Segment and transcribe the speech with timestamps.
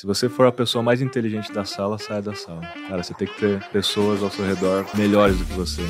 [0.00, 2.62] Se você for a pessoa mais inteligente da sala, saia da sala.
[2.88, 5.82] Cara, você tem que ter pessoas ao seu redor melhores do que você.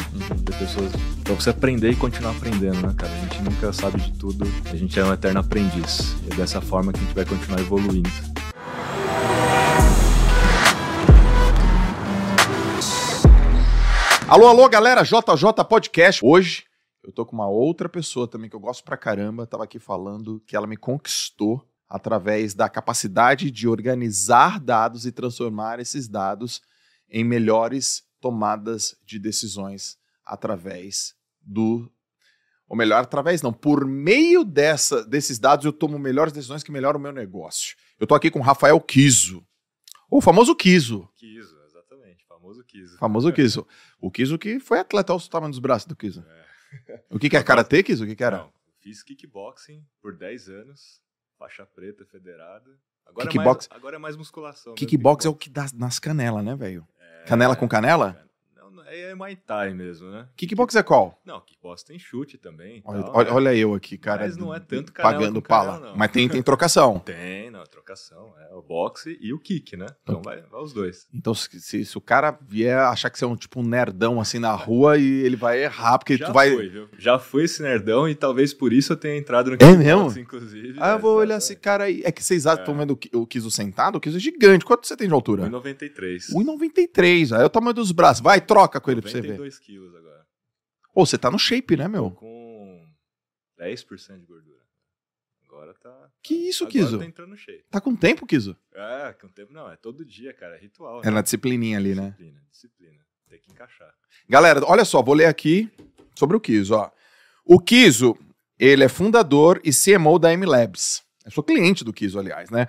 [0.45, 0.91] Ter pessoas
[1.23, 3.13] pra você aprender e continuar aprendendo, né, cara?
[3.13, 4.45] A gente nunca sabe de tudo.
[4.69, 6.17] A gente é um eterno aprendiz.
[6.25, 8.11] E é dessa forma que a gente vai continuar evoluindo.
[14.27, 16.27] Alô, alô, galera, JJ Podcast.
[16.27, 16.65] Hoje
[17.05, 19.47] eu tô com uma outra pessoa também que eu gosto pra caramba.
[19.47, 25.81] Tava aqui falando que ela me conquistou através da capacidade de organizar dados e transformar
[25.81, 26.63] esses dados
[27.11, 31.91] em melhores tomadas de decisões através do
[32.69, 37.01] ou melhor, através não, por meio dessa, desses dados eu tomo melhores decisões que melhoram
[37.01, 37.77] o meu negócio.
[37.99, 39.45] Eu tô aqui com o Rafael Kiso,
[40.09, 41.11] o famoso Kiso.
[41.17, 42.97] Kiso, exatamente, famoso Kiso.
[42.99, 43.67] Famoso Kiso.
[44.01, 46.25] O Kiso que foi atleta, olha o tamanho dos braços do Kiso.
[46.89, 47.03] É.
[47.11, 48.05] O que, que é karatê, Kiso?
[48.05, 48.39] O que, que era?
[48.39, 51.01] Não, fiz kickboxing por 10 anos
[51.41, 52.71] faixa preta federada.
[53.07, 53.67] Agora, Kickbox...
[53.67, 54.75] é, mais, agora é mais musculação.
[54.75, 56.87] Kickbox, é o que dá nas canelas, né, velho?
[56.99, 57.25] É...
[57.25, 58.30] Canela com canela?
[58.73, 60.29] Não, é Muay Thai mesmo, né?
[60.37, 61.21] Kickbox é qual?
[61.25, 62.83] Não, kickbox tem chute também.
[62.85, 63.35] Olha, tal, olha, né?
[63.35, 64.23] olha, eu aqui, cara.
[64.23, 65.75] Mas não é tanto Pagando pala.
[65.75, 66.99] Canela, Mas tem, tem trocação.
[67.05, 68.33] tem, não, trocação.
[68.51, 69.87] É o boxe e o kick, né?
[70.03, 71.07] Então vai, vai os dois.
[71.13, 74.21] Então, se, se, se, o cara vier achar que você é um tipo um nerdão
[74.21, 76.53] assim na rua e ele vai errar, porque Já tu vai.
[76.53, 76.89] Foi, viu?
[76.99, 80.19] Já foi esse nerdão e talvez por isso eu tenha entrado no kickbox, é mesmo?
[80.19, 80.79] inclusive.
[80.81, 82.03] Ah, eu vou olhar esse cara aí.
[82.05, 82.79] É que vocês estão é.
[82.79, 83.97] vendo o Kiso sentado?
[83.97, 84.65] O Kiso é gigante.
[84.65, 85.49] Quanto você tem de altura?
[85.49, 86.33] 1,93.
[86.33, 87.37] 1,93.
[87.37, 88.23] Aí é o tamanho dos braços.
[88.23, 89.37] Vai, troca com ele pra você ver.
[89.37, 90.27] 2 quilos agora.
[90.95, 92.11] Ô, você tá no shape, né, meu?
[92.11, 92.87] Tô com
[93.59, 94.61] 10% de gordura.
[95.45, 96.11] Agora tá.
[96.23, 96.99] Que isso, agora Kizo?
[96.99, 97.65] Tá entrando no shape.
[97.71, 98.57] Tá com tempo, Kizo?
[98.73, 99.71] É, com tempo não.
[99.71, 100.57] É todo dia, cara.
[100.57, 101.01] É ritual.
[101.03, 101.11] É né?
[101.11, 102.17] na disciplininha ali, disciplina, né?
[102.17, 103.07] Disciplina, disciplina.
[103.29, 103.95] Tem que encaixar.
[104.29, 105.71] Galera, olha só, vou ler aqui
[106.15, 106.91] sobre o Kizo, ó.
[107.45, 108.17] O Kizo,
[108.59, 111.03] ele é fundador e CMO da M-Labs.
[111.25, 112.69] Eu sou cliente do Kizo, aliás, né?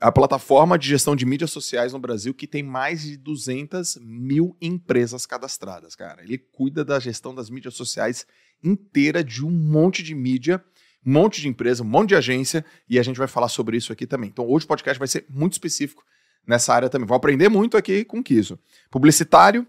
[0.00, 4.56] A plataforma de gestão de mídias sociais no Brasil que tem mais de 200 mil
[4.60, 6.22] empresas cadastradas, cara.
[6.22, 8.26] Ele cuida da gestão das mídias sociais
[8.62, 10.64] inteira de um monte de mídia,
[11.04, 13.92] um monte de empresa, um monte de agência, e a gente vai falar sobre isso
[13.92, 14.30] aqui também.
[14.30, 16.02] Então hoje o podcast vai ser muito específico
[16.46, 17.06] nessa área também.
[17.06, 18.58] Vou aprender muito aqui com o Kiso.
[18.90, 19.66] Publicitário,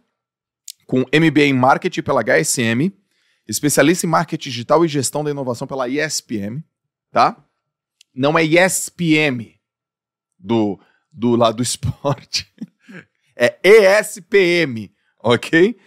[0.86, 2.92] com MBA em Marketing pela HSM,
[3.48, 6.64] especialista em Marketing Digital e Gestão da Inovação pela ISPM,
[7.12, 7.44] tá?
[8.14, 9.55] Não é ISPM,
[10.46, 10.80] do,
[11.12, 12.52] do lado do esporte.
[13.36, 14.92] É ESPM,
[15.22, 15.78] ok?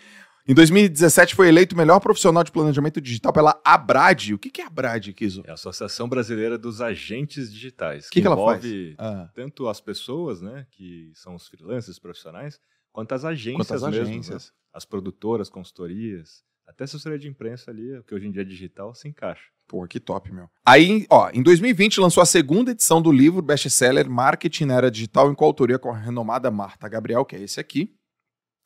[0.46, 4.32] Em 2017 foi eleito o melhor profissional de planejamento digital pela Abrad.
[4.32, 5.42] O que, que é a Abrad, Kizo?
[5.46, 8.06] É a Associação Brasileira dos Agentes Digitais.
[8.06, 8.64] O que, que, ela faz?
[8.96, 9.30] Ah.
[9.34, 12.58] tanto as pessoas, né, que são os freelancers profissionais,
[12.90, 14.06] quanto as agências quanto as mesmo.
[14.06, 14.46] Agências.
[14.46, 14.52] Né?
[14.72, 19.06] As produtoras, consultorias, até assessoria de imprensa ali, que hoje em dia é digital, se
[19.06, 19.50] encaixa.
[19.68, 20.48] Pô, que top, meu.
[20.64, 25.30] Aí, ó, em 2020 lançou a segunda edição do livro best-seller Marketing na Era Digital,
[25.30, 27.94] em coautoria com a renomada Marta Gabriel, que é esse aqui.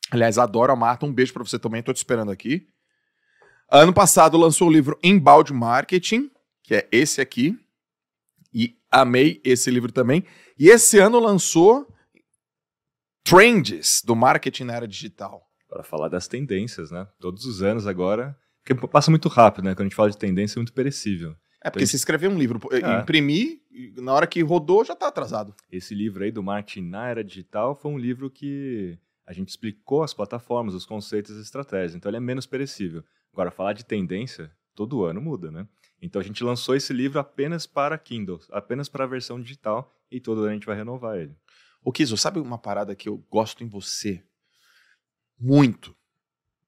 [0.09, 2.69] Aliás, adoro a Marta, um beijo para você também, tô te esperando aqui.
[3.69, 6.31] Ano passado lançou o livro Embalde Marketing,
[6.63, 7.59] que é esse aqui.
[8.53, 10.23] E amei esse livro também.
[10.57, 11.85] E esse ano lançou
[13.25, 15.41] Trends do Marketing na Era Digital.
[15.67, 17.05] Para falar das tendências, né?
[17.19, 19.75] Todos os anos agora porque passa muito rápido, né?
[19.75, 21.35] Quando a gente fala de tendência, é muito perecível.
[21.61, 23.01] É, porque então, se escrever um livro, é.
[23.01, 23.61] imprimir,
[23.97, 25.53] na hora que rodou, já está atrasado.
[25.71, 30.03] Esse livro aí do Martin na era digital foi um livro que a gente explicou
[30.03, 31.95] as plataformas, os conceitos, as estratégias.
[31.95, 33.03] Então ele é menos perecível.
[33.31, 35.67] Agora, falar de tendência, todo ano muda, né?
[36.01, 40.19] Então a gente lançou esse livro apenas para Kindle, apenas para a versão digital, e
[40.19, 41.35] todo ano a gente vai renovar ele.
[41.81, 44.21] Ô Kizo, sabe uma parada que eu gosto em você?
[45.39, 45.95] Muito.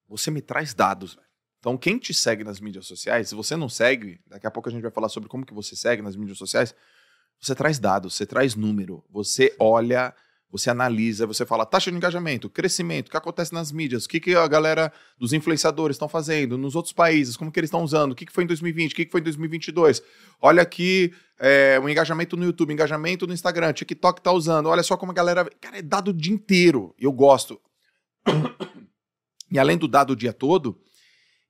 [0.07, 1.24] Você me traz dados, velho.
[1.65, 4.71] Então, quem te segue nas mídias sociais, se você não segue, daqui a pouco a
[4.71, 6.75] gente vai falar sobre como que você segue nas mídias sociais,
[7.41, 10.13] você traz dados, você traz número, você olha,
[10.51, 14.19] você analisa, você fala taxa de engajamento, crescimento, o que acontece nas mídias, o que,
[14.19, 18.11] que a galera dos influenciadores estão fazendo nos outros países, como que eles estão usando,
[18.11, 20.03] o que, que foi em 2020, o que, que foi em 2022.
[20.39, 24.95] Olha aqui é, o engajamento no YouTube, engajamento no Instagram, TikTok tá usando, olha só
[24.95, 25.49] como a galera...
[25.59, 27.59] Cara, é dado o dia inteiro, eu gosto.
[29.49, 30.79] e além do dado o dia todo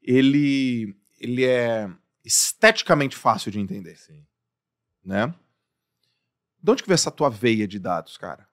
[0.06, 1.90] ele, ele é
[2.24, 3.98] esteticamente fácil de entender.
[3.98, 4.24] Sim.
[5.04, 5.34] Né?
[6.62, 8.48] De onde que veio essa tua veia de dados, cara?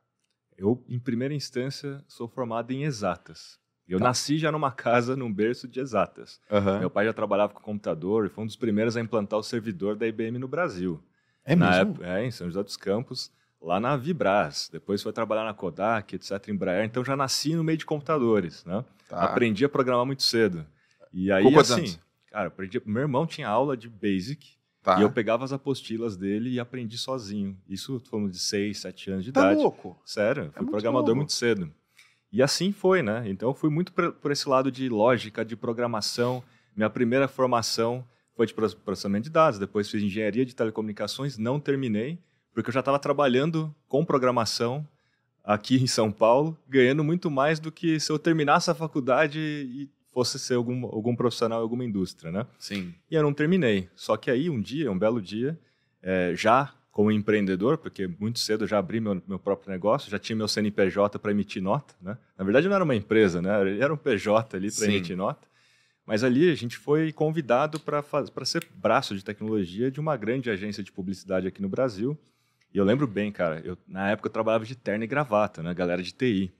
[0.56, 3.58] Eu, em primeira instância, sou formado em exatas.
[3.88, 4.04] Eu Tá.
[4.06, 6.40] nasci já numa casa, num berço de exatas.
[6.50, 6.78] Aham.
[6.80, 9.96] Meu pai já trabalhava com computador e foi um dos primeiros a implantar o servidor
[9.96, 11.02] da IBM no Brasil.
[11.44, 11.92] É na mesmo?
[11.92, 14.68] época, é, em São José dos Campos, lá na Vibras.
[14.70, 16.84] Depois foi trabalhar na Kodak, etc, em Embraer.
[16.84, 18.84] Então já nasci no meio de computadores, né?
[19.08, 19.24] Tá.
[19.24, 20.64] Aprendi a programar muito cedo.
[21.12, 21.96] E aí, assim,
[22.30, 24.98] cara, aprendi, meu irmão tinha aula de Basic Tá.
[24.98, 27.56] E eu pegava as apostilas dele e aprendi sozinho.
[27.68, 29.60] Isso falando de 6, 7 anos de Tá idade.
[29.62, 29.96] louco.
[30.04, 31.18] Sério, fui muito programador novo.
[31.18, 31.72] muito cedo.
[32.32, 33.22] E assim foi, né?
[33.26, 36.42] Então eu fui muito por, esse lado de lógica, de programação.
[36.74, 38.04] Minha primeira formação
[38.34, 42.18] foi de pro- processamento de dados, depois fiz engenharia de telecomunicações, não terminei,
[42.52, 44.84] porque eu já estava trabalhando com programação
[45.44, 49.88] aqui em São Paulo, ganhando muito mais do que se eu terminasse a faculdade e
[50.12, 52.46] fosse ser algum, algum profissional em alguma indústria, né?
[52.58, 52.94] Sim.
[53.10, 53.88] E eu não terminei.
[53.94, 55.58] Só que aí, um dia, um belo dia,
[56.02, 60.18] eh, já como empreendedor, porque muito cedo eu já abri meu, meu próprio negócio, já
[60.18, 62.18] tinha meu CNPJ para emitir nota, né?
[62.36, 63.60] Na verdade, não era uma empresa, né?
[63.62, 65.48] Ele Era um PJ ali para emitir nota.
[66.04, 68.04] Mas ali a gente foi convidado para
[68.44, 72.18] ser braço de tecnologia de uma grande agência de publicidade aqui no Brasil.
[72.74, 75.72] E eu lembro bem, cara, eu, na época eu trabalhava de terno e gravata, né?
[75.72, 76.52] Galera de TI.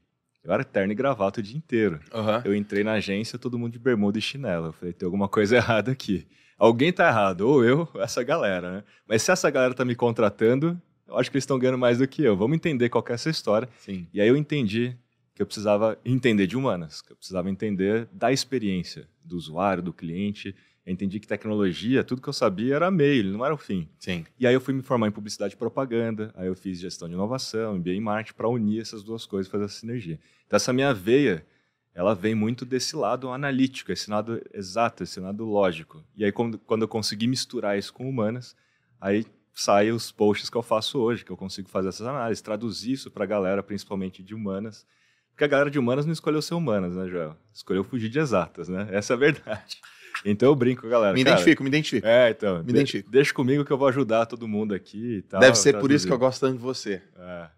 [0.45, 2.01] Eu era terno e gravata o dia inteiro.
[2.13, 2.43] Aham.
[2.45, 4.67] Eu entrei na agência, todo mundo de bermuda e chinelo.
[4.67, 6.27] Eu falei, tem alguma coisa errada aqui.
[6.59, 8.85] Alguém tá errado, ou eu, ou essa galera, né?
[9.07, 12.09] Mas se essa galera tá me contratando, eu acho que eles estão ganhando mais do
[12.09, 12.37] que eu.
[12.37, 13.69] Vamos entender qual é essa história.
[13.79, 14.07] Sim.
[14.13, 14.97] E aí eu entendi
[15.35, 19.93] que eu precisava entender de humanas, que eu precisava entender da experiência do usuário, do
[19.93, 20.55] cliente.
[20.85, 23.89] Eu entendi que tecnologia, tudo que eu sabia era meio, não era o fim.
[23.99, 24.25] Sim.
[24.39, 27.15] E aí eu fui me formar em publicidade e propaganda, aí eu fiz gestão de
[27.15, 30.19] inovação, MBA em marketing, para unir essas duas coisas, fazer essa sinergia.
[30.47, 31.47] Então essa minha veia,
[31.95, 36.03] ela vem muito desse lado analítico, esse lado exato, esse lado lógico.
[36.17, 38.57] E aí quando, quando eu consegui misturar isso com humanas,
[39.01, 39.25] aí
[39.55, 43.11] saem os posts que eu faço hoje, que eu consigo fazer essas análises, traduzir isso
[43.11, 44.85] para a galera, principalmente de humanas.
[45.31, 47.37] Porque a galera de humanas não escolheu ser humanas, né, Joel?
[47.53, 48.89] Escolheu fugir de exatas, né?
[48.91, 49.81] Essa é a verdade.
[50.25, 51.15] Então eu brinco galera.
[51.15, 52.07] Me cara, identifico, me identifico.
[52.07, 52.59] é, então.
[52.59, 53.11] Me de- identifico.
[53.11, 55.41] Deixa comigo que eu vou ajudar todo mundo aqui e tal.
[55.41, 57.03] Deve ser por isso que eu gosto tanto de você.
[57.17, 57.51] É.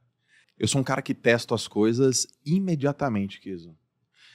[0.58, 3.76] Eu sou um cara que testo as coisas imediatamente, Kiso.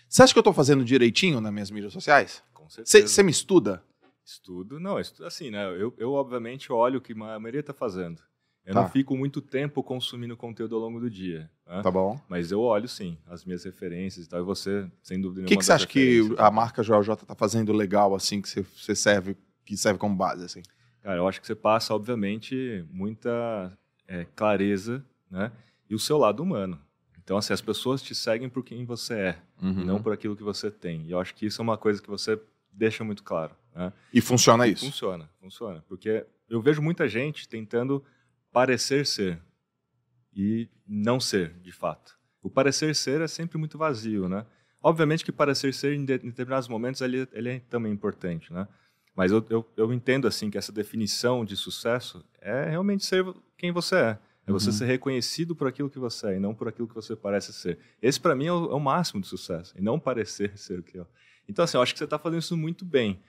[0.08, 2.44] Você acha que eu tô fazendo direitinho nas minhas mídias sociais?
[2.54, 3.08] Com certeza.
[3.08, 3.84] Você me estuda?
[4.26, 5.66] Estudo, não, estudo assim, né?
[5.80, 8.22] Eu, eu obviamente olho o que a maioria está fazendo.
[8.70, 8.82] Eu Tá.
[8.84, 11.50] não fico muito tempo consumindo conteúdo ao longo do dia.
[11.68, 11.82] né?
[11.82, 12.20] Tá bom.
[12.30, 14.40] Mas eu olho sim, as minhas referências e tal.
[14.40, 15.48] E você, sem dúvida O nenhuma.
[15.50, 18.96] que, que você acha que a marca Joel J tá fazendo legal, assim, que você-
[18.96, 19.36] serve,
[19.66, 20.62] que serve como base, assim?
[21.02, 23.76] Cara, eu acho que você passa, obviamente, muita
[24.08, 25.52] é, clareza, né?
[25.90, 26.80] E o seu lado humano.
[27.24, 29.86] Então, assim, as pessoas te seguem por quem você é, Uhum.
[29.86, 31.04] não por aquilo que você tem.
[31.08, 32.40] E eu acho que isso é uma coisa que você
[32.72, 33.92] deixa muito claro, né?
[34.14, 34.86] E funciona isso.
[34.86, 35.84] Funciona, funciona.
[35.88, 38.04] Porque eu vejo muita gente tentando
[38.52, 39.42] parecer ser
[40.34, 42.18] e não ser, de fato.
[42.42, 44.46] O parecer ser é sempre muito vazio, né?
[44.82, 48.68] Obviamente que parecer ser, em, de- em determinados momentos, ele, ele é também importante, né?
[49.16, 53.26] Mas eu, eu, eu entendo, assim, que essa definição de sucesso é realmente ser
[53.58, 54.20] quem você é.
[54.48, 54.74] É você Uhum.
[54.74, 57.78] ser reconhecido por aquilo que você é e não por aquilo que você parece ser.
[58.02, 59.74] Esse, para mim, é o, é o máximo de sucesso.
[59.78, 61.06] E não parecer ser o que é.
[61.48, 63.20] Então, assim, eu acho que você está fazendo isso muito bem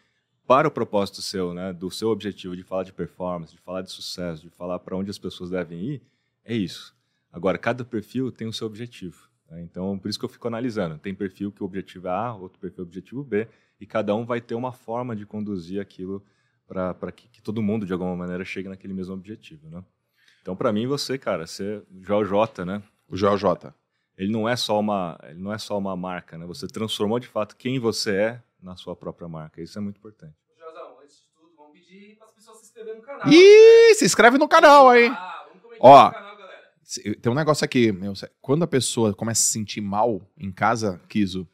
[0.51, 3.93] para o propósito seu, né, do seu objetivo de falar de performance, de falar de
[3.93, 6.03] sucesso, de falar para onde as pessoas devem ir,
[6.45, 6.93] é isso.
[7.33, 9.29] Agora, cada perfil tem o seu objetivo.
[9.49, 9.63] né?
[9.63, 10.99] Então, por isso que eu fico analisando.
[10.99, 13.47] Tem perfil que o objetivo é A, outro perfil é o objetivo B,
[13.81, 16.21] e cada um vai ter uma forma de conduzir aquilo
[16.67, 19.71] para que, que todo mundo, de alguma maneira, chegue naquele mesmo objetivo.
[19.71, 19.85] Né?
[20.43, 22.83] Então, para mim, você, cara, você, Joel J, né?
[23.09, 23.73] O Joel J.
[24.19, 26.45] Ele não é só uma, ele não é só uma marca, né?
[26.47, 29.61] Você transformou de fato quem você é na sua própria marca.
[29.63, 30.35] Isso é muito importante.
[30.59, 33.29] Josão, antes de tudo, vamos pedir para as pessoas se inscreverem no canal.
[33.29, 35.07] Ih, se inscreve no canal aí.
[35.09, 36.05] Ah, vamos comentar Ó.
[36.07, 36.61] no canal, galera.
[37.21, 41.01] Tem um negócio aqui, meu, quando a pessoa começa a se sentir mal em casa,
[41.09, 41.49] Kiso, o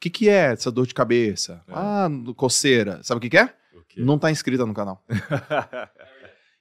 [0.00, 1.62] que, que é essa dor de cabeça?
[1.68, 1.72] É.
[1.74, 3.02] Ah, coceira.
[3.02, 3.54] Sabe o que, que é?
[3.96, 5.04] Não tá inscrita no canal.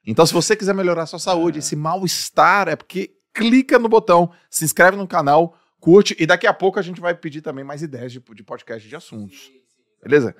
[0.05, 1.59] Então, se você quiser melhorar a sua saúde, É.
[1.59, 6.53] esse mal-estar, é porque clica no botão, se inscreve no canal, curte, e daqui a
[6.53, 9.45] pouco a gente vai pedir também mais ideias de, de podcast de assuntos.
[9.47, 9.59] Sim.
[10.01, 10.35] Beleza?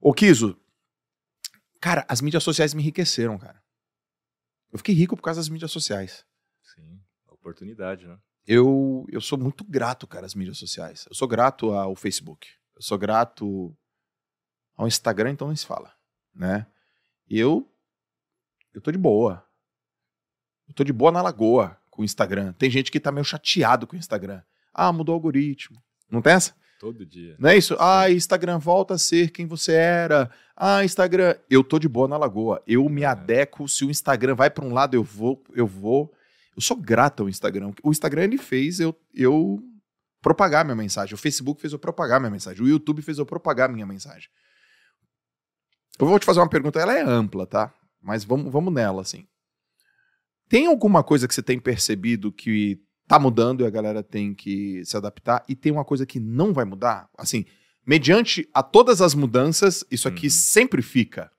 [0.00, 0.58] Ô, Kiso,
[1.80, 3.62] cara, as mídias sociais me enriqueceram, cara.
[4.72, 6.24] Eu fiquei rico por causa das mídias sociais.
[6.74, 8.18] Sim, oportunidade, né?
[8.46, 11.06] Eu, eu sou muito grato, cara, às mídias sociais.
[11.08, 12.48] Eu sou grato ao Facebook.
[12.76, 13.74] Eu sou grato
[14.76, 15.94] ao Instagram, então nem se fala,
[16.34, 16.66] né?
[17.28, 17.70] E eu
[18.74, 19.46] eu tô de boa.
[20.66, 22.52] Eu tô de boa na lagoa com o Instagram.
[22.54, 24.42] Tem gente que tá meio chateado com o Instagram.
[24.72, 25.80] Ah, mudou o algoritmo.
[26.10, 26.56] Não tem essa?
[26.84, 27.34] Todo dia.
[27.38, 27.74] Não é isso?
[27.80, 30.30] Ah, Instagram volta a ser quem você era.
[30.54, 31.34] Ah, Instagram.
[31.48, 32.62] Eu tô de boa na lagoa.
[32.66, 33.06] Eu me É.
[33.06, 33.66] adequo.
[33.66, 36.12] Se o Instagram vai para um lado, eu vou, eu vou.
[36.54, 37.72] Eu sou grato ao Instagram.
[37.82, 39.62] O Instagram ele fez eu, eu
[40.20, 41.14] propagar minha mensagem.
[41.14, 42.62] O Facebook fez eu propagar minha mensagem.
[42.62, 44.28] O YouTube fez eu propagar minha mensagem.
[45.98, 47.72] Eu vou te fazer uma pergunta, ela é ampla, tá?
[47.98, 49.26] Mas vamos, vamos nela, assim.
[50.50, 54.84] Tem alguma coisa que você tem percebido que tá mudando e a galera tem que
[54.84, 55.44] se adaptar?
[55.48, 57.08] E tem uma coisa que não vai mudar?
[57.18, 57.44] Assim,
[57.86, 60.30] mediante a todas as mudanças, isso aqui Uhum.
[60.30, 61.30] sempre fica.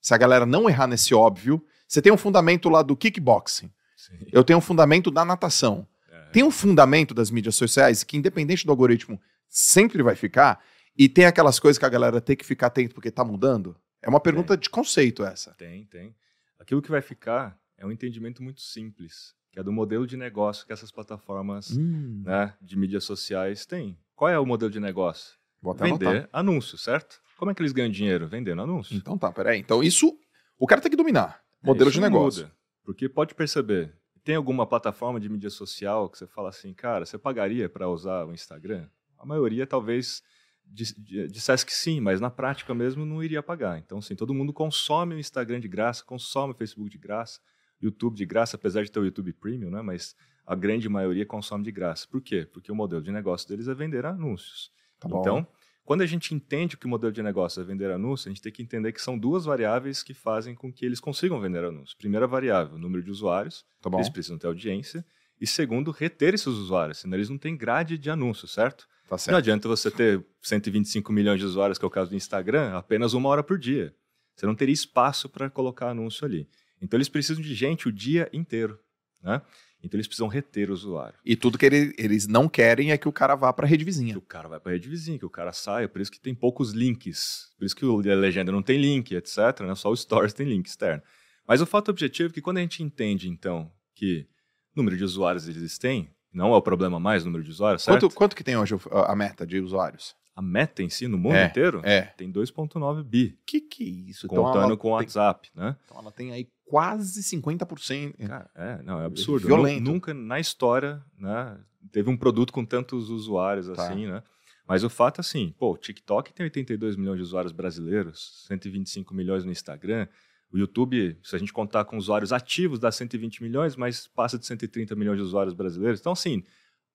[0.00, 4.14] se a galera não errar nesse óbvio, você tem um fundamento lá do kickboxing, Sim.
[4.32, 6.30] eu tenho um fundamento da natação, É.
[6.30, 10.62] tem um fundamento das mídias sociais que, independente do algoritmo, sempre vai ficar,
[10.96, 13.76] e tem aquelas coisas que a galera tem que ficar atento porque tá mudando?
[14.00, 15.52] É uma pergunta de conceito essa.
[15.54, 16.14] Tem, tem.
[16.60, 20.66] Aquilo que vai ficar é um entendimento muito simples, que é do modelo de negócio
[20.66, 23.96] que essas plataformas Hum, né, de mídias sociais têm.
[24.14, 25.34] Qual é o modelo de negócio?
[25.78, 26.28] Vender anotar.
[26.30, 27.22] anúncio, certo?
[27.38, 28.28] Como é que eles ganham dinheiro?
[28.28, 28.94] Vendendo anúncio.
[28.94, 29.58] Então tá, peraí.
[29.58, 30.14] Então isso,
[30.58, 31.40] o cara tem que dominar.
[31.62, 32.42] Modelo É, de negócio.
[32.44, 37.06] muda, porque pode perceber, tem alguma plataforma de mídia social que você fala assim, cara,
[37.06, 38.86] você pagaria para usar o Instagram?
[39.18, 40.22] A maioria talvez
[40.66, 43.78] dis- di- dissesse que sim, mas na prática mesmo não iria pagar.
[43.78, 47.40] Então, assim, todo mundo consome o Instagram de graça, consome o Facebook de graça,
[47.80, 49.82] YouTube de graça, apesar de ter o YouTube Premium, né?
[49.82, 50.16] Mas
[50.46, 52.06] a grande maioria consome de graça.
[52.08, 52.48] Por quê?
[52.50, 54.70] Porque o modelo de negócio deles é vender anúncios.
[54.98, 55.08] Tá.
[55.08, 55.46] Então,
[55.84, 58.52] quando a gente entende que o modelo de negócio é vender anúncio, a gente tem
[58.52, 61.96] que entender que são duas variáveis que fazem com que eles consigam vender anúncio.
[61.96, 65.04] Primeira variável, o número de usuários, tá eles precisam ter audiência.
[65.40, 68.88] E segundo, reter esses usuários, senão eles não têm grade de anúncio, certo?
[69.06, 69.36] Tá Não certo.
[69.36, 73.28] adianta você ter 125 milhões de usuários, que é o caso do Instagram, apenas uma
[73.28, 73.94] hora por dia.
[74.34, 76.48] Você não teria espaço para colocar anúncio ali.
[76.80, 78.78] Então eles precisam de gente o dia inteiro,
[79.22, 79.40] né?
[79.82, 81.18] Então eles precisam reter o usuário.
[81.24, 83.90] E tudo que ele- eles não querem é que o cara vá pra rede Que
[83.90, 84.18] vizinha.
[84.18, 86.72] o cara vai para rede vizinha, que o cara saia, por isso que tem poucos
[86.72, 87.52] links.
[87.58, 89.60] Por isso que a legenda não tem link, etc.
[89.60, 89.74] Né?
[89.74, 91.02] Só o Stories tem link externo.
[91.46, 94.26] Mas o fato objetivo é que quando a gente entende, então, que
[94.74, 98.00] número de usuários eles têm, não é o problema mais o número de usuários, certo?
[98.06, 100.14] Quanto, quanto que tem hoje a a meta de usuários?
[100.36, 102.02] A meta em si, no mundo É, inteiro, É.
[102.02, 104.28] tem 2,9 bi, Que que é isso?
[104.28, 105.74] contando ela com o tem, WhatsApp, né?
[105.84, 108.14] então ela tem aí quase 50%.
[108.28, 109.46] Cara, é, não, é absurdo.
[109.46, 109.82] Violento.
[109.82, 111.58] Nu- Nunca na história, né,
[111.90, 113.72] teve um produto com tantos usuários Tá.
[113.90, 114.22] assim, né?
[114.68, 119.14] Mas o fato é assim, pô, o TikTok tem 82 milhões de usuários brasileiros, 125
[119.14, 120.06] milhões no Instagram.
[120.52, 124.44] O YouTube, se a gente contar com usuários ativos, dá 120 milhões, mas passa de
[124.44, 126.00] 130 milhões de usuários brasileiros.
[126.00, 126.42] Então, assim,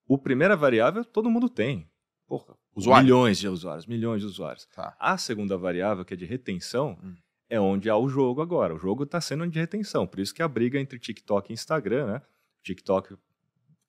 [0.06, 1.88] o primeira variável todo mundo tem.
[2.26, 3.04] Porra, Usuário.
[3.04, 4.66] milhões de usuários, milhões de usuários.
[4.74, 4.96] Tá.
[4.98, 7.14] A segunda variável, que é de retenção, Hum.
[7.50, 8.74] é onde há o jogo agora.
[8.74, 10.06] O jogo está sendo de retenção.
[10.06, 12.22] Por isso que a briga entre TikTok e Instagram, né?
[12.62, 13.16] TikTok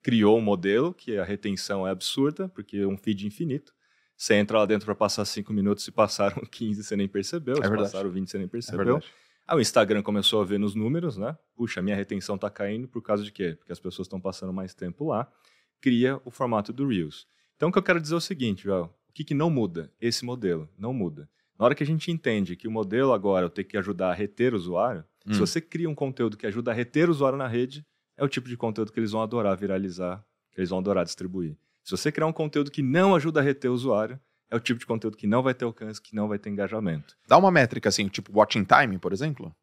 [0.02, 3.72] criou um modelo que a retenção é absurda, porque é um feed infinito.
[4.16, 7.56] Você entra lá dentro para passar 5 minutos e passaram 15 você nem percebeu, É
[7.56, 7.82] se verdade.
[7.90, 8.84] passaram 20 você nem É percebeu.
[8.84, 9.06] verdade.
[9.46, 11.36] Aí o Instagram começou a ver nos números, né?
[11.54, 13.54] Puxa, minha retenção está caindo por causa de quê?
[13.58, 15.30] Porque as pessoas estão passando mais tempo lá.
[15.80, 17.26] Cria o formato do Reels.
[17.56, 18.94] Então o que eu quero dizer é o seguinte, Joel.
[19.08, 19.92] O que, que não muda?
[20.00, 21.28] Esse modelo não muda.
[21.58, 24.52] Na hora que a gente entende que o modelo agora ter que ajudar a reter
[24.54, 25.38] o usuário, se Hum.
[25.46, 28.48] você cria um conteúdo que ajuda a reter o usuário na rede, é o tipo
[28.48, 31.56] de conteúdo que eles vão adorar viralizar, que eles vão adorar distribuir.
[31.84, 34.18] Se você criar um conteúdo que não ajuda a reter o usuário,
[34.50, 37.16] é o tipo de conteúdo que não vai ter alcance, que não vai ter engajamento.
[37.28, 39.54] Dá uma métrica assim, tipo watching time, por exemplo?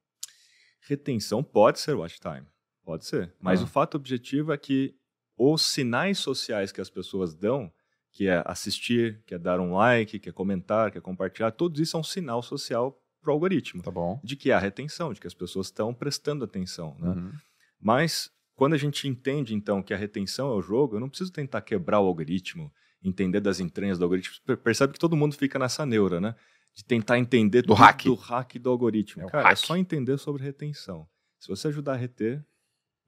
[0.81, 2.45] Retenção pode ser watch time,
[2.83, 3.33] pode ser.
[3.39, 3.63] Mas Ah.
[3.63, 4.95] o fato objetivo é que
[5.37, 7.71] os sinais sociais que as pessoas dão,
[8.11, 11.81] que é assistir, que é dar um like, que é comentar, que é compartilhar, tudo
[11.81, 13.81] isso é um sinal social para o algoritmo.
[13.81, 14.19] Tá bom.
[14.23, 16.95] De que há retenção, de que as pessoas estão prestando atenção.
[16.99, 17.09] Né?
[17.09, 17.31] Uhum.
[17.79, 21.31] Mas quando a gente entende, então, que a retenção é o jogo, eu não preciso
[21.31, 22.71] tentar quebrar o algoritmo,
[23.03, 24.35] entender das entranhas do algoritmo.
[24.45, 26.35] Per- Percebe que todo mundo fica nessa neura, né?
[26.73, 28.03] De tentar entender Do hack.
[28.05, 29.23] do hack do algoritmo.
[29.23, 29.57] É Cara, é hack.
[29.57, 31.07] só entender sobre retenção.
[31.39, 32.45] Se você ajudar a reter,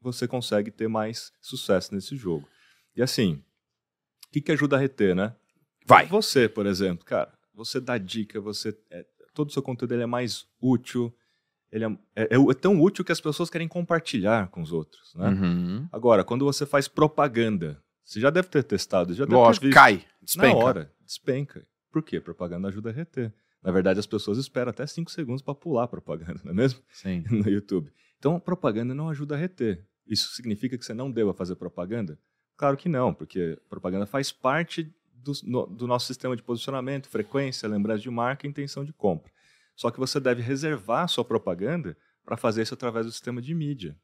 [0.02, 2.48] você consegue ter mais sucesso nesse jogo.
[2.96, 3.44] E assim,
[4.34, 5.34] que, que ajuda a reter, né?
[5.86, 6.08] Vai.
[6.08, 10.08] Você, por exemplo, cara, você dá dica, você é, todo o seu conteúdo ele é
[10.08, 11.14] mais útil,
[11.72, 15.30] ele é, é- é tão útil que as pessoas querem compartilhar com os outros, né?
[15.30, 15.88] Uhum.
[15.92, 19.76] Agora, quando você faz propaganda, você já deve ter testado, já deve Lógico, ter visto.
[19.76, 20.48] cai, despenca.
[20.58, 21.66] Na hora, despenca.
[21.92, 22.20] Por quê?
[22.20, 23.32] Propaganda ajuda a reter.
[23.62, 26.82] Na verdade, as pessoas esperam até 5 segundos para pular a propaganda, não é mesmo?
[26.92, 27.24] Sim.
[27.32, 27.92] No YouTube.
[28.18, 29.86] Então, propaganda não ajuda a reter.
[30.08, 32.18] Isso significa que você não deva fazer propaganda?
[32.56, 37.68] Claro que não, porque propaganda faz parte do, no- do nosso sistema de posicionamento, frequência,
[37.68, 39.32] lembrança de marca e intenção de compra.
[39.76, 43.54] Só que você deve reservar a sua propaganda para fazer isso através do sistema de
[43.56, 43.98] mídia.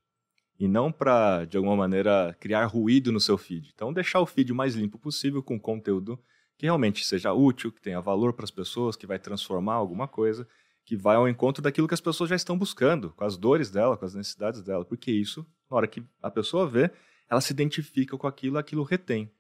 [0.60, 3.72] E não para, de alguma maneira, criar ruído no seu feed.
[3.74, 6.20] Então, deixar o feed o mais limpo possível com conteúdo
[6.58, 10.46] que realmente seja útil, que tenha valor para as pessoas, que vai transformar alguma coisa,
[10.84, 13.96] que vai ao encontro daquilo que as pessoas já estão buscando, com as dores dela,
[13.96, 14.84] com as necessidades dela.
[14.84, 16.92] Porque isso, na hora que a pessoa vê,
[17.30, 19.32] ela se identifica com aquilo, aquilo retém.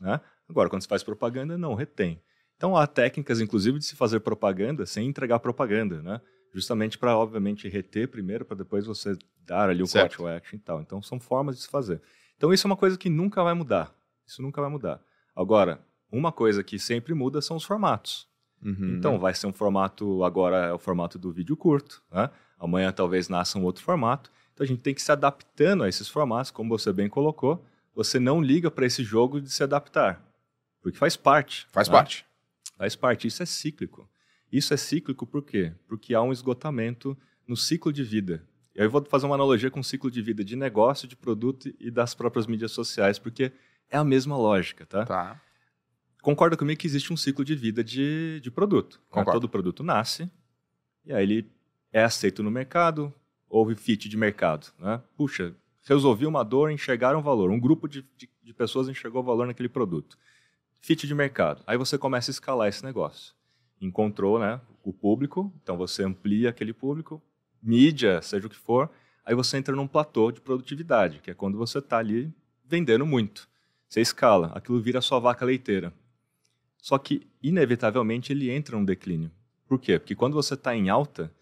[0.00, 0.20] Né?
[0.48, 2.20] Agora, quando se faz propaganda, não retém.
[2.56, 6.20] Então, há técnicas, inclusive, de se fazer propaganda sem entregar propaganda, né?
[6.52, 10.60] Justamente para, obviamente, reter primeiro, para depois você dar ali o call to action e
[10.60, 10.80] tal.
[10.80, 12.00] Então, são formas de se fazer.
[12.36, 13.92] Então, isso é uma coisa que nunca vai mudar.
[14.26, 15.02] Isso nunca vai mudar.
[15.34, 18.28] Agora, uma coisa que sempre muda são os formatos.
[18.62, 18.96] Uhum.
[18.96, 22.30] Então, vai ser um formato, agora é o formato do vídeo curto, né?
[22.58, 24.30] amanhã talvez nasça um outro formato.
[24.54, 27.64] Então a gente tem que se adaptando a esses formatos, como você bem colocou.
[27.94, 30.24] Você não liga para esse jogo de se adaptar,
[30.80, 31.66] porque faz parte.
[31.70, 31.92] Faz né?
[31.92, 32.26] parte.
[32.76, 33.26] Faz parte.
[33.26, 34.08] Isso é cíclico.
[34.50, 35.72] Isso é cíclico por quê?
[35.86, 38.42] Porque há um esgotamento no ciclo de vida.
[38.74, 41.90] Eu vou fazer uma analogia com o ciclo de vida de negócio, de produto e
[41.90, 43.52] das próprias mídias sociais, porque
[43.88, 45.04] é a mesma lógica, tá?
[45.04, 45.40] Tá.
[46.22, 48.94] Concorda comigo que existe um ciclo de vida de, de produto.
[48.96, 49.02] né?
[49.10, 49.40] Concordo.
[49.40, 50.28] Todo produto nasce,
[51.04, 51.50] e aí ele
[51.92, 53.14] é aceito no mercado,
[53.54, 54.72] houve fit de mercado.
[54.80, 55.00] Né?
[55.16, 57.50] Puxa, resolvi uma dor, enxergaram valor.
[57.50, 60.18] Um grupo de, de, de pessoas enxergou valor naquele produto.
[60.80, 61.62] Fit de mercado.
[61.64, 63.32] Aí você começa a escalar esse negócio.
[63.80, 67.22] Encontrou né, o público, então você amplia aquele público,
[67.62, 68.90] mídia, seja o que for,
[69.24, 72.32] aí você entra num platô de produtividade, que é quando você está ali
[72.64, 73.48] vendendo muito.
[73.88, 75.94] Você escala, aquilo vira sua vaca leiteira.
[76.82, 79.30] Só que, inevitavelmente, ele entra num declínio.
[79.66, 79.98] Por quê?
[79.98, 81.32] Porque quando você está em alta,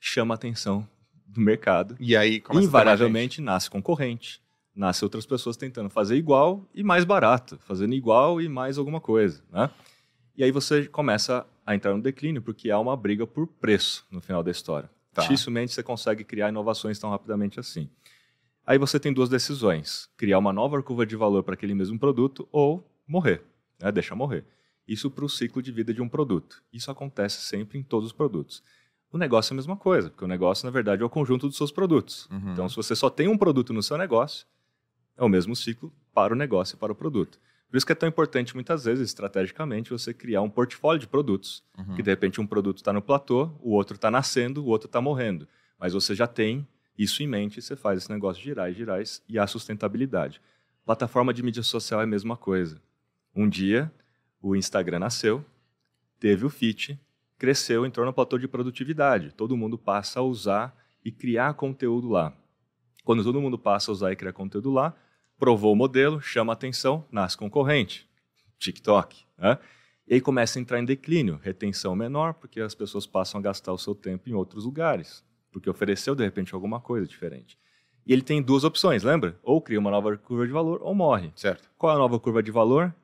[0.00, 0.88] chama a atenção
[1.32, 1.96] do mercado.
[2.00, 4.42] E aí Invariavelmente nasce concorrente,
[4.74, 9.42] nasce outras pessoas tentando fazer igual e mais barato, fazendo igual e mais alguma coisa,
[9.50, 9.70] né?
[10.36, 14.20] E aí você começa a entrar no declínio porque há uma briga por preço no
[14.20, 14.90] final da história.
[15.12, 15.22] Tá.
[15.22, 17.88] Dificilmente você consegue criar inovações tão rapidamente assim.
[18.66, 22.48] Aí você tem duas decisões: criar uma nova curva de valor para aquele mesmo produto
[22.52, 23.42] ou morrer,
[23.80, 23.90] né?
[23.90, 24.44] deixar morrer.
[24.86, 26.62] Isso para o ciclo de vida de um produto.
[26.72, 28.62] Isso acontece sempre em todos os produtos.
[29.12, 31.56] O negócio é a mesma coisa, porque o negócio, na verdade, é o conjunto dos
[31.56, 32.28] seus produtos.
[32.30, 32.52] Uhum.
[32.52, 34.46] Então, se você só tem um produto no seu negócio,
[35.16, 37.38] é o mesmo ciclo para o negócio e para o produto.
[37.68, 41.62] Por isso que é tão importante, muitas vezes, estrategicamente, você criar um portfólio de produtos.
[41.78, 41.94] Uhum.
[41.94, 45.00] Que, de repente, um produto está no platô, o outro está nascendo, o outro está
[45.00, 45.46] morrendo.
[45.78, 46.66] Mas você já tem
[46.98, 50.40] isso em mente e você faz esse negócio girar e girar e a sustentabilidade.
[50.84, 52.80] Plataforma de mídia social é a mesma coisa.
[53.34, 53.90] Um dia,
[54.42, 55.44] o Instagram nasceu,
[56.18, 56.98] teve o fit,
[57.40, 59.32] cresceu em torno do platô de produtividade.
[59.32, 62.36] Todo mundo passa a usar e criar conteúdo lá.
[63.02, 64.94] Quando todo mundo passa a usar e criar conteúdo lá,
[65.38, 68.06] provou o modelo, chama atenção, nasce concorrente.
[68.58, 69.24] TikTok.
[69.38, 69.58] Né?
[70.06, 73.72] E aí começa a entrar em declínio, retenção menor, porque as pessoas passam a gastar
[73.72, 77.58] o seu tempo em outros lugares, porque ofereceu de repente alguma coisa diferente.
[78.06, 79.40] E ele tem duas opções, lembra?
[79.42, 81.32] Ou cria uma nova curva de valor ou morre.
[81.34, 81.70] Certo.
[81.78, 82.94] Qual é a nova curva de valor?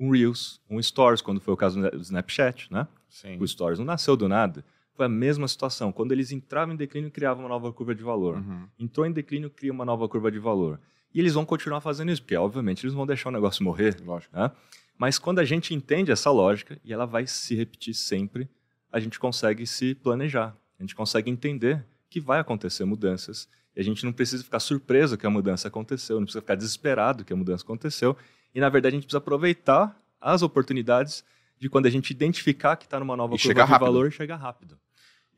[0.00, 2.88] Um Reels, um Stories, quando foi o caso do Snapchat, né?
[3.12, 3.36] Sim.
[3.38, 4.64] O Stories não nasceu do nada.
[4.94, 5.92] Foi a mesma situação.
[5.92, 8.36] Quando eles entravam em declínio, criavam uma nova curva de valor.
[8.36, 8.66] Uhum.
[8.78, 10.80] Entrou em declínio, cria uma nova curva de valor.
[11.14, 13.96] E eles vão continuar fazendo isso, porque obviamente eles vão deixar o negócio morrer.
[14.02, 14.34] Lógico.
[14.34, 14.50] né?
[14.96, 18.48] Mas quando a gente entende essa lógica, e ela vai se repetir sempre,
[18.90, 20.56] a gente consegue se planejar.
[20.78, 23.48] A gente consegue entender que vai acontecer mudanças.
[23.76, 27.24] E a gente não precisa ficar surpreso que a mudança aconteceu, não precisa ficar desesperado
[27.24, 28.16] que a mudança aconteceu.
[28.54, 31.24] E, na verdade, a gente precisa aproveitar as oportunidades
[31.62, 33.78] de quando a gente identificar que está numa nova E curva de rápido.
[33.86, 34.76] valor, chegar rápido.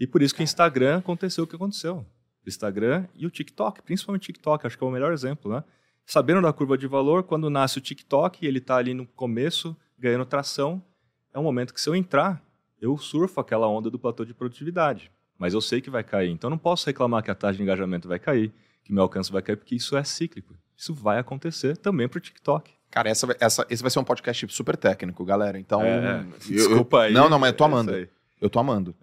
[0.00, 1.98] E por isso que o Instagram aconteceu o que aconteceu.
[1.98, 5.62] O Instagram e o TikTok, principalmente o TikTok, acho que é o melhor exemplo, né?
[6.06, 9.76] Sabendo da curva de valor, quando nasce o TikTok e ele está ali no começo,
[9.98, 10.82] ganhando tração,
[11.30, 12.42] é um momento que se eu entrar,
[12.80, 15.10] eu surfo aquela onda do platô de produtividade.
[15.38, 16.30] Mas eu sei que vai cair.
[16.30, 18.50] Então eu não posso reclamar que a taxa de engajamento vai cair,
[18.82, 20.54] que meu alcance vai cair, porque isso é cíclico.
[20.76, 22.72] Isso vai acontecer também para o TikTok.
[22.90, 25.58] Cara, essa, essa, esse vai ser um podcast super técnico, galera.
[25.58, 25.82] Então.
[25.82, 27.12] É, eu- desculpa eu- aí.
[27.12, 28.08] Não, não, mas eu tô é amando.
[28.40, 28.94] Eu tô amando.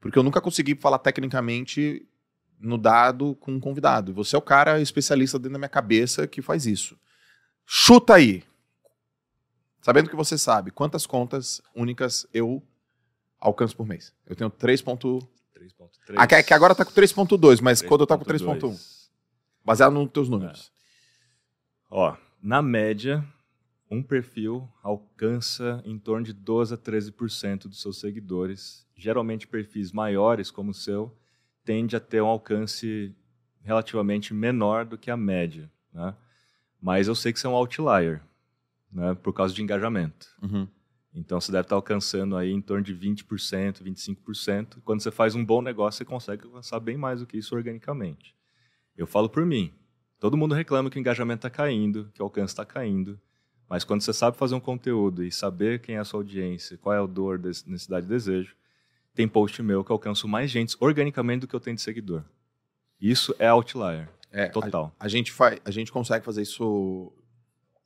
[0.00, 2.06] Porque eu nunca consegui falar tecnicamente
[2.60, 4.12] no dado com um convidado.
[4.14, 6.96] Você é o cara especialista dentro da minha cabeça que faz isso.
[7.66, 8.44] Chuta aí.
[9.80, 12.62] Sabendo que você sabe, quantas contas únicas eu
[13.40, 14.12] alcanço por mês?
[14.26, 14.82] Eu tenho 3.
[14.82, 15.18] ponto-
[15.54, 16.16] 3.3.
[16.16, 18.97] Ah, que, agora tá com 3.2, mas quando eu tava com 3.1.
[19.68, 19.68] 3.2.
[19.68, 20.72] Baseado nos teus números.
[21.90, 23.24] Ó, na média,
[23.90, 28.86] um perfil alcança em torno de 12 a 13% dos seus seguidores.
[28.96, 31.16] Geralmente, perfis maiores como o seu
[31.64, 33.14] tende a ter um alcance
[33.62, 35.70] relativamente menor do que a média.
[35.92, 36.14] Né?
[36.80, 38.22] Mas eu sei que você é um outlier,
[38.90, 39.14] né?
[39.14, 40.28] por causa de engajamento.
[40.42, 40.66] Uhum.
[41.14, 44.78] Então, você deve estar alcançando aí em torno de 20%, 25%.
[44.84, 48.37] Quando você faz um bom negócio, você consegue alcançar bem mais do que isso organicamente.
[48.98, 49.72] Eu falo por mim.
[50.18, 53.18] Todo mundo reclama que o engajamento está caindo, que o alcance está caindo.
[53.68, 56.94] Mas quando você sabe fazer um conteúdo e saber quem é a sua audiência, qual
[56.94, 58.56] é o dor, necessidade e desejo,
[59.14, 62.24] tem post meu que alcanço mais gente organicamente do que eu tenho de seguidor.
[63.00, 64.92] Isso é outlier, É, total.
[64.98, 67.12] A gente, faz, a gente consegue fazer isso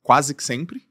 [0.01, 0.83] quase que sempre.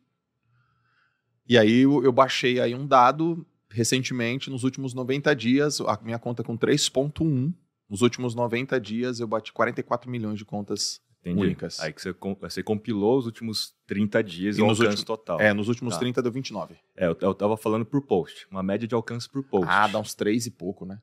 [1.48, 6.18] E aí eu, eu baixei aí um dado recentemente, nos últimos 90 dias, a minha
[6.18, 7.52] conta com 3.1.
[7.92, 11.00] Nos últimos 90 dias eu bati 44 milhões de contas.
[11.20, 11.40] Entendi.
[11.40, 11.78] únicas.
[11.78, 15.40] Aí que você, você compilou os últimos 30 dias E e o alcance últimos- total.
[15.40, 16.00] É, nos últimos Tá.
[16.00, 16.74] 30 deu 29.
[16.96, 19.66] É, eu, eu tava falando por post, uma média de alcance por post.
[19.68, 21.00] Ah, dá uns 3 e pouco, né?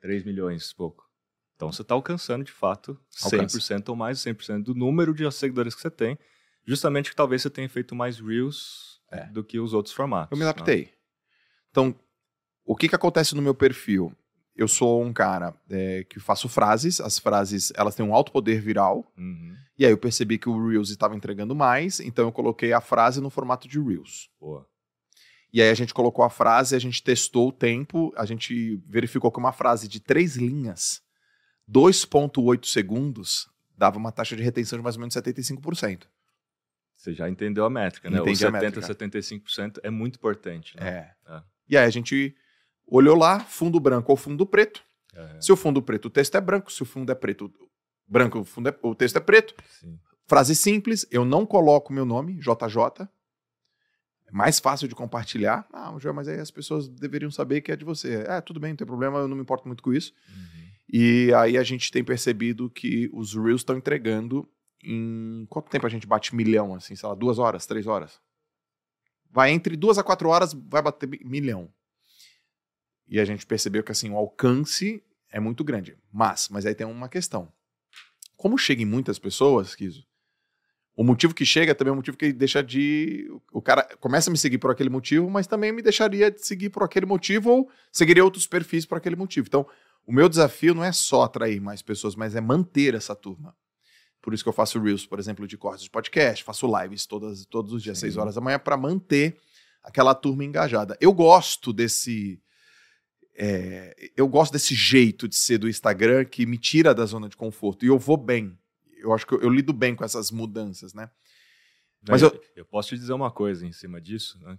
[0.00, 1.04] 3 milhões, pouco.
[1.54, 3.84] Então você está alcançando de fato 100% Alcança.
[3.90, 6.18] ou mais de 100% do número de seguidores que você tem,
[6.66, 9.26] justamente que talvez você tenha feito mais reels É.
[9.26, 10.32] do que os outros formatos.
[10.32, 10.50] Eu me né?
[10.50, 10.92] adaptei.
[11.70, 11.94] Então,
[12.64, 14.12] o que que acontece no meu perfil?
[14.58, 18.60] Eu sou um cara é, que faço frases, as frases elas têm um alto poder
[18.60, 19.54] viral, Uhum.
[19.78, 23.20] e aí eu percebi que o Reels estava entregando mais, então eu coloquei a frase
[23.20, 24.28] no formato de Reels.
[24.40, 24.66] Boa.
[25.52, 29.30] E aí a gente colocou a frase, a gente testou o tempo, a gente verificou
[29.30, 31.00] que uma frase de três linhas,
[31.70, 36.06] 2,8 segundos, dava uma taxa de retenção de mais ou menos 75%.
[36.96, 38.18] Você já entendeu a métrica, né?
[38.18, 38.94] Entendi o a 70, métrica.
[38.94, 41.14] 75% é muito importante, né?
[41.28, 41.32] É.
[41.32, 41.42] É.
[41.68, 42.34] E aí a gente
[42.90, 44.82] olhou lá, fundo branco ou fundo preto.
[45.14, 46.72] É, Se o fundo preto, o texto é branco.
[46.72, 47.50] Se o fundo é preto,
[48.06, 49.54] branco, o, fundo é- o texto é preto.
[49.80, 49.98] sim.
[50.26, 53.08] Frase simples, eu não coloco meu nome, JJ.
[54.26, 55.66] É mais fácil de compartilhar.
[55.72, 58.24] Ah, João, mas aí as pessoas deveriam saber que é de você.
[58.28, 60.12] É, tudo bem, não tem problema, eu não me importo muito com isso.
[60.28, 60.68] Uhum.
[60.92, 64.46] E aí a gente tem percebido que os Reels estão entregando
[64.84, 65.46] em.
[65.48, 66.94] Quanto tempo a gente bate milhão, assim?
[66.94, 68.20] Sei lá, duas horas, três horas?
[69.30, 71.70] Vai entre duas a quatro horas, vai bater mi- milhão.
[73.08, 75.96] E a gente percebeu que assim, o alcance é muito grande.
[76.12, 77.52] Mas, mas aí tem uma questão.
[78.36, 80.06] Como chega em muitas pessoas, Kiso,
[80.98, 83.28] o motivo que chega também é o motivo que deixa de.
[83.52, 86.70] O cara começa a me seguir por aquele motivo, mas também me deixaria de seguir
[86.70, 89.46] por aquele motivo ou seguiria outros perfis por aquele motivo.
[89.46, 89.64] Então,
[90.04, 93.54] o meu desafio não é só atrair mais pessoas, mas é manter essa turma.
[94.20, 97.46] Por isso que eu faço Reels, por exemplo, de cortes de podcast, faço lives todas,
[97.46, 98.06] todos os dias, Sim.
[98.06, 99.36] 6 horas da manhã, para manter
[99.84, 100.96] aquela turma engajada.
[101.00, 102.42] Eu gosto desse.
[103.40, 107.36] É, eu gosto desse jeito de ser do Instagram que me tira da zona de
[107.36, 107.84] conforto.
[107.84, 108.58] E eu vou bem.
[108.96, 111.08] Eu acho que eu, eu lido bem com essas mudanças, né?
[112.08, 114.58] Mas eu, eu- eu posso te dizer uma coisa em cima disso, né?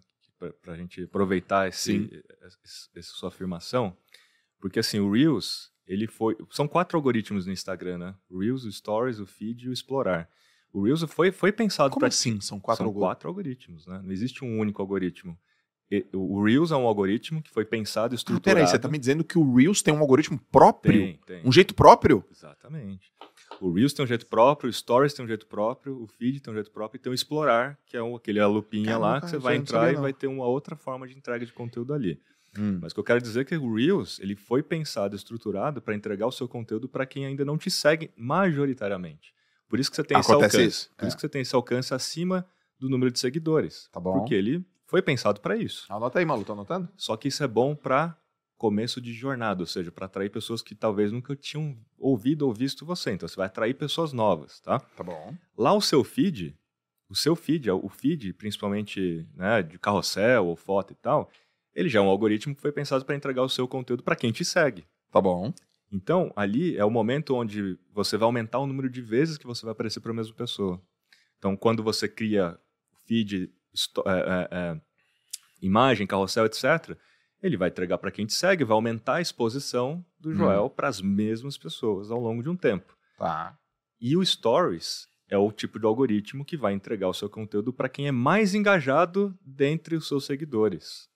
[0.62, 2.24] Para a gente aproveitar esse,
[2.96, 3.96] essa sua afirmação,
[4.60, 6.38] porque assim, o Reels, ele foi.
[6.50, 8.16] São quatro algoritmos no Instagram, né?
[8.30, 10.30] O Reels, o Stories, o Feed e o Explorar.
[10.72, 12.40] O Reels foi, foi pensado Como para assim?
[12.40, 14.00] São quatro São algo- quatro algoritmos, né?
[14.02, 15.38] Não existe um único algoritmo.
[16.14, 18.44] O Reels é um algoritmo que foi pensado e Ah, estruturado.
[18.44, 20.94] peraí, você tá me dizendo que o Reels tem um algoritmo próprio?
[21.02, 21.42] Tem, tem.
[21.44, 22.24] Um jeito próprio?
[22.32, 23.12] Exatamente.
[23.60, 26.52] O Reels tem um jeito próprio, o Stories tem um jeito próprio, o Feed tem
[26.52, 29.22] um jeito próprio e tem o Explorar, que é um, aquele a lupinha Caramba, lá,
[29.22, 31.52] que você vai não entrar sabia, e vai ter uma outra forma de entrega de
[31.52, 32.22] conteúdo ali.
[32.58, 32.80] Hum.
[32.82, 35.82] Mas o que eu quero dizer é que o Reels, ele foi pensado e estruturado
[35.82, 39.34] para entregar o seu conteúdo para quem ainda não te segue majoritariamente.
[39.68, 40.70] Por isso que você tem esse Acontece alcance.
[40.78, 41.08] isso, Por é.
[41.08, 42.46] isso que você tem esse alcance acima
[42.80, 43.90] do número de seguidores.
[43.92, 44.14] Tá bom.
[44.20, 45.86] Porque ele foi pensado para isso.
[45.88, 46.90] Anota aí, Malu, tá anotando?
[46.98, 48.18] Só que isso é bom para
[48.58, 52.86] começo de jornada, ou seja, para atrair pessoas que talvez nunca tinham ouvido ou visto
[52.86, 53.12] você.
[53.12, 54.80] Então você vai atrair pessoas novas, tá?
[54.80, 55.34] Tá bom.
[55.58, 56.58] Lá o seu feed,
[57.08, 61.30] o seu feed, o feed principalmente né, de carrossel ou foto e tal,
[61.74, 64.32] ele já é um algoritmo que foi pensado para entregar o seu conteúdo para quem
[64.32, 64.86] te segue.
[65.12, 65.54] Tá bom.
[65.92, 69.64] Então, ali é o momento onde você vai aumentar o número de vezes que você
[69.66, 70.82] vai aparecer para a mesma pessoa.
[71.38, 72.60] Então, quando você cria
[73.06, 73.59] feed, esto-
[74.06, 74.82] é, é, é,
[75.62, 76.98] imagem, carrossel, etc.,
[77.42, 80.36] ele vai entregar para quem te segue, vai aumentar a exposição do Hum.
[80.36, 82.94] Joel para as mesmas pessoas ao longo de um tempo.
[83.18, 83.58] Tá.
[84.02, 87.88] E o Stories é o tipo de algoritmo que vai entregar o seu conteúdo para
[87.88, 91.08] quem é mais engajado dentre os seus seguidores,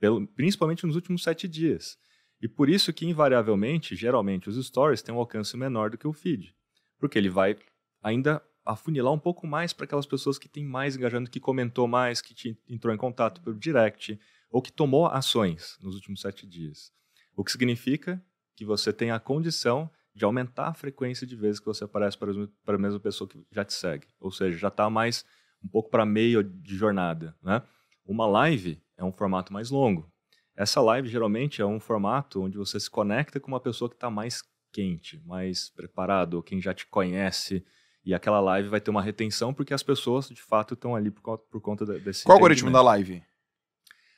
[0.00, 1.96] Pelo- principalmente nos últimos sete dias.
[2.42, 6.12] E por isso que, invariavelmente, geralmente, os Stories têm um alcance menor do que o
[6.12, 6.54] feed,
[6.98, 7.56] porque ele vai
[8.02, 12.20] ainda afunilar um pouco mais para aquelas pessoas que têm mais engajamento, que comentou mais,
[12.20, 14.18] que te entrou em contato pelo direct,
[14.50, 16.92] ou que tomou ações nos últimos sete dias.
[17.36, 18.22] O que significa
[18.56, 22.30] que você tem a condição de aumentar a frequência de vezes que você aparece para,
[22.30, 24.06] a mesma pessoa que já te segue.
[24.20, 25.24] Ou seja, já está mais
[25.62, 27.34] um pouco para meio de jornada.
[27.42, 27.62] Né?
[28.04, 30.10] Uma live é um formato mais longo.
[30.56, 34.10] Essa live geralmente é um formato onde você se conecta com uma pessoa que está
[34.10, 37.64] mais quente, mais preparado, ou quem já te conhece.
[38.04, 41.38] E aquela live vai ter uma retenção porque as pessoas de fato estão ali por,
[41.38, 42.24] por conta de- desse.
[42.24, 43.22] Qual o algoritmo da live?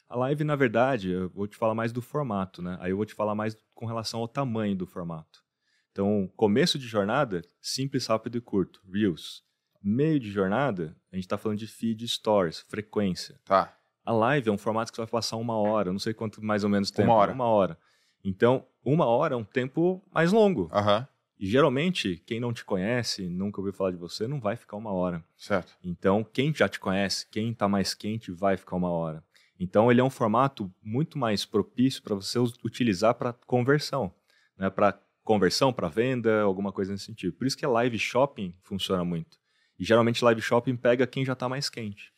[0.09, 2.77] A live, na verdade, eu vou te falar mais do formato, né?
[2.81, 5.43] Aí eu vou te falar mais com relação ao tamanho do formato.
[5.91, 9.43] Então, começo de jornada, simples, rápido e curto, Reels.
[9.83, 13.41] Meio de jornada, a gente está falando de feed stories, frequência.
[13.45, 13.77] Tá.
[14.05, 16.63] A live é um formato que você vai passar uma hora, não sei quanto mais
[16.63, 17.09] ou menos tempo.
[17.09, 17.33] Uma hora.
[17.33, 17.79] Uma hora.
[18.25, 20.69] Então, uma hora é um tempo mais longo.
[20.73, 21.07] Aham.
[21.43, 24.93] E geralmente, quem não te conhece, nunca ouviu falar de você, não vai ficar uma
[24.93, 25.25] hora.
[25.37, 25.77] Certo.
[25.83, 29.25] Então, quem já te conhece, quem está mais quente, vai ficar uma hora.
[29.59, 34.15] Então, ele é um formato muito mais propício para você utilizar para conversão,
[34.57, 34.71] né?
[34.71, 37.33] para conversão, para venda, alguma coisa nesse sentido.
[37.33, 39.37] Por isso que a live shopping funciona muito.
[39.77, 42.13] E geralmente live shopping pega quem já está mais quente.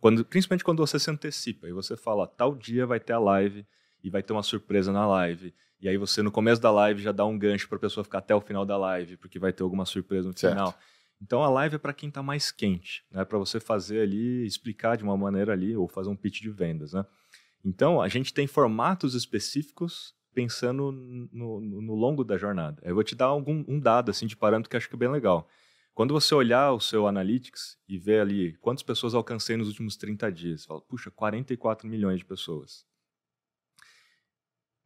[0.00, 3.66] Quando, principalmente quando você se antecipa e você fala, tal dia vai ter a live
[4.02, 7.12] e vai ter uma surpresa na live E aí você, no começo da live, já
[7.12, 9.62] dá um gancho para a pessoa ficar até o final da live, porque vai ter
[9.62, 10.52] alguma surpresa no Certo.
[10.52, 10.78] final.
[11.22, 13.24] Então a live é para quem está mais quente, né?
[13.24, 16.92] Para você fazer ali, explicar de uma maneira ali, ou fazer um pitch de vendas,
[16.92, 17.04] né?
[17.64, 22.80] Então a gente tem formatos específicos pensando no, no- no longo da jornada.
[22.84, 24.98] Eu vou te dar algum um dado assim de parâmetro que eu acho que é
[24.98, 25.48] bem legal.
[25.92, 30.30] Quando você olhar o seu Analytics e ver ali quantas pessoas alcancei nos últimos 30
[30.32, 32.86] dias, você fala, puxa, 44 milhões de pessoas.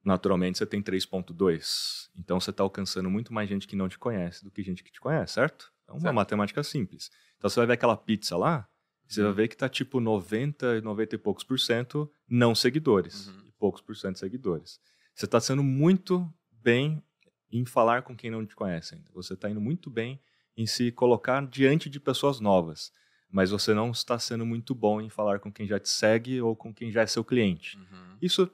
[0.05, 2.11] Naturalmente você tem 3.2.
[2.17, 4.93] Então você está alcançando muito mais gente que não te conhece do que gente que
[4.93, 5.73] te conhece, certo?
[5.89, 6.15] É uma Certo.
[6.15, 7.11] matemática simples.
[7.39, 8.69] Então você vai ver aquela pizza lá,
[9.07, 9.27] você Uhum.
[9.29, 13.29] vai ver que tá tipo 90, 90 e poucos por cento não seguidores.
[13.29, 13.43] Uhum.
[13.49, 14.81] E poucos por cento seguidores.
[15.15, 17.03] Você está sendo muito bem
[17.53, 19.11] em falar com quem não te conhece ainda.
[19.15, 20.21] Você está indo muito bem
[20.57, 22.93] em se colocar diante de pessoas novas.
[23.31, 26.55] Mas você não está sendo muito bom em falar com quem já te segue ou
[26.55, 27.77] com quem já é seu cliente.
[28.23, 28.51] Isso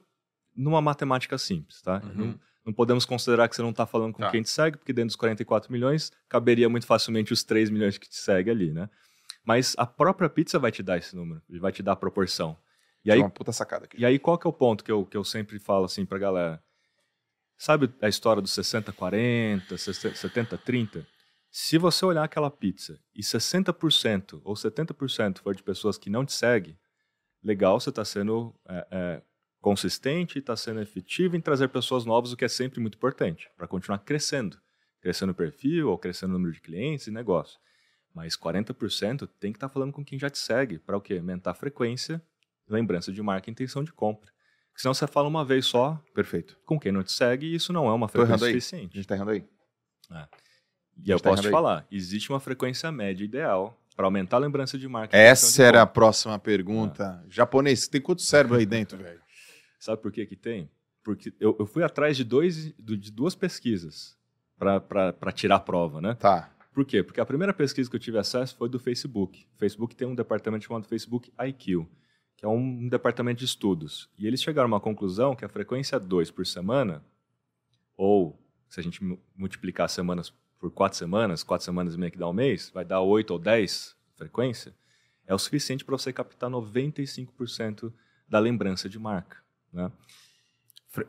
[0.55, 2.01] numa matemática simples, tá?
[2.03, 2.13] Uhum.
[2.27, 4.29] Não, não podemos considerar que você não está falando com Tá.
[4.31, 8.07] quem te segue, porque dentro dos 44 milhões caberia muito facilmente os 3 milhões que
[8.09, 8.89] te segue ali, né?
[9.43, 12.55] Mas a própria pizza vai te dar esse número, ele vai te dar a proporção.
[13.03, 13.99] E E aí, uma puta sacada aqui.
[13.99, 16.19] e aí qual que é o ponto que eu, que eu sempre falo assim pra
[16.19, 16.63] galera?
[17.57, 19.73] Sabe a história dos 60-40,
[20.15, 21.05] 70-30?
[21.49, 26.33] Se você olhar aquela pizza e 60% ou 70% for de pessoas que não te
[26.33, 26.77] seguem,
[27.43, 29.21] legal, você está sendo é, é,
[29.61, 33.67] consistente, está sendo efetivo em trazer pessoas novas, o que é sempre muito importante, para
[33.67, 34.57] continuar crescendo.
[34.99, 37.59] Crescendo o perfil, ou crescendo o número de clientes e negócio.
[38.13, 41.15] Mas 40% tem que estar falando com quem já te segue, para o quê?
[41.15, 42.21] Aumentar a frequência,
[42.67, 44.29] lembrança de marca e intenção de compra.
[44.69, 46.57] Porque senão você fala uma vez só Perfeito.
[46.65, 48.51] com quem não te segue e isso não é uma frequência aí?
[48.51, 48.95] A suficiente.
[48.95, 49.45] gente tá errando aí?
[51.03, 51.51] E eu tá posso te aí.
[51.51, 55.15] falar, existe uma frequência média ideal para aumentar a lembrança de marca.
[55.15, 57.23] Essa de era a próxima pergunta.
[57.29, 59.21] Japonês, tem quanto cérebro aí dentro, velho?
[59.81, 60.69] Sabe por que que tem?
[61.03, 64.15] Porque eu, eu fui atrás de, dois, do- de duas pesquisas
[64.57, 66.13] para tirar a prova, né?
[66.13, 66.51] Tá.
[66.71, 67.01] Por quê?
[67.01, 69.47] Porque a primeira pesquisa que eu tive acesso foi do Facebook.
[69.55, 71.87] O Facebook tem um departamento chamado Facebook IQ,
[72.37, 74.07] que é um, um departamento de estudos.
[74.19, 77.03] E eles chegaram a uma conclusão que a frequência 2 por semana,
[77.97, 78.39] ou
[78.69, 82.19] se a gente mu- multiplicar as semanas por quatro semanas, quatro semanas e meia que
[82.19, 84.73] dá um mês, vai dar 8 ou 10 frequência,
[85.25, 87.91] é o suficiente para você captar 95%
[88.29, 89.37] da lembrança de marca.
[89.71, 89.91] Né?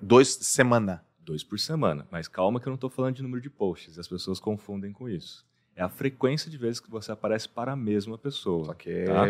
[0.01, 1.05] Dois semana.
[1.19, 2.07] Dois por semana.
[2.11, 3.99] Mas calma que eu não estou falando de número de posts.
[3.99, 5.47] As pessoas confundem com isso.
[5.75, 8.75] É a frequência de vezes que você aparece para a mesma pessoa.
[8.75, 9.05] Que.
[9.05, 9.25] Tá.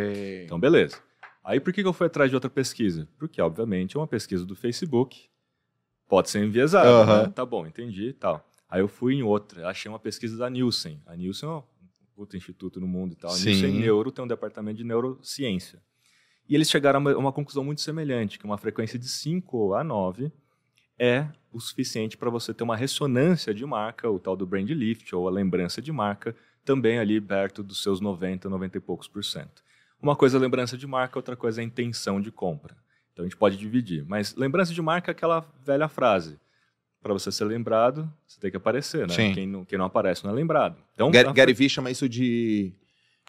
[0.45, 0.99] Então, beleza.
[1.45, 3.09] Aí por que eu fui atrás de outra pesquisa?
[3.18, 5.29] Porque, obviamente, é uma pesquisa do Facebook.
[6.09, 7.23] Pode ser enviesada, Aham.
[7.23, 7.33] né?
[7.35, 8.47] Tá bom, entendi e tal.
[8.68, 9.68] Aí eu fui em outra.
[9.68, 11.01] Achei uma pesquisa da Nielsen.
[11.07, 11.62] A Nielsen é um
[12.14, 13.31] puto instituto no mundo e tal.
[13.31, 13.51] A Sim.
[13.51, 15.83] Nielsen Neuro tem um departamento de neurociência.
[16.53, 19.83] E eles chegaram a uma, uma conclusão muito semelhante, que uma frequência de 5 a
[19.83, 20.31] 9
[20.99, 25.15] é o suficiente para você ter uma ressonância de marca, o tal do brand lift,
[25.15, 29.25] ou a lembrança de marca, também ali perto dos seus 90, 90 e poucos por
[29.25, 29.65] cento.
[29.99, 32.77] Uma coisa é lembrança de marca, outra coisa é intenção de compra.
[33.15, 34.05] Então a gente pode dividir.
[34.07, 36.38] Mas lembrança de marca é aquela velha frase.
[37.03, 39.15] Para você ser lembrado, você tem que aparecer, né?
[39.33, 40.77] Quem não, quem não aparece não é lembrado.
[40.93, 42.75] Então, Gary, Gary Vee chama isso de.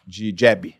[0.06, 0.74] de jab.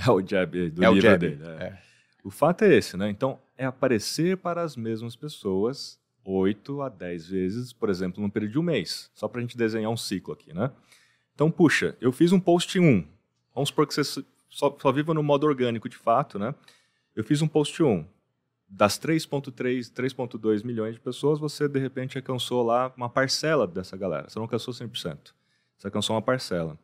[0.06, 1.42] É o jab do É o livro jab, dele.
[1.58, 1.64] é.
[1.64, 1.82] é.
[2.22, 3.08] O fato é esse, né?
[3.08, 8.52] Então, é aparecer para as mesmas pessoas 8 a 10 vezes, por exemplo, num período
[8.52, 9.10] de um mês.
[9.14, 10.70] Só para a gente desenhar um ciclo aqui, né?
[11.34, 13.06] Então, puxa, eu fiz um post 1.
[13.54, 16.54] Vamos supor que você só, só viva no modo orgânico de fato, né?
[17.16, 18.04] Eu fiz um post 1.
[18.68, 24.28] Das 3.3, 3.2 milhões de pessoas, você de repente alcançou lá uma parcela dessa galera.
[24.28, 25.32] Você não alcançou 100%.
[25.76, 26.78] Você alcançou uma parcela.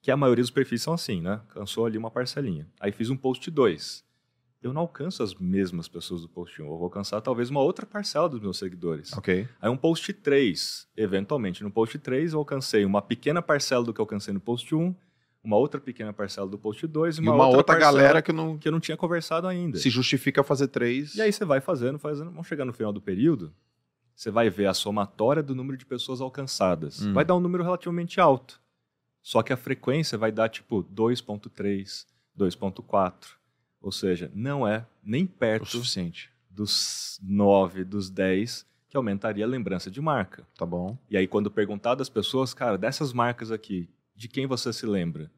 [0.00, 1.40] Que a maioria dos perfis são assim, né?
[1.48, 2.66] Alcançou ali uma parcelinha.
[2.80, 4.04] Aí fiz um post 2.
[4.60, 6.64] Eu não alcanço as mesmas pessoas do post 1.
[6.64, 9.12] Eu vou alcançar talvez uma outra parcela dos meus seguidores.
[9.12, 9.48] Ok.
[9.60, 14.00] Aí um post 3, eventualmente no post 3 eu alcancei uma pequena parcela do que
[14.00, 14.94] eu alcancei no post 1,
[15.44, 18.32] uma outra pequena parcela do post 2 e E uma, uma, outra, parcela galera que
[18.32, 19.78] não que eu não tinha conversado ainda.
[19.78, 21.14] se justifica fazer três.
[21.14, 23.52] E aí você vai fazendo, fazendo, vamos chegar no final do período,
[24.14, 27.02] você vai ver a somatória do número de pessoas alcançadas.
[27.02, 27.12] Hum.
[27.12, 28.60] Vai dar um número relativamente alto.
[29.28, 33.12] Só que a frequência vai dar tipo 2.3, 2.4.
[33.78, 36.30] Ou seja, não é nem o perto suficiente.
[36.48, 40.48] dos 9, dos 10 que aumentaria a lembrança de marca.
[40.56, 40.96] Tá bom.
[41.10, 43.86] E aí, quando perguntar das pessoas, cara, dessas marcas aqui,
[44.16, 45.30] de quem você se lembra?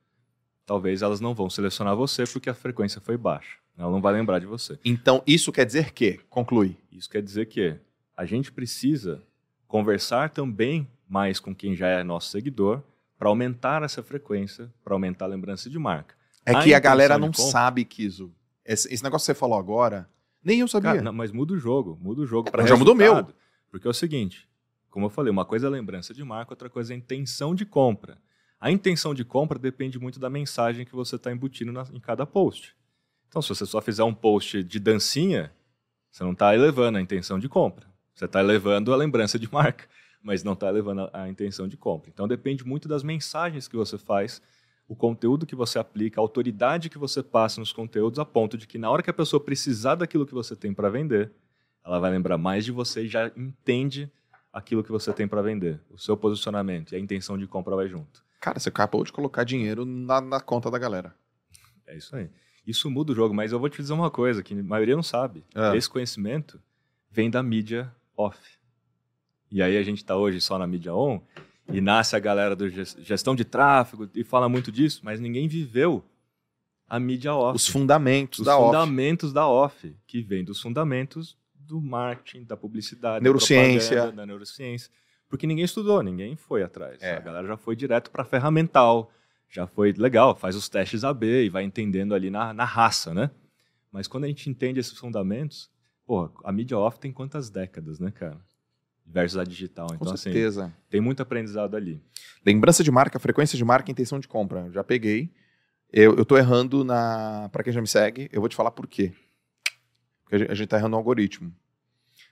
[0.64, 3.56] Talvez elas não vão selecionar você porque a frequência foi baixa.
[3.76, 4.78] Ela não vai lembrar de você.
[4.84, 6.76] Então, isso quer dizer que, conclui.
[6.92, 7.76] Isso quer dizer que
[8.16, 9.20] a gente precisa
[9.66, 12.84] conversar também mais com quem já é nosso seguidor
[13.20, 16.14] para aumentar essa frequência, para aumentar a lembrança de marca.
[16.46, 18.32] É A que a galera não compra- sabe, Kiso.
[18.64, 20.08] Esse, esse negócio que você falou agora,
[20.42, 20.92] nem eu sabia.
[20.92, 23.28] Cara, não, mas muda o jogo, muda o jogo para Já mudou o meu.
[23.70, 24.48] Porque é o seguinte,
[24.88, 28.16] como eu falei, uma coisa é lembrança de marca, outra coisa é intenção de compra.
[28.58, 32.24] A intenção de compra depende muito da mensagem que você está embutindo na, em cada
[32.24, 32.74] post.
[33.28, 35.52] Então, se você só fizer um post de dancinha,
[36.10, 37.86] você não está elevando a intenção de compra.
[38.14, 39.84] Você está elevando a lembrança de marca,
[40.22, 42.10] mas não está elevando a, a intenção de compra.
[42.12, 44.42] Então, depende muito das mensagens que você faz,
[44.86, 48.66] o conteúdo que você aplica, a autoridade que você passa nos conteúdos, a ponto de
[48.66, 51.30] que na hora que a pessoa precisar daquilo que você tem para vender,
[51.84, 54.10] ela vai lembrar mais de você e já entende
[54.52, 57.88] aquilo que você tem para vender, o seu posicionamento e a intenção de compra vai
[57.88, 58.24] junto.
[58.40, 61.14] Cara, você acabou de colocar dinheiro na, na conta da galera.
[61.86, 62.28] É isso aí.
[62.66, 65.02] Isso muda o jogo, mas eu vou te dizer uma coisa que a maioria não
[65.02, 65.44] sabe.
[65.54, 65.76] É.
[65.76, 66.60] Esse conhecimento
[67.10, 68.38] vem da mídia off.
[69.50, 71.20] E aí a gente está hoje só na mídia on
[71.68, 75.48] e nasce a galera do ges- gestão de tráfego e fala muito disso, mas ninguém
[75.48, 76.04] viveu
[76.88, 77.56] a mídia off.
[77.56, 78.66] Os fundamentos Os da off.
[78.66, 84.10] fundamentos da off, que vem dos fundamentos do marketing, da publicidade, Neurociência.
[84.10, 84.90] da neurociência.
[85.28, 87.00] Porque ninguém estudou, ninguém foi atrás.
[87.00, 87.16] É.
[87.16, 89.12] A galera já foi direto para ferramental,
[89.48, 93.30] já foi legal, faz os testes AB e vai entendendo ali na, na raça, né?
[93.92, 95.70] Mas quando a gente entende esses fundamentos,
[96.04, 98.38] pô, a mídia off tem quantas décadas, né, cara?
[99.12, 99.88] Versus a digital.
[99.88, 100.72] Com Então, assim, certeza.
[100.88, 102.00] tem muito aprendizado ali.
[102.46, 104.70] Lembrança de marca, frequência de marca, intenção de compra.
[104.72, 105.30] Já peguei.
[105.92, 107.48] Eu, eu tô errando na.
[107.50, 109.12] Pra quem já me segue, eu vou te falar por quê.
[110.22, 111.52] Porque a gente, a gente tá errando no algoritmo.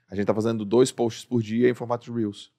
[0.09, 2.53] A gente tá fazendo dois posts por dia em formato de Reels.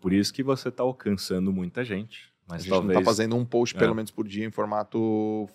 [0.00, 2.32] Por isso que você está alcançando muita gente.
[2.48, 3.78] A Mas gente talvez não tá fazendo um post É.
[3.78, 5.48] pelo menos por dia em formato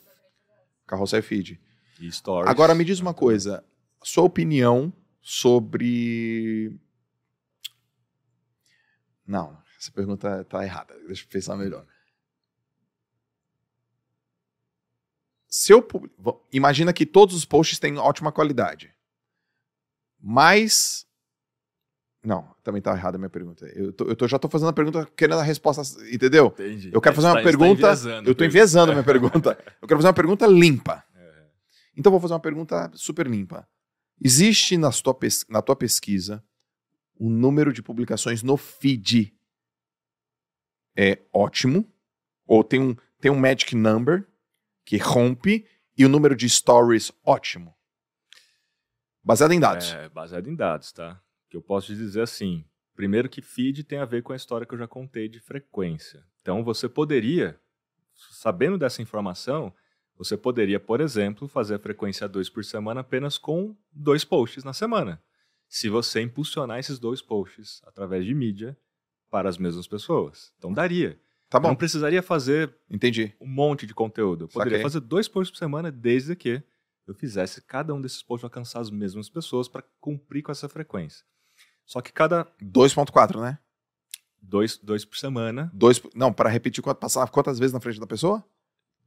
[0.87, 1.59] carrossel feed.
[1.99, 2.49] e stories.
[2.49, 3.63] Agora me diz uma coisa.
[4.01, 6.79] Sua opinião sobre.
[9.25, 10.93] Não, essa pergunta tá errada.
[11.07, 11.85] Deixa eu pensar melhor.
[15.47, 15.87] Se eu
[16.51, 18.93] imagina que todos os posts têm ótima qualidade.
[20.19, 21.05] Mas.
[22.25, 23.65] Não, também tá errada a minha pergunta.
[23.67, 26.47] Eu, tô- eu tô- já tô fazendo a pergunta querendo a resposta, entendeu?
[26.47, 26.89] Entendi.
[26.93, 27.87] Eu quero fazer uma tá- pergunta.
[28.25, 29.51] eu a enviesando a minha pergunta.
[29.81, 31.03] Eu quero fazer uma pergunta limpa.
[31.95, 33.67] Então vou fazer uma pergunta super limpa.
[34.23, 35.17] Existe na tua,
[35.49, 36.43] na tua pesquisa
[37.19, 39.33] um número de publicações no feed
[40.95, 41.89] é ótimo?
[42.45, 44.27] Ou tem um, tem um magic number
[44.85, 45.65] que rompe
[45.97, 47.75] e o número de stories ótimo?
[49.23, 49.93] Baseado em dados.
[49.93, 51.21] É, baseado em dados, tá?
[51.49, 52.65] Que eu posso te dizer assim.
[52.95, 56.23] Primeiro que feed tem a ver com a história que eu já contei de frequência.
[56.41, 57.59] Então você poderia,
[58.13, 59.73] sabendo dessa informação,
[60.15, 64.73] você poderia, por exemplo, fazer a frequência 2 por semana apenas com dois posts na
[64.73, 65.21] semana.
[65.73, 68.77] Se você impulsionar esses dois posts através de mídia
[69.31, 70.53] para as mesmas pessoas.
[70.55, 71.19] Então daria.
[71.49, 73.33] Tá bom, não precisaria fazer entendi.
[73.41, 74.43] um monte de conteúdo.
[74.43, 74.83] Eu poderia Saquei.
[74.83, 76.61] fazer dois posts por semana desde que
[77.07, 81.25] eu fizesse cada um desses posts alcançar as mesmas pessoas para cumprir com essa frequência.
[81.83, 83.57] Só que cada 2.4, né?
[84.39, 88.45] dois, dois por semana, Dois, não, para repetir, passar quantas vezes na frente da pessoa?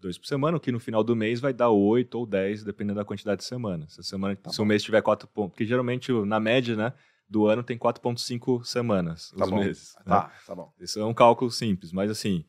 [0.01, 2.99] Dois por semana, o que no final do mês vai dar oito ou dez, dependendo
[2.99, 3.95] da quantidade de semanas.
[3.95, 6.93] Se, a semana, Tá se o mês tiver quatro pontos, porque geralmente na média, né,
[7.29, 9.59] do ano tem 4.5 semanas Tá os bom.
[9.59, 9.95] meses.
[9.99, 10.03] né?
[10.07, 10.73] Tá, tá bom.
[10.81, 12.45] Isso é um cálculo simples, mas assim,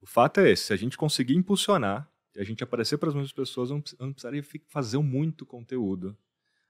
[0.00, 3.14] o fato é esse: se a gente conseguir impulsionar e a gente aparecer para as
[3.14, 6.16] mesmas pessoas, eu não, precisaria fazer muito conteúdo.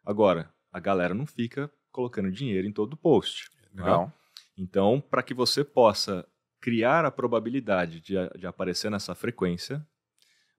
[0.04, 3.50] Agora, a galera não fica colocando dinheiro em todo post.
[3.72, 3.82] né?
[3.82, 4.12] Legal.
[4.56, 6.26] Então, para que você possa
[6.60, 9.86] criar a probabilidade de, de aparecer nessa frequência,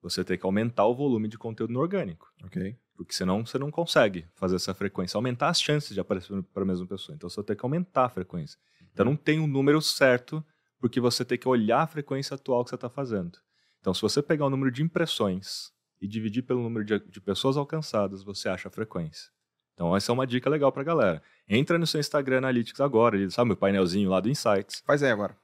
[0.01, 2.31] você tem que aumentar o volume de conteúdo no orgânico.
[2.43, 2.77] Ok.
[2.95, 6.65] Porque senão você não consegue fazer essa frequência, aumentar as chances de aparecer para a
[6.65, 7.15] mesma pessoa.
[7.15, 8.59] Então você tem que aumentar a frequência.
[8.91, 10.43] Então não tem um número certo,
[10.79, 13.37] porque você tem que olhar a frequência atual que você está fazendo.
[13.79, 17.57] Então se você pegar o número de impressões e dividir pelo número de, de pessoas
[17.57, 19.29] alcançadas, você acha a frequência.
[19.73, 21.21] Então essa é uma dica legal para galera.
[21.47, 24.81] Entra no seu Instagram Analytics agora, sabe o painelzinho lá do Insights.
[24.85, 25.37] Faz aí agora.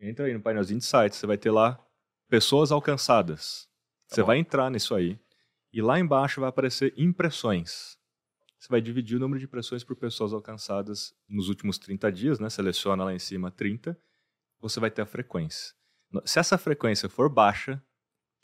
[0.00, 1.78] Entra aí no painelzinho de sites, você vai ter lá
[2.28, 3.67] pessoas alcançadas.
[4.08, 4.26] Tá você bom.
[4.28, 5.18] vai entrar nisso aí
[5.72, 7.96] e lá embaixo vai aparecer impressões.
[8.58, 12.50] Você vai dividir o número de impressões por pessoas alcançadas nos últimos 30 dias, né?
[12.50, 13.96] Seleciona lá em cima 30,
[14.60, 15.74] você vai ter a frequência.
[16.24, 17.80] Se essa frequência for baixa,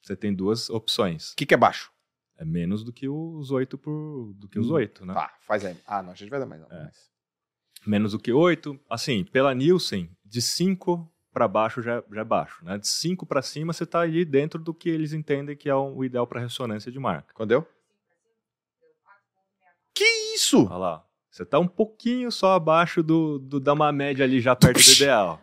[0.02, 1.32] você tem duas opções.
[1.32, 1.90] O que, que é baixo?
[2.36, 5.14] É menos do que os 8 por do que os Hum, 8, né?
[5.14, 5.76] Tá, faz aí.
[5.86, 6.60] Ah, não, a gente vai dar mais.
[6.60, 6.90] Não, É.
[7.86, 8.78] menos do que 8.
[8.90, 12.64] Assim, pela Nielsen, de 5 para baixo já, já é baixo.
[12.64, 12.78] Né?
[12.78, 16.02] De 5 para cima, você está ali dentro do que eles entendem que é o
[16.04, 17.34] ideal para ressonância de marca.
[17.34, 17.68] Quando deu?
[19.92, 20.04] Que
[20.34, 20.64] isso?
[20.66, 21.06] Olha lá.
[21.30, 24.92] Você está um pouquinho só abaixo do, do da uma média ali já perto do
[24.92, 25.40] ideal.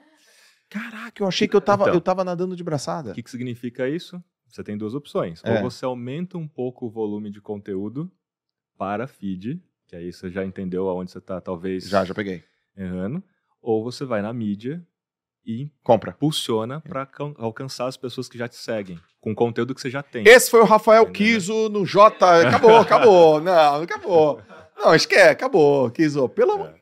[0.70, 1.94] Caraca, eu achei que eu tava, Então.
[1.94, 3.12] eu tava nadando de braçada.
[3.12, 4.24] O que, que significa isso?
[4.48, 5.42] Você tem duas opções.
[5.44, 5.56] É.
[5.62, 8.10] Ou você aumenta um pouco o volume de conteúdo
[8.78, 12.42] para feed, que aí você já entendeu aonde você está talvez Já, já peguei.
[12.76, 13.22] errando.
[13.62, 14.86] ou você vai na mídia
[15.46, 16.12] e Compra.
[16.12, 20.24] impulsiona para alcançar as pessoas que já te seguem, com conteúdo que você já tem.
[20.28, 21.14] Esse foi o Rafael Entendeu?
[21.34, 22.48] Kiso no J.
[22.48, 23.42] Acabou, acabou.
[23.42, 24.42] Não, acabou.
[24.78, 25.90] Não, esquece, acabou.
[25.92, 26.68] Kiso, pelo amor.
[26.70, 26.82] É.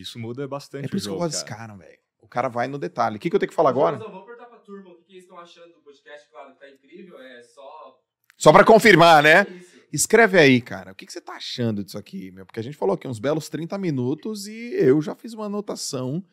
[0.00, 1.74] Isso muda bastante É por o isso que eu jogo, gosto desse cara.
[1.76, 1.98] velho.
[2.20, 3.16] O cara vai no detalhe.
[3.16, 3.96] O que, que eu tenho que falar agora?
[3.96, 6.28] Joãozão, Vamos perguntar pra turma o que, que eles estão achando do podcast.
[6.30, 7.98] Claro que tá incrível, é só
[8.36, 9.46] Só pra confirmar, né?
[9.50, 9.74] isso.
[9.92, 10.90] Escreve aí, cara.
[10.90, 12.44] O que, que você tá achando disso aqui, meu?
[12.44, 16.24] Porque a gente falou aqui uns belos 30 minutos e eu já fiz uma anotação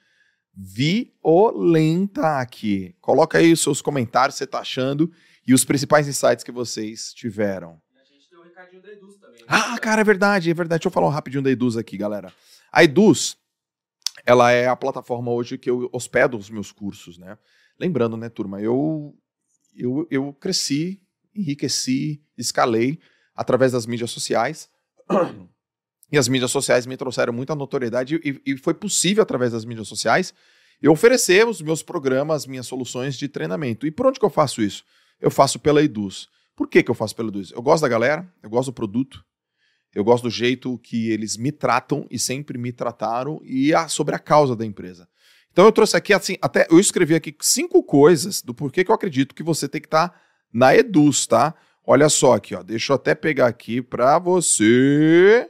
[0.53, 2.95] violenta aqui.
[3.01, 5.11] Coloca aí os seus comentários, você tá achando
[5.47, 7.81] e os principais insights que vocês tiveram.
[7.95, 9.39] A gente deu um recadinho da Eduz também.
[9.39, 9.45] né?
[9.47, 10.79] Ah, cara, é verdade, é verdade.
[10.79, 12.33] Deixa eu falar um rapidinho da Eduz aqui, galera.
[12.71, 13.37] A Eduz,
[14.25, 17.37] ela é a plataforma hoje que eu hospedo os meus cursos, né?
[17.79, 19.17] Lembrando, né, turma, eu,
[19.75, 21.01] eu, eu cresci,
[21.33, 22.99] enriqueci, escalei
[23.35, 24.69] através das mídias sociais.
[26.11, 29.87] E as mídias sociais me trouxeram muita notoriedade e, e foi possível, através das mídias
[29.87, 30.33] sociais,
[30.81, 33.85] eu oferecer os meus programas, minhas soluções de treinamento.
[33.87, 34.83] E por onde que eu faço isso?
[35.19, 36.27] Eu faço pela Eduz.
[36.55, 37.51] Por que, que eu faço pela Eduz?
[37.51, 39.23] Eu gosto da galera, eu gosto do produto,
[39.93, 44.15] eu gosto do jeito que eles me tratam e sempre me trataram e a- sobre
[44.15, 45.07] a causa da empresa.
[45.51, 48.95] Então eu trouxe aqui, assim, até eu escrevi aqui cinco coisas do porquê que eu
[48.95, 50.19] acredito que você tem que estar
[50.51, 51.53] na Eduz, tá?
[51.85, 52.63] Olha só aqui, ó.
[52.63, 55.49] Deixa eu até pegar aqui pra você.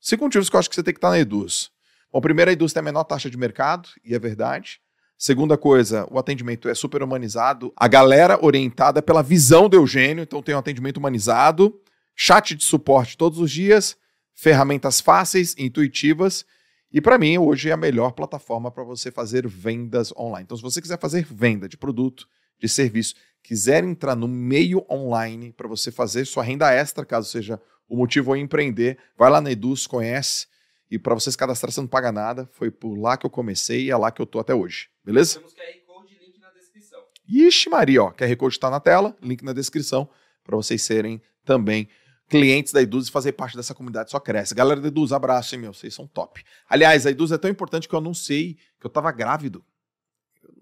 [0.00, 1.70] Cinco motivos que eu acho que você tem que estar na Eduz.
[2.10, 4.80] Bom, primeiro, a Eduz tem a menor taxa de mercado, e é verdade.
[5.18, 7.70] Segunda coisa, o atendimento é super humanizado.
[7.76, 11.78] A galera orientada pela visão do Eugênio, então tem um atendimento humanizado.
[12.16, 13.98] Chat de suporte todos os dias.
[14.32, 16.46] Ferramentas fáceis, intuitivas.
[16.90, 20.44] E para mim, hoje é a melhor plataforma para você fazer vendas online.
[20.44, 22.26] Então, se você quiser fazer venda de produto,
[22.58, 27.60] de serviço, quiser entrar no meio online para você fazer sua renda extra, caso seja
[27.90, 30.46] o motivo ou empreender, vai lá na Eduz, conhece.
[30.88, 32.48] E para você se cadastrar, você não paga nada.
[32.52, 34.88] Foi por lá que eu comecei e é lá que eu tô até hoje.
[35.04, 35.40] Beleza?
[35.40, 37.00] Temos QR Code e link na descrição.
[37.28, 38.10] Ixi, Maria, ó.
[38.12, 40.08] QR Code está na tela, link na descrição,
[40.42, 41.88] para vocês serem também
[42.28, 44.54] clientes da Eduz e fazer parte dessa comunidade só cresce.
[44.54, 45.74] Galera da Eduz, abraço, hein, meu?
[45.74, 46.44] Vocês são top.
[46.68, 49.64] Aliás, a Eduz é tão importante que eu anunciei que eu tava grávido.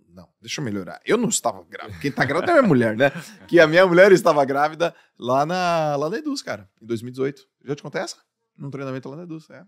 [0.09, 1.01] Não, deixa eu melhorar.
[1.05, 2.01] Eu não estava grávido.
[2.01, 3.11] Quem tá grávida é a minha mulher, né?
[3.47, 7.47] Que a minha mulher estava grávida lá na, lá na Eduz, cara, em 2018.
[7.65, 8.17] Já te contei essa?
[8.57, 9.65] Num treinamento lá na Eduz, é.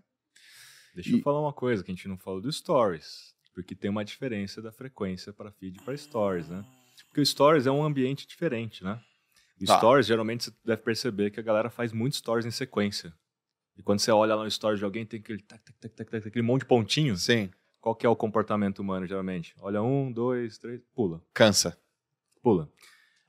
[0.95, 3.89] Deixa E- eu falar uma coisa que a gente não falou do Stories, porque tem
[3.89, 6.65] uma diferença da frequência para feed para Stories, né?
[7.07, 8.99] Porque o Stories é um ambiente diferente, né?
[9.61, 9.77] O Tá.
[9.77, 13.13] Stories, geralmente, você deve perceber que a galera faz muitos Stories em sequência.
[13.77, 16.09] E quando você olha lá no Stories de alguém, tem aquele, tac, tac, tac, tac,
[16.11, 17.23] tac, aquele monte de pontinhos.
[17.23, 17.49] Sim,
[17.81, 19.53] Qual que é o comportamento humano, geralmente?
[19.59, 21.77] Olha um, dois, três, pula, cansa.
[22.41, 22.69] pula.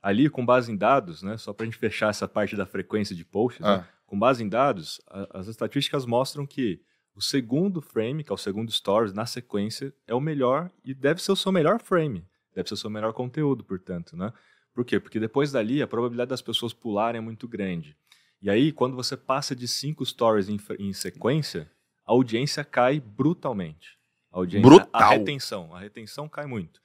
[0.01, 1.37] Ali, com base em dados, né?
[1.37, 3.83] Só para a gente fechar essa parte da frequência de posts, né?
[3.83, 6.79] Ah, Com base em dados, a- as estatísticas mostram que
[7.15, 11.19] o segundo frame, que é o segundo stories, na sequência, é o melhor e deve
[11.21, 12.23] ser o seu melhor frame.
[12.53, 14.31] Deve ser o seu melhor conteúdo, portanto, né?
[14.73, 14.99] Por quê?
[14.99, 17.95] Porque depois dali, a probabilidade das pessoas pularem é muito grande.
[18.41, 21.71] E aí, quando você passa de cinco stories em, em sequência,
[22.05, 23.97] a audiência cai brutalmente.
[24.33, 24.89] A audiência, Brutal.
[25.01, 25.75] A retenção.
[25.75, 26.81] A retenção cai muito.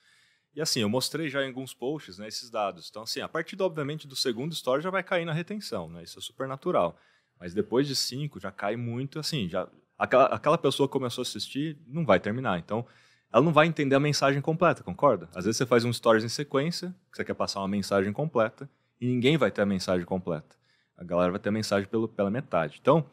[0.55, 2.89] E assim, eu mostrei já em alguns posts né, esses dados.
[2.91, 6.03] Então, assim, a partir, do, obviamente, do segundo story já vai cair na retenção, né?
[6.03, 6.97] Isso é super natural.
[7.41, 11.27] Mas depois de cinco já cai muito, assim, já aquela, aquela pessoa que começou a
[11.27, 12.59] assistir não vai terminar.
[12.59, 12.85] Então,
[13.33, 15.29] ela não vai entender a mensagem completa, concorda?
[15.35, 18.69] Às vezes você faz um stories em sequência, que você quer passar uma mensagem completa,
[19.01, 20.57] e ninguém vai ter a mensagem completa.
[20.97, 22.79] A galera vai ter a mensagem pelo, pela metade.
[22.81, 23.09] Então,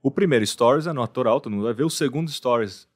[0.00, 1.82] o primeiro stories é natural, todo mundo vai ver.
[1.84, 2.93] O segundo stories, es- es-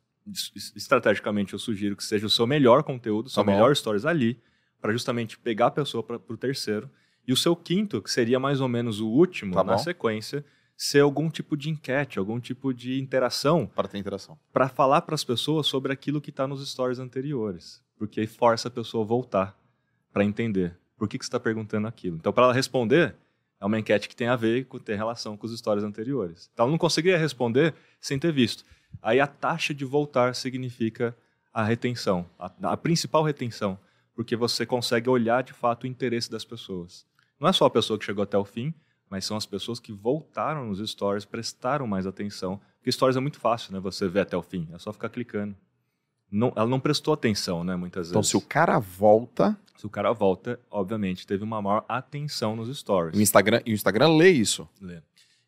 [0.76, 4.40] estrategicamente, eu sugiro que seja o seu melhor conteúdo, seu Tá melhor stories ali,
[4.80, 6.90] para justamente pegar a pessoa para o terceiro.
[7.26, 9.78] E o seu quinto, que seria mais ou menos o último Tá na bom.
[9.78, 10.44] sequência,
[10.76, 14.38] ser algum tipo de enquete, algum tipo de interação para ter interação.
[14.52, 18.68] para falar para as pessoas sobre aquilo que está nos stories anteriores, porque aí força
[18.68, 19.58] a pessoa a voltar
[20.12, 22.16] para entender por que, que você está perguntando aquilo.
[22.16, 23.16] Então, para ela responder,
[23.60, 26.50] é uma enquete que tem a ver com ter relação com os stories anteriores.
[26.52, 28.64] Então, ela não conseguiria responder sem ter visto.
[29.02, 31.16] Aí a taxa de voltar significa
[31.52, 33.78] a retenção, a, a principal retenção,
[34.14, 37.06] porque você consegue olhar de fato o interesse das pessoas.
[37.38, 38.74] Não é só a pessoa que chegou até o fim,
[39.08, 42.60] mas são as pessoas que voltaram nos stories, prestaram mais atenção.
[42.78, 43.80] Porque stories é muito fácil, né?
[43.80, 45.56] Você ver até o fim, é só ficar clicando.
[46.30, 47.74] Não, ela não prestou atenção, né?
[47.76, 48.30] Muitas Então, vezes.
[48.30, 53.16] se o cara volta, Se o cara volta, obviamente, teve uma maior atenção nos stories.
[53.18, 54.68] o Instagram, e o Instagram lê isso.
[54.80, 55.00] Lê.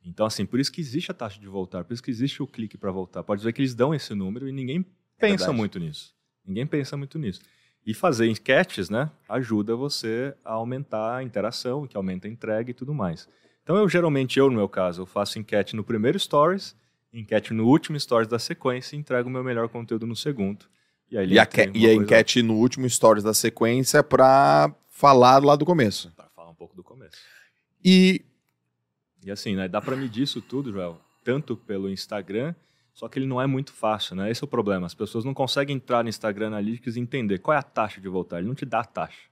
[0.05, 2.47] Então, assim, por isso que existe a taxa de voltar, por isso que existe o
[2.47, 3.23] clique para voltar.
[3.23, 4.83] Pode ver que eles dão esse número e ninguém
[5.19, 5.57] pensa verdade.
[5.59, 6.15] muito nisso.
[6.47, 7.41] Ninguém pensa muito nisso.
[7.85, 12.75] E fazer enquetes, né, ajuda você a aumentar a interação, que aumenta a entrega e
[12.75, 13.29] tudo mais.
[13.63, 16.75] Então, eu geralmente, eu no meu caso, eu faço enquete no primeiro stories
[17.13, 20.67] enquete no último stories da sequência e entrego o meu melhor conteúdo no segundo.
[21.11, 25.57] E, aí E a, e a enquete no último stories da sequência pra falar lá
[25.57, 26.13] do começo.
[26.17, 27.17] Para falar um pouco do começo.
[27.85, 28.25] E
[29.25, 32.55] E assim, né, dá para medir isso tudo, Joel, tanto pelo Instagram,
[32.95, 34.31] só que ele não é muito fácil, né?
[34.31, 34.87] Esse é o problema.
[34.87, 38.09] As pessoas não conseguem entrar no Instagram Analytics e entender qual é a taxa de
[38.09, 38.39] voltar.
[38.39, 39.31] Ele não te dá a taxa.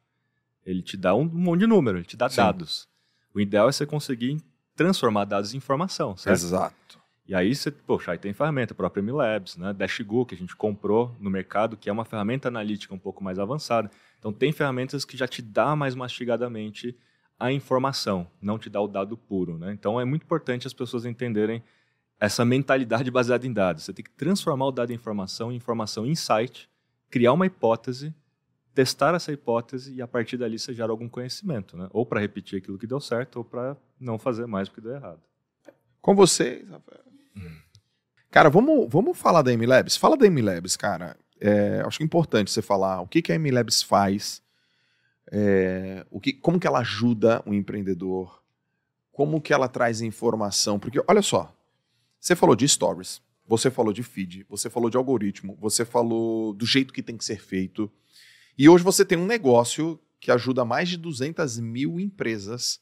[0.65, 2.37] Ele te dá um, um monte de número, ele te dá Sim.
[2.37, 2.89] dados.
[3.35, 4.39] O ideal é você conseguir
[4.75, 6.37] transformar dados em informação, certo?
[6.37, 6.88] exato.
[7.29, 9.75] E aí você, poxa, aí tem ferramenta, a própria MLabs, né?
[9.75, 13.39] Dashgo, que a gente comprou no mercado, que é uma ferramenta analítica um pouco mais
[13.39, 13.91] avançada.
[14.19, 16.97] Então tem ferramentas que já te dá mais mastigadamente
[17.39, 19.73] a informação, não te dá o dado puro, né?
[19.75, 21.63] Então é muito importante as pessoas entenderem
[22.19, 23.85] essa mentalidade baseada em dados.
[23.85, 26.67] Você tem que transformar o dado em informação em informação insight,
[27.11, 28.13] criar uma hipótese,
[28.75, 31.89] testar essa hipótese e a partir dali você gera algum conhecimento, né?
[31.93, 35.21] Ou para repetir aquilo que deu certo ou para não fazer mais porque deu errado.
[36.01, 37.08] Com vocês, Rafael.
[38.31, 39.97] Cara, vamos, vamos falar da MLabs?
[39.97, 41.17] Fala da MLabs, cara.
[41.41, 44.43] É, acho que é importante você falar o que, que a MLabs faz,
[45.31, 48.43] é, o que, como que ela ajuda o empreendedor,
[49.13, 50.79] como que ela traz informação.
[50.79, 51.55] Porque, olha só,
[52.21, 56.67] você falou de stories, você falou de feed, você falou de algoritmo, você falou do
[56.67, 57.91] jeito que tem que ser feito.
[58.57, 62.81] E hoje você tem um negócio que ajuda mais de 200 mil empresas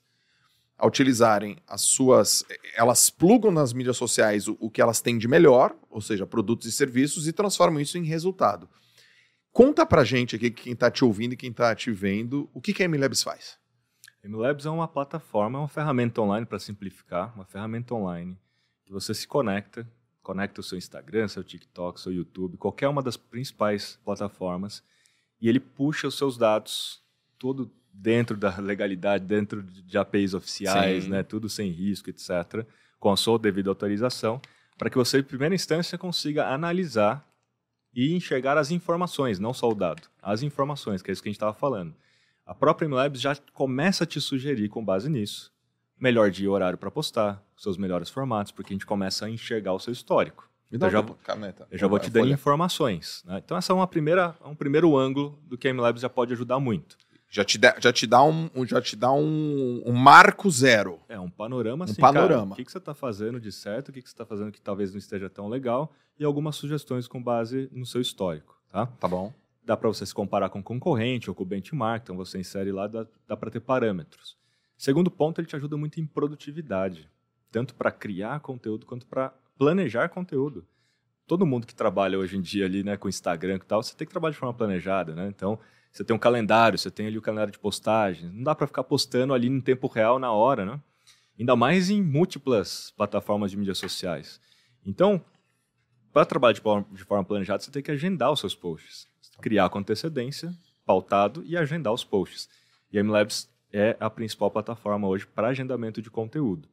[0.78, 2.44] a utilizarem as suas.
[2.74, 6.66] Elas plugam nas mídias sociais o, o que elas têm de melhor, ou seja, produtos
[6.66, 8.68] e serviços, e transformam isso em resultado.
[9.52, 12.74] Conta pra gente aqui, quem tá te ouvindo e quem tá te vendo, o que,
[12.74, 13.58] que a MLabs faz?
[14.22, 18.36] MLabs é uma plataforma, é uma ferramenta online para simplificar, uma ferramenta online
[18.84, 19.90] que você se conecta,
[20.22, 24.82] conecta o seu Instagram, seu TikTok, seu YouTube, qualquer uma das principais plataformas,
[25.40, 27.02] e ele puxa os seus dados
[27.38, 31.10] todo dentro da legalidade, dentro de APIs oficiais, Sim.
[31.10, 32.64] né, tudo sem risco, etc.,
[32.98, 34.40] com a sua devida autorização,
[34.76, 37.26] para que você, em primeira instância, consiga analisar
[37.94, 41.30] e enxergar as informações, não só o dado, as informações, que é isso que a
[41.30, 41.94] gente estava falando.
[42.44, 45.52] A própria MLabs já começa a te sugerir, com base nisso,
[45.98, 49.72] melhor dia e horário para postar, seus melhores formatos, porque a gente começa a enxergar
[49.72, 50.48] o seu histórico.
[50.70, 51.66] Me dá Eu já uma caneta.
[51.70, 53.22] Eu já vou te dando informações.
[53.24, 53.40] né?
[53.44, 56.58] Então, essa é uma primeira, um primeiro ângulo do que a MLabs já pode ajudar
[56.58, 56.98] muito.
[57.28, 61.00] Já te, dá- já te dá um, um- já te dá um, um marco zero.
[61.08, 62.42] É um panorama assim, panorama.
[62.42, 64.52] cara, o que, que você está fazendo de certo, o que, que você está fazendo
[64.52, 68.56] que talvez não esteja tão legal, e algumas sugestões com base no seu histórico.
[68.70, 68.86] Tá?
[68.86, 69.32] Tá bom.
[69.64, 72.86] Dá para você se comparar com concorrente ou com o benchmark, então você insere lá,
[72.86, 74.36] dá, dá para ter parâmetros.
[74.78, 77.10] Segundo ponto, ele te ajuda muito em produtividade,
[77.50, 80.64] tanto para criar conteúdo quanto para planejar conteúdo.
[81.26, 84.06] Todo mundo que trabalha hoje em dia ali, né, com Instagram e tal, você tem
[84.06, 85.26] que trabalhar de forma planejada, né?
[85.28, 85.58] Então,
[85.96, 88.84] você tem um calendário, você tem ali o calendário de postagem, não dá para ficar
[88.84, 90.78] postando ali no tempo real na hora, né?
[91.38, 94.38] Ainda mais em múltiplas plataformas de mídias sociais.
[94.84, 95.24] Então,
[96.12, 99.08] para trabalhar de forma, de forma planejada, você tem que agendar os seus posts.
[99.40, 100.52] Criar com antecedência,
[100.84, 102.48] pautado e agendar os posts.
[102.92, 106.68] E a MLabs é a principal plataforma hoje para agendamento de conteúdo.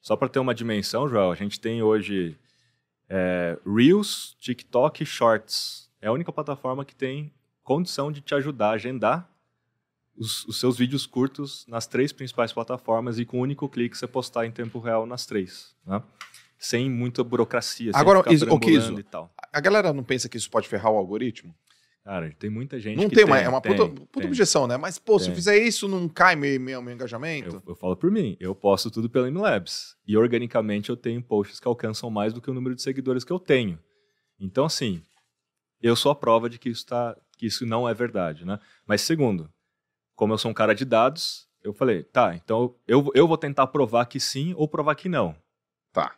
[0.00, 2.36] Só para ter uma dimensão, Joel, a gente tem hoje
[3.08, 5.88] é, Reels, TikTok e Shorts.
[6.00, 7.32] É a única plataforma que tem
[7.68, 9.30] condição de te ajudar a agendar
[10.16, 14.06] os, os seus vídeos curtos nas três principais plataformas e com um único clique você
[14.06, 15.76] postar em tempo real nas três.
[15.86, 16.02] Né?
[16.58, 19.30] Sem muita burocracia, sem Agora, ficar Is- ô, perambulando Kiso, e tal.
[19.52, 21.54] A galera não pensa que isso pode ferrar o algoritmo?
[22.02, 24.26] Cara, tem muita gente Não tem, uma, é uma tem, puta, puta tem.
[24.28, 24.78] objeção, né?
[24.78, 25.34] Mas, pô, se eu Tem.
[25.34, 27.56] fizer isso, não cai meu, meu, meu engajamento?
[27.56, 29.94] Eu, eu falo por mim, eu posto tudo pela MLabs.
[30.06, 33.32] E organicamente eu tenho posts que alcançam mais do que o número de seguidores que
[33.32, 33.78] eu tenho.
[34.40, 35.02] Então, assim,
[35.82, 38.58] eu sou a prova de que isso, tá, que isso não é verdade, né?
[38.86, 39.50] Mas segundo,
[40.14, 43.66] como eu sou um cara de dados, eu falei, tá, então eu, eu vou tentar
[43.68, 45.34] provar que sim ou provar que não.
[45.92, 46.14] Tá.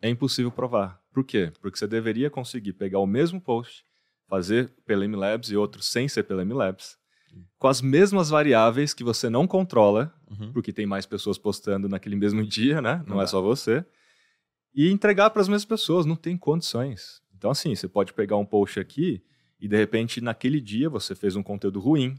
[0.00, 1.00] É impossível provar.
[1.12, 1.52] Por quê?
[1.60, 3.84] Porque você deveria conseguir pegar o mesmo post,
[4.28, 6.96] fazer pela MLabs e outro sem ser pela MLabs,
[7.58, 10.52] com as mesmas variáveis que você não controla, Uhum.
[10.52, 12.96] porque tem mais pessoas postando naquele mesmo dia, né?
[13.06, 13.28] Não, Não é dá.
[13.28, 13.84] só você.
[14.74, 17.22] E entregar para as mesmas pessoas, não tem condições.
[17.36, 19.22] Então, assim, você pode pegar um post aqui
[19.60, 22.14] e, de repente, naquele dia você fez um conteúdo ruim,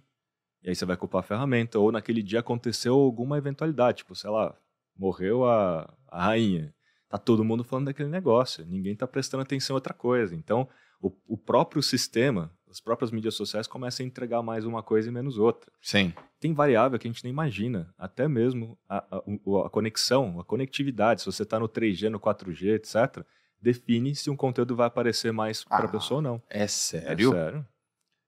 [0.63, 4.29] e aí você vai culpar a ferramenta, ou naquele dia aconteceu alguma eventualidade, tipo, sei
[4.29, 4.55] lá,
[4.97, 6.73] morreu a, a rainha.
[7.09, 10.35] Tá todo mundo falando daquele negócio, ninguém tá prestando atenção em outra coisa.
[10.35, 10.67] Então,
[10.99, 15.11] o, o próprio sistema, as próprias mídias sociais começam a entregar mais uma coisa e
[15.11, 16.11] menos outra Sim.
[16.39, 19.23] tem variável que a gente nem imagina, até mesmo a, a-
[19.65, 23.23] a conexão, a conectividade, se você está no 3G, no 4G, etc.,
[23.61, 26.41] define se um conteúdo vai aparecer mais para a Ah, pessoa ou não.
[26.49, 27.31] É É sério?
[27.31, 27.67] sério.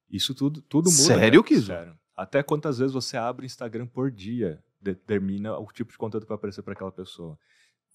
[0.09, 1.03] Isso tudo, tudo muda.
[1.03, 1.47] Sério, né?
[1.47, 1.67] Kizo?
[1.67, 1.97] Sério.
[2.15, 6.35] Até quantas vezes você abre Instagram por dia determina o tipo de conteúdo que vai
[6.37, 7.37] aparecer para aquela pessoa.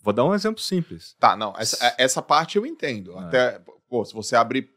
[0.03, 1.14] Vou dar um exemplo simples.
[1.18, 3.16] Tá, não, essa, é- essa parte eu entendo.
[3.18, 3.26] Ah.
[3.26, 3.59] Até,
[3.89, 4.70] pô, se você abre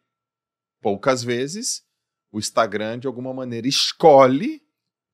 [0.81, 1.83] poucas vezes,
[2.31, 4.61] o Instagram, de alguma maneira, escolhe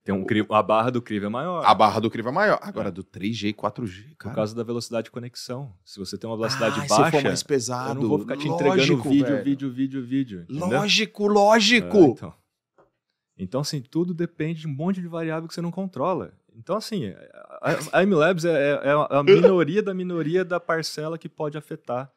[0.04, 1.64] Tem um a barra do crivo é maior.
[1.66, 2.60] a barra do crivo é maior.
[2.62, 2.92] Agora, É.
[2.92, 4.36] do 3G e 4G, Por cara.
[4.36, 5.74] causa da velocidade de conexão.
[5.86, 8.02] Se você tem uma velocidade ah, se baixa, for mais eu pesado.
[8.02, 9.44] não vou ficar te lógico, entregando vídeo, velho.
[9.44, 10.42] vídeo, vídeo, vídeo.
[10.50, 10.68] entendeu?
[10.80, 11.98] Lógico, lógico.
[11.98, 12.34] É, então.
[13.38, 16.34] então, assim, tudo depende de um monte de variável que você não controla.
[16.56, 17.08] Então, assim,
[17.62, 22.12] a, a MLabs é, é- é a minoria da minoria da parcela que pode afetar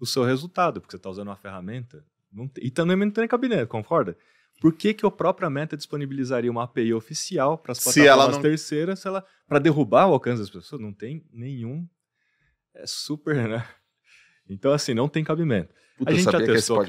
[0.00, 2.04] o seu resultado, porque você está usando uma ferramenta.
[2.32, 4.16] Não e também não tem gabinete, concorda?
[4.62, 9.02] Por que, que a própria Meta disponibilizaria uma API oficial para as plataformas não- terceiras
[9.48, 10.80] para derrubar o alcance das pessoas?
[10.80, 11.86] Não tem nenhum.
[12.72, 13.66] É super, né?
[14.48, 15.74] Então, assim, não tem cabimento.
[15.96, 16.86] Puta, A gente já testou, top.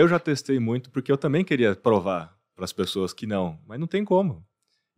[0.00, 3.78] Eu já testei muito porque eu também queria provar para as pessoas que não, mas
[3.78, 4.46] não tem como.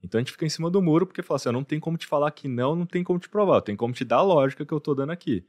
[0.02, 1.98] Então a gente fica em cima do muro porque fala assim, "Ah, não tem como
[1.98, 4.64] te falar que não, não tem como te provar, tem como te dar a lógica
[4.64, 5.46] que eu tô dando aqui.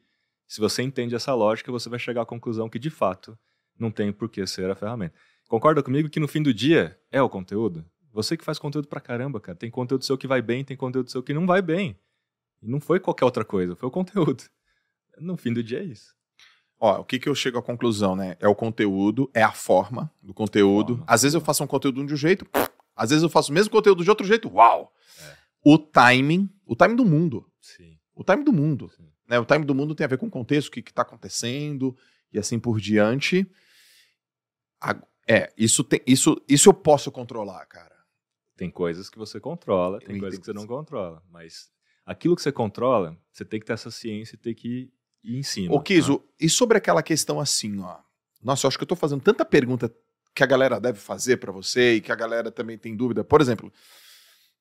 [0.48, 3.38] Se você entende essa lógica, você vai chegar à conclusão que de fato
[3.80, 5.16] não tem por que ser a ferramenta.
[5.52, 7.84] Concorda comigo que no fim do dia é o conteúdo?
[8.14, 11.12] Você que faz conteúdo pra caramba, cara, tem conteúdo seu que vai bem, tem conteúdo
[11.12, 12.00] seu que não vai bem.
[12.62, 14.46] E não foi qualquer outra coisa, foi o conteúdo.
[15.20, 16.16] No fim do dia é isso.
[16.80, 18.38] Ó, o que, que eu chego à conclusão, né?
[18.40, 20.94] É o conteúdo, é a forma do conteúdo.
[20.96, 21.06] Forma.
[21.06, 22.48] Às vezes eu faço um conteúdo de um jeito,
[22.96, 24.48] às vezes eu faço o mesmo conteúdo de outro jeito.
[24.48, 24.94] Uau!
[25.20, 25.36] É.
[25.66, 27.46] O timing, o timing do mundo.
[27.60, 28.00] Sim.
[28.16, 28.90] O timing do mundo.
[28.96, 29.12] Sim.
[29.28, 29.38] Né?
[29.38, 31.94] O timing do mundo tem a ver com o contexto, o que está acontecendo
[32.32, 33.46] e assim por diante.
[35.28, 37.96] É, isso, tem, isso, isso eu posso controlar, cara.
[38.58, 41.24] Tem coisas que você controla, tem coisas que você não controla.
[41.30, 41.70] Mas
[42.06, 44.92] aquilo que você controla, você tem que ter essa ciência e ter que
[45.24, 45.74] ir em cima.
[45.76, 46.26] Ô, Kiso, tá?
[46.40, 47.98] e sobre aquela questão assim, ó.
[48.44, 49.94] Nossa, eu acho que eu tô fazendo tanta pergunta
[50.34, 53.24] que a galera deve fazer pra você e que a galera também tem dúvida.
[53.24, 53.72] Por exemplo,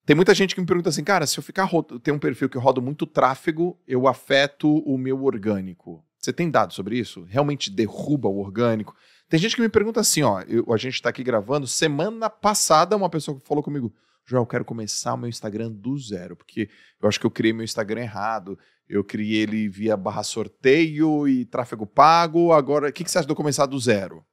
[0.04, 2.48] tem muita gente que me pergunta assim, cara, se eu ficar ro- tem um perfil
[2.48, 6.04] que eu rodo muito tráfego, eu afeto o meu orgânico.
[6.18, 7.22] Você tem dados sobre isso?
[7.24, 8.94] Realmente derruba o orgânico?
[9.30, 12.96] Tem gente que me pergunta assim, ó, eu- a gente tá aqui gravando, semana passada
[12.96, 13.94] uma pessoa falou comigo,
[14.26, 16.68] Joel, eu quero começar o meu Instagram do zero, porque
[17.00, 18.58] eu acho que eu criei meu Instagram errado,
[18.88, 22.52] eu criei ele via barra sorteio e tráfego pago.
[22.52, 24.26] Agora, o que, que você acha de eu começar do zero?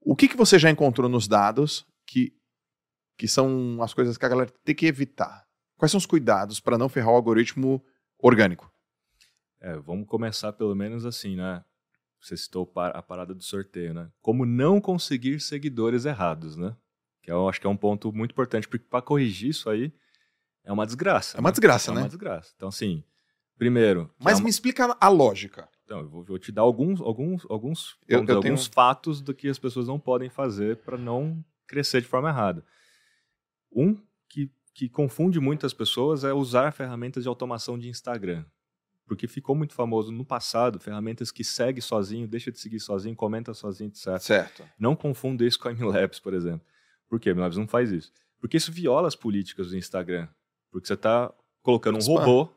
[0.00, 2.32] O que, que você já encontrou nos dados que,
[3.18, 5.44] que são as coisas que a galera tem que evitar?
[5.76, 7.84] Quais são os cuidados para não ferrar o algoritmo
[8.20, 8.70] orgânico?
[9.60, 11.64] É, vamos começar pelo menos assim, né?
[12.24, 14.10] Você citou a parada do sorteio, né?
[14.22, 16.74] Como não conseguir seguidores errados, né?
[17.22, 19.92] Que eu acho que é um ponto muito importante, porque para corrigir isso aí
[20.64, 21.36] é uma desgraça.
[21.36, 21.52] É uma né?
[21.52, 22.00] desgraça, é né?
[22.00, 22.50] uma desgraça.
[22.56, 23.04] Então, assim,
[23.58, 24.10] primeiro.
[24.18, 25.68] Mas é uma- me explica a lógica.
[25.84, 29.20] Então, eu vou, te dar alguns, alguns, alguns, Eu- vamos dizer, eu tenho- alguns fatos
[29.20, 32.64] do que as pessoas não podem fazer para não crescer de forma errada.
[33.70, 34.00] Um
[34.30, 38.46] que, que confunde muitas pessoas é usar ferramentas de automação de Instagram.
[39.06, 43.52] Porque ficou muito famoso no passado, ferramentas que segue sozinho, deixa de seguir sozinho, comenta
[43.52, 44.18] sozinho, etc.
[44.18, 44.64] Certo.
[44.78, 46.66] Não confunda isso com a MLabs, por exemplo.
[47.08, 47.30] Por quê?
[47.30, 48.10] A MLabs não faz isso.
[48.40, 50.26] Porque isso viola as políticas do Instagram.
[50.70, 51.32] Porque você está
[51.62, 52.14] colocando um Spam.
[52.14, 52.52] robô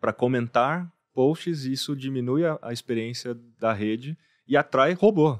[0.00, 4.16] para comentar posts e isso diminui a, a experiência da rede
[4.46, 5.38] e atrai robô.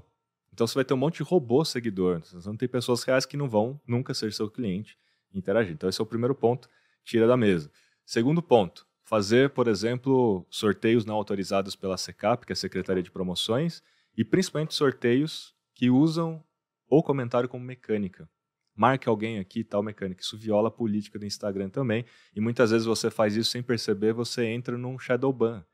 [0.52, 2.22] Então você vai ter um monte de robô seguidor.
[2.24, 4.98] Você não tem pessoas reais que não vão nunca ser seu cliente
[5.32, 5.74] e interagir.
[5.74, 6.68] Então esse é o primeiro ponto,
[7.04, 7.70] tira da mesa.
[8.06, 13.10] Segundo ponto, fazer, por exemplo, sorteios não autorizados pela SECAP, que é a Secretaria de
[13.10, 13.82] Promoções,
[14.16, 16.42] e principalmente sorteios que usam
[16.88, 18.28] o comentário como mecânica.
[18.74, 20.20] Marque alguém aqui, tal mecânica.
[20.20, 22.04] Isso viola a política do Instagram também.
[22.34, 25.64] E muitas vezes você faz isso sem perceber, você entra num shadow ban.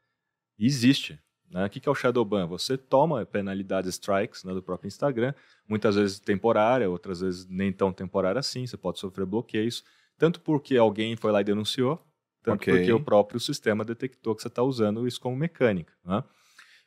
[0.59, 1.19] E existe.
[1.51, 1.65] Né?
[1.67, 2.47] O que é o shadow ban?
[2.47, 5.35] Você toma penalidades strikes né, do próprio Instagram,
[5.67, 8.67] muitas vezes temporária, outras vezes nem tão temporária assim.
[8.67, 9.83] Você pode sofrer bloqueios,
[10.19, 12.07] tanto porque alguém foi lá e denunciou,
[12.43, 12.75] tanto Ok.
[12.75, 15.93] porque o próprio sistema detectou que você está usando isso como mecânica.
[16.05, 16.23] Né?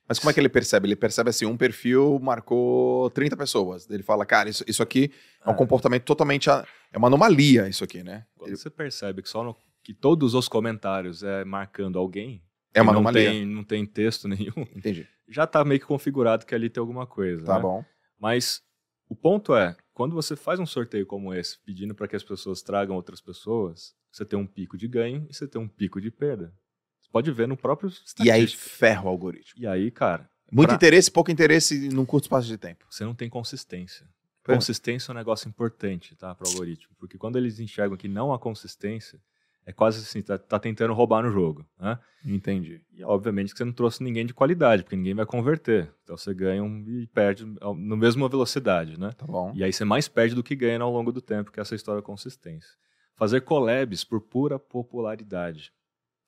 [0.07, 0.87] Mas como é que ele percebe?
[0.87, 3.89] Ele percebe assim, um perfil marcou 30 pessoas.
[3.89, 5.11] Ele fala, cara, isso, isso aqui
[5.43, 5.55] é um Ah.
[5.55, 6.49] comportamento totalmente...
[6.49, 8.25] a- É uma anomalia isso aqui, né?
[8.37, 12.43] Quando você percebe que só no- que todos os comentários é marcando alguém,
[12.73, 13.31] É uma não anomalia.
[13.31, 15.07] tem, não tem texto nenhum, Entendi.
[15.27, 17.43] já está meio que configurado que ali tem alguma coisa.
[17.45, 17.61] Tá né?
[17.61, 17.83] bom.
[18.19, 18.61] Mas
[19.09, 22.61] o ponto é, quando você faz um sorteio como esse, pedindo para que as pessoas
[22.61, 26.09] tragam outras pessoas, você tem um pico de ganho e você tem um pico de
[26.09, 26.53] perda.
[27.01, 27.91] Você pode ver no próprio
[28.23, 29.61] E aí ferra o algoritmo.
[29.61, 32.85] E aí, cara, Muito Pra- interesse, pouco interesse num curto espaço de tempo.
[32.89, 34.07] você não tem consistência.
[34.47, 34.53] É.
[34.53, 38.31] Consistência é um negócio importante, tá, para o algoritmo, porque quando eles enxergam que não
[38.31, 39.19] há consistência,
[39.65, 41.97] é quase assim, tá, tá tentando roubar no jogo, né?
[42.23, 42.79] Entendi.
[42.93, 45.91] E obviamente que você não trouxe ninguém de qualidade, porque ninguém vai converter.
[46.03, 49.11] Então você ganha um, e perde na mesma velocidade, né?
[49.17, 49.51] Tá bom.
[49.55, 51.73] E aí você mais perde do que ganha ao longo do tempo, que é essa
[51.75, 52.69] história da consistência.
[53.15, 55.71] Fazer collabs por pura popularidade.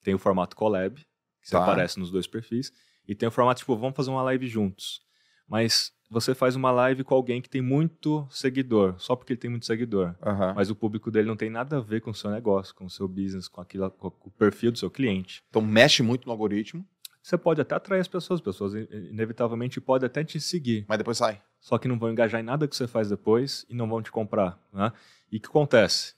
[0.04, 0.96] Tem o formato collab,
[1.42, 1.62] que Tá.
[1.64, 2.72] aparece nos dois perfis.
[3.08, 5.02] E tem o formato tipo, vamos fazer uma live juntos.
[5.48, 9.50] Mas você faz uma live com alguém que tem muito seguidor, só porque ele tem
[9.50, 10.14] muito seguidor.
[10.22, 10.54] Aham.
[10.56, 12.90] Mas o público dele não tem nada a ver com o seu negócio, com o
[12.90, 15.42] seu business, com, aquilo, com o perfil do seu cliente.
[15.50, 16.86] Então mexe muito no algoritmo,
[17.22, 20.98] Você pode até atrair as pessoas, as pessoas in- inevitavelmente podem até te seguir, mas
[20.98, 21.42] depois sai.
[21.60, 24.10] só que não vão engajar em nada que você faz depois e não vão te
[24.12, 24.58] comprar.
[24.72, 24.92] Né?
[25.30, 26.16] E o que acontece?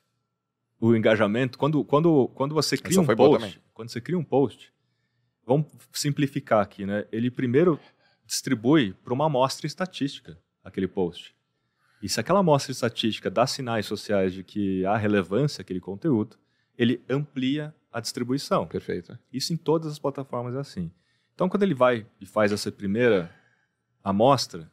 [0.80, 4.74] O engajamento, quando, quando, quando você cria Essa um post, quando você cria um post,
[5.46, 7.06] vamos simplificar aqui, né?
[7.12, 7.80] Ele primeiro
[8.26, 11.36] distribui para uma amostra estatística aquele post.
[12.02, 16.38] E se aquela amostra estatística dá sinais sociais de que há relevância aquele conteúdo,
[16.78, 18.66] ele amplia a distribuição.
[18.66, 19.18] Perfeito.
[19.34, 20.92] Isso em todas as plataformas é assim.
[21.34, 23.34] Então, quando ele vai e faz essa primeira
[24.04, 24.72] amostra,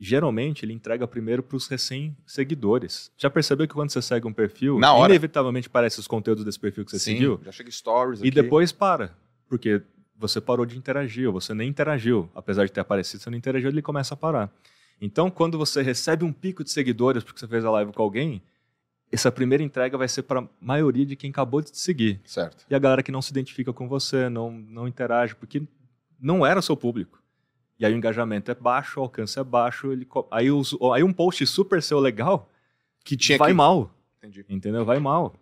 [0.00, 3.10] geralmente ele entrega primeiro para os recém-seguidores.
[3.16, 6.90] Já percebeu que quando você segue um perfil, inevitavelmente aparecem os conteúdos desse perfil que
[6.92, 7.40] você Sim, seguiu?
[7.44, 8.30] já chega stories E aqui.
[8.30, 9.16] depois para,
[9.48, 9.82] porque
[10.16, 12.28] você parou de interagir, ou você nem interagiu.
[12.34, 14.52] Apesar de ter aparecido, você não interagiu, ele começa a parar.
[15.00, 18.42] Então, quando você recebe um pico de seguidores porque você fez a live com alguém,
[19.12, 22.66] essa primeira entrega vai ser para a maioria de quem acabou de te seguir Certo.
[22.68, 25.62] e a galera que não se identifica com você, não, não interage, porque
[26.20, 27.22] não era o seu público.
[27.78, 31.12] E aí o engajamento é baixo, o alcance é baixo, ele, aí, os- aí um
[31.12, 32.50] post super seu legal
[33.04, 33.54] Que tinha vai que...
[33.54, 34.44] mal, Entendi.
[34.48, 34.84] entendeu?
[34.84, 35.34] Vai mal.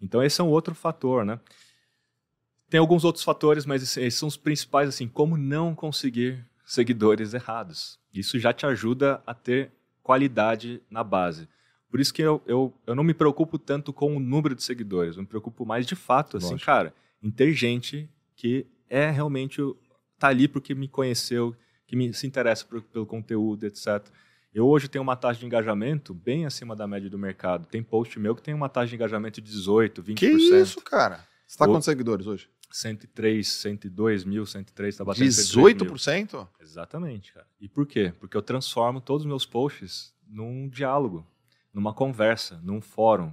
[0.00, 1.40] Então esse é um outro fator, né?
[2.68, 7.98] Tem alguns outros fatores, mas esses, são os principais, assim, como não conseguir seguidores errados.
[8.14, 9.72] Isso já te ajuda a ter
[10.02, 11.48] qualidade na base.
[11.90, 15.16] Por isso que eu, eu, eu não me preocupo tanto com o número de seguidores,
[15.16, 16.66] eu me preocupo mais de fato, assim, Lógico.
[16.66, 19.60] cara, em ter gente que é realmente,
[20.18, 21.54] tá ali porque me conheceu,
[21.90, 24.00] que me, se interessa por- pelo conteúdo, etc.
[24.54, 27.66] Eu hoje tenho uma taxa de engajamento bem acima da média do mercado.
[27.66, 30.14] Tem post meu que tem uma taxa de engajamento de 18, 20%.
[30.16, 31.26] Que isso, cara?
[31.44, 32.48] Você tá com O- quantos seguidores hoje?
[32.70, 35.64] 103, 102 mil, 103, tá batendo 103 mil.
[35.88, 36.48] 18%?
[36.60, 37.46] Exatamente, cara.
[37.60, 38.14] E por quê?
[38.20, 41.26] Porque eu transformo todos os meus posts num diálogo,
[41.74, 43.32] numa conversa, num fórum.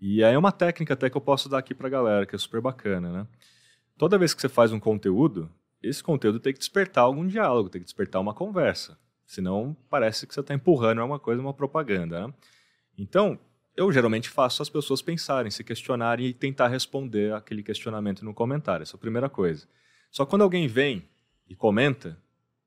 [0.00, 2.38] E aí é uma técnica até que eu posso dar aqui pra galera, que é
[2.38, 3.26] super bacana, né?
[3.96, 5.48] Toda vez que você faz um conteúdo,
[5.88, 8.98] esse conteúdo tem que despertar algum diálogo, tem que despertar uma conversa.
[9.26, 12.34] Senão parece que você está empurrando uma coisa, uma propaganda, né?
[12.96, 13.38] Então,
[13.76, 18.82] eu geralmente faço as pessoas pensarem, se questionarem e tentar responder aquele questionamento no comentário.
[18.82, 19.66] Essa é a primeira coisa.
[20.10, 21.08] Só que quando alguém vem
[21.48, 22.16] e comenta,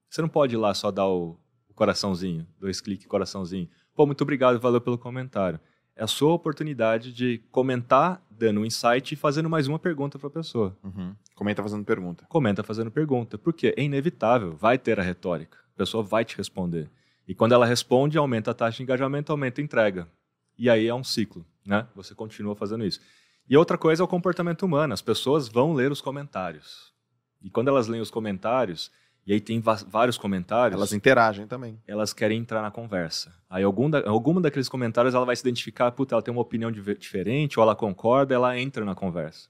[0.09, 1.39] você não pode ir lá só dar o,
[1.69, 3.69] o coraçãozinho, dois cliques, coraçãozinho.
[3.95, 5.59] Pô, muito obrigado, valeu pelo comentário.
[5.97, 10.27] É a sua oportunidade de comentar, dando um insight e fazendo mais uma pergunta para
[10.27, 10.77] a pessoa.
[10.83, 11.15] Uhum.
[11.33, 12.23] Comenta fazendo pergunta.
[12.29, 15.57] Comenta fazendo pergunta, porque é inevitável, vai ter a retórica.
[15.73, 16.87] A pessoa vai te responder.
[17.27, 20.07] E quando ela responde, aumenta a taxa de engajamento, aumenta a entrega.
[20.55, 21.87] E aí é um ciclo, né?
[21.95, 23.01] Você continua fazendo isso.
[23.49, 24.93] E outra coisa é o comportamento humano.
[24.93, 26.93] As pessoas vão ler os comentários.
[27.41, 28.91] E quando elas leem os comentários,
[29.27, 31.77] e aí tem vários comentários, Elas interagem também.
[31.85, 33.35] elas querem entrar na conversa.
[33.49, 36.71] Aí algum da, alguma daqueles comentários ela vai se identificar, puta, ela tem uma opinião
[36.71, 39.49] diferente, ou ela concorda, ela entra na conversa.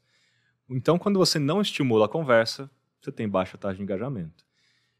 [0.67, 2.67] Então, quando você não estimula a conversa,
[2.99, 4.43] você tem baixa taxa de engajamento.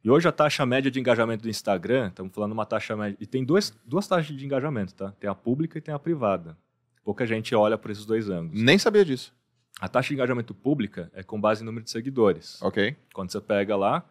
[0.04, 3.26] E hoje a taxa média de engajamento do Instagram, estamos falando uma taxa média, e
[3.26, 5.12] tem duas, duas taxas de engajamento, tá?
[5.20, 6.56] Tem a pública e tem a privada.
[7.04, 8.62] Pouca gente olha por esses dois ângulos.
[8.62, 9.34] Nem sabia disso.
[9.82, 12.62] A taxa de engajamento pública é com base em número de seguidores.
[12.62, 12.96] Ok.
[13.12, 14.06] Quando você pega lá,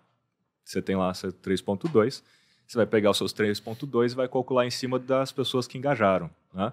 [0.67, 2.23] você tem lá seu 3.2,
[2.67, 6.29] você vai pegar os seus 3.2 e vai calcular em cima das pessoas que engajaram,
[6.53, 6.73] né?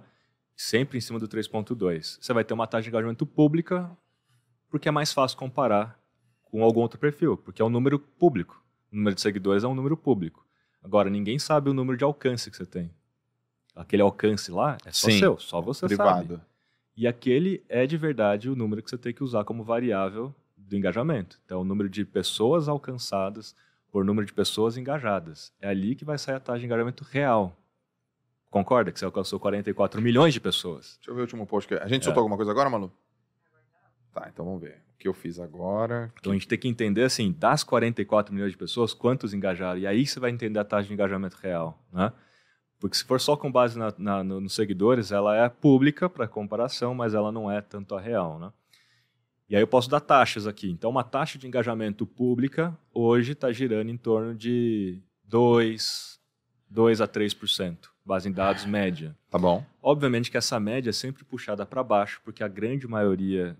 [0.55, 2.17] Sempre em cima do 3.2.
[2.19, 3.89] Você vai ter uma taxa de engajamento pública,
[4.69, 5.99] porque é mais fácil comparar
[6.43, 8.63] com algum outro perfil, porque é um número público.
[8.91, 10.43] O número de seguidores é um número público.
[10.83, 12.91] Agora, ninguém sabe o número de alcance que você tem.
[13.75, 15.19] Aquele alcance lá é só Sim.
[15.19, 15.95] seu, só você sabe.
[15.95, 16.41] Privado.
[16.95, 20.75] E aquele é de verdade o número que você tem que usar como variável do
[20.75, 21.39] engajamento.
[21.45, 23.55] Então, o número de pessoas alcançadas
[23.93, 25.53] por número de pessoas engajadas.
[25.61, 27.55] É ali que vai sair a taxa de engajamento real.
[28.49, 30.95] Concorda que você alcançou 44 milhões de pessoas?
[30.97, 31.67] Deixa eu ver o último post.
[31.67, 32.05] que- A gente É.
[32.05, 32.91] soltou alguma coisa agora, Malu?
[34.11, 34.81] Tá, então vamos ver.
[34.95, 36.11] O que eu fiz agora.
[36.19, 39.79] Então, a gente tem que entender, assim, das 44 milhões de pessoas, quantos engajaram.
[39.79, 42.11] E aí você vai entender a taxa de engajamento real, né?
[42.79, 46.27] Porque se for só com base na, na- no- nos seguidores, ela é pública para
[46.27, 48.51] comparação, mas ela não é tanto a real, né?
[49.53, 50.67] E aí eu posso dar taxas aqui.
[50.71, 56.19] Então, uma taxa de engajamento pública hoje está girando em torno de 2,
[56.71, 59.15] 2 a 3%, base em dados média.
[59.29, 59.63] Tá bom.
[59.79, 63.55] Obviamente que essa média é sempre puxada para baixo, porque a grande maioria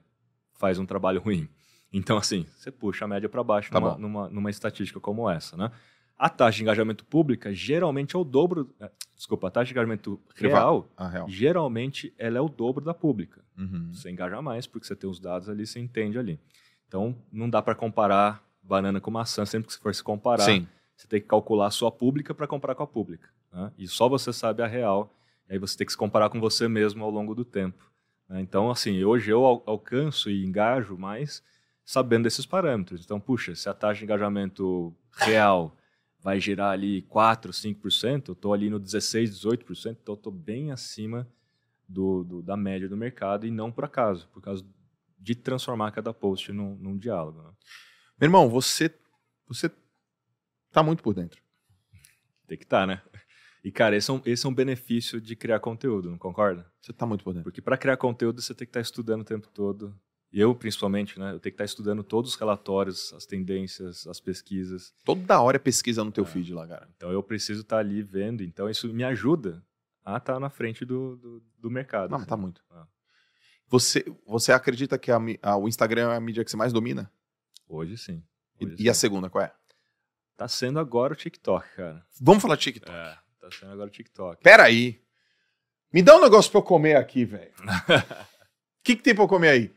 [0.53, 1.47] faz um trabalho ruim.
[1.93, 5.55] Então, assim, você puxa a média para baixo Tá numa, numa, numa estatística como essa,
[5.55, 5.69] né?
[6.17, 8.73] A taxa de engajamento pública geralmente é o dobro.
[8.79, 11.27] eh, Desculpa, a taxa de engajamento real, Ah, real.
[11.29, 13.41] geralmente, ela é o dobro da pública.
[13.57, 13.91] Uhum.
[13.93, 16.39] Você engaja mais, porque você tem os dados ali, você entende ali.
[16.87, 19.45] Então, não dá para comparar banana com maçã.
[19.45, 20.67] Sempre que você for se comparar, Sim.
[20.95, 23.29] você tem que calcular a sua pública para comparar com a pública.
[23.51, 23.71] né?
[23.77, 25.13] E só você sabe a real.
[25.49, 27.89] E aí você tem que se comparar com você mesmo ao longo do tempo.
[28.27, 28.41] né?
[28.41, 31.43] Então, assim, hoje eu al- alcanço e engajo mais
[31.85, 33.03] sabendo desses parâmetros.
[33.05, 35.75] Então, puxa, se a taxa de engajamento real
[36.23, 41.27] vai girar ali 4, 5%, eu estou ali no 16, 18%, então estou bem acima
[41.87, 44.65] do, do- da média do mercado e não por acaso, por causa
[45.19, 47.41] de transformar cada post num, num diálogo.
[47.41, 47.49] né?
[48.19, 48.93] Meu irmão, você,
[49.47, 49.69] você
[50.71, 51.41] tá muito por dentro.
[52.47, 53.01] Tem que estar, né?
[53.63, 56.69] E, cara, esse é, um, esse é um benefício de criar conteúdo, não concorda?
[56.81, 57.45] Você tá muito por dentro.
[57.45, 59.97] Porque para criar conteúdo você tem que estar estudando o tempo todo.
[60.35, 61.27] Eu, principalmente, né?
[61.27, 64.91] Eu tenho que estar estudando todos os relatórios, as tendências, as pesquisas.
[65.05, 66.27] Toda hora é pesquisa no teu É.
[66.27, 66.89] feed lá, cara.
[66.97, 68.41] Então eu preciso estar ali vendo.
[68.43, 69.63] Então isso me ajuda
[70.03, 72.09] a estar na frente do, do, do mercado.
[72.09, 72.29] Não, mas assim.
[72.29, 72.61] tá muito.
[72.71, 72.87] Ah.
[73.67, 77.11] Você, você acredita que a a- o Instagram é a mídia que você mais domina?
[77.69, 78.23] Hoje sim.
[78.59, 79.01] E, Hoje e a sim.
[79.01, 79.53] segunda, qual é?
[80.35, 82.03] Tá sendo agora o TikTok, cara.
[82.19, 82.91] Vamos falar TikTok.
[82.91, 84.41] É, tá sendo agora o TikTok.
[84.41, 84.99] Pera aí.
[85.93, 87.51] Me dá um negócio pra eu comer aqui, velho.
[87.59, 87.63] O
[88.83, 89.73] que, que tem pra eu comer aí?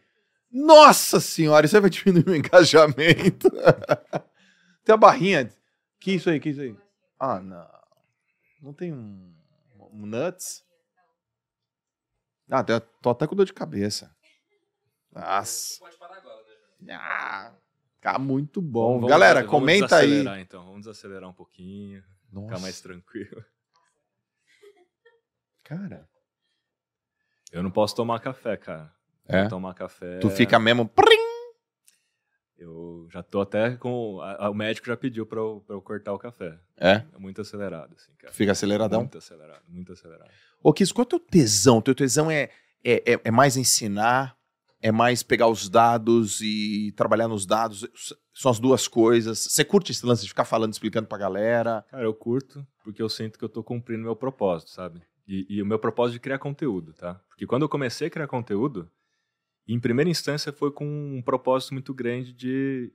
[0.51, 3.49] Nossa senhora, isso aí vai diminuir o engajamento.
[4.85, 5.49] tem a barrinha.
[6.01, 6.77] Que isso aí, que isso aí?
[7.19, 7.69] Ah, não.
[8.63, 9.35] Não tem um,
[9.93, 10.65] um nuts?
[12.51, 12.63] Ah,
[13.03, 14.15] tô até com dor de cabeça.
[15.13, 15.79] Nossa.
[15.81, 16.45] Pode parar agora,
[16.81, 16.95] né?
[16.95, 17.53] Ah,
[18.01, 18.95] tá muito bom.
[18.97, 20.07] Vamos- Galera, vamos comenta aí.
[20.09, 23.45] desacelerar, Então, vamos desacelerar um pouquinho, ficar Nossa, mais tranquilo.
[25.65, 26.09] cara.
[27.51, 28.95] Eu não posso tomar café, cara.
[29.29, 29.47] É?
[29.49, 30.19] Tomar café.
[30.19, 30.91] Tu fica mesmo...
[32.59, 34.19] Eu já tô até com.
[34.23, 36.59] a- a- o médico já pediu pra eu, pra eu cortar o café.
[36.79, 37.03] É?
[37.13, 38.33] É muito acelerado, assim, cara.
[38.33, 39.01] Fica aceleradão?
[39.01, 40.31] Muito acelerado, muito acelerado.
[40.63, 41.83] Ô, Kiss, qual é o teu tesão?
[41.83, 42.49] Teu tesão é,
[42.83, 44.35] é, é, é mais ensinar,
[44.81, 47.87] é mais pegar os dados e trabalhar nos dados?
[48.33, 49.39] São as duas coisas.
[49.39, 51.85] Você curte esse lance de ficar falando, explicando pra galera?
[51.91, 55.03] Cara, eu curto porque eu sinto que eu tô cumprindo meu propósito, sabe?
[55.29, 57.21] E, e o meu propósito de criar conteúdo, tá?
[57.29, 58.89] Porque quando eu comecei a criar conteúdo,
[59.75, 62.93] em primeira instância foi com um propósito muito grande de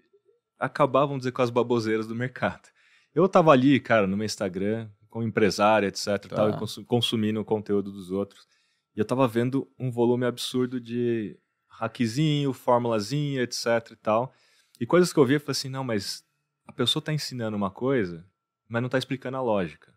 [0.59, 2.69] acabar, vamos dizer, com as baboseiras do mercado.
[3.13, 6.35] Eu tava ali, cara, no meu Instagram, como empresário, etc, Tá.
[6.35, 8.47] tal, e consu- consumindo o conteúdo dos outros.
[8.95, 11.37] E eu tava vendo um volume absurdo de
[11.69, 14.33] hackzinho, formulazinha, etc e tal.
[14.79, 16.23] E coisas que eu via, eu falei assim, não, mas
[16.67, 18.25] a pessoa tá ensinando uma coisa,
[18.69, 19.93] mas não tá explicando a lógica.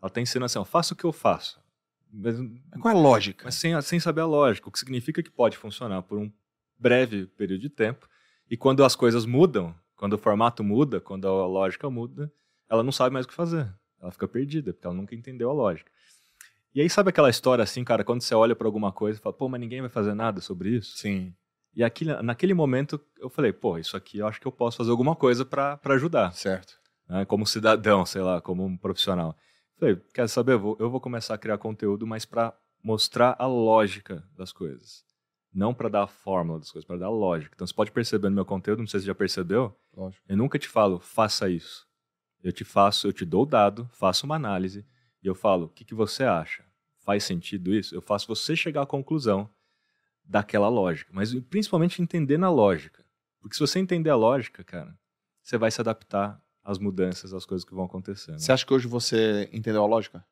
[0.00, 1.60] Ela tá ensinando assim, ó, faça o que eu faço.
[2.16, 2.36] Mas,
[2.80, 3.44] Qual é a lógica?
[3.44, 6.30] mas sem, sem saber a lógica, o que significa que pode funcionar por um
[6.78, 8.08] breve período de tempo.
[8.48, 12.32] E quando as coisas mudam, quando o formato muda, quando a lógica muda,
[12.68, 13.72] ela não sabe mais o que fazer.
[14.00, 15.90] Ela fica perdida, porque ela nunca entendeu a lógica.
[16.74, 19.34] E aí, sabe aquela história assim, cara, quando você olha para alguma coisa e fala,
[19.34, 20.96] pô, mas ninguém vai fazer nada sobre isso?
[20.98, 21.32] Sim,
[21.74, 24.90] E aquilo, naquele momento eu falei, pô, isso aqui eu acho que eu posso fazer
[24.90, 26.74] alguma coisa para ajudar certo.
[27.08, 29.36] né, como cidadão, sei lá, como um profissional.
[29.76, 30.52] Falei, quer saber?
[30.52, 35.04] Eu vou, eu vou começar a criar conteúdo, mas para mostrar a lógica das coisas.
[35.52, 37.52] Não para dar a fórmula das coisas, para dar a lógica.
[37.54, 40.24] Então você pode perceber no meu conteúdo, não sei se você já percebeu, Lógico.
[40.28, 41.86] eu nunca te falo, faça isso.
[42.42, 44.84] Eu te faço, eu te dou o dado, faço uma análise
[45.22, 46.64] e eu falo, o que, que você acha?
[46.98, 47.94] Faz sentido isso?
[47.94, 49.48] Eu faço você chegar à conclusão
[50.22, 53.04] daquela lógica, mas principalmente entender na lógica.
[53.40, 54.98] Porque se você entender a lógica, cara,
[55.42, 58.38] você vai se adaptar às mudanças, às coisas que vão acontecendo.
[58.40, 60.24] Você acha que hoje você entendeu a lógica?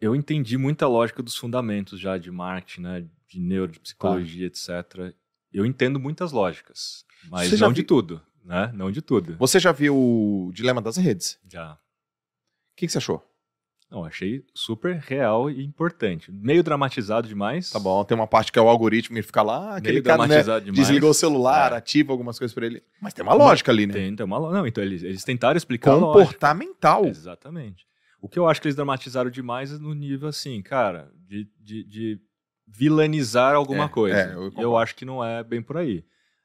[0.00, 5.14] Eu entendi muita lógica dos fundamentos já de marketing, né, de neuro, de psicologia, etc.
[5.52, 8.70] Eu entendo muitas lógicas, mas Você não de vi- tudo, né?
[8.74, 9.36] Não de tudo.
[9.38, 11.38] Você já viu o Dilema das Redes?
[11.50, 11.72] Já.
[11.74, 11.78] O
[12.76, 13.24] que, que você achou?
[13.90, 16.30] Não, achei super real e importante.
[16.32, 17.70] Meio dramatizado demais.
[17.70, 20.26] Tá bom, tem uma parte que é o algoritmo, ele fica lá, aquele Meio cara
[20.26, 21.76] né, desligou o celular, É.
[21.76, 22.82] ativa algumas coisas pra ele.
[23.00, 23.92] Mas tem uma lógica ali, né?
[23.94, 26.24] Tem, tem uma lo- Não, então eles, eles tentaram explicar a lógica.
[26.24, 27.04] Comportamental.
[27.06, 27.86] Exatamente.
[28.20, 31.84] O que eu acho que eles dramatizaram demais é no nível assim, cara, de, de,
[31.84, 32.20] de
[32.66, 34.16] vilanizar alguma É, coisa.
[34.18, 36.04] é, eu eu, acho que não é bem por aí.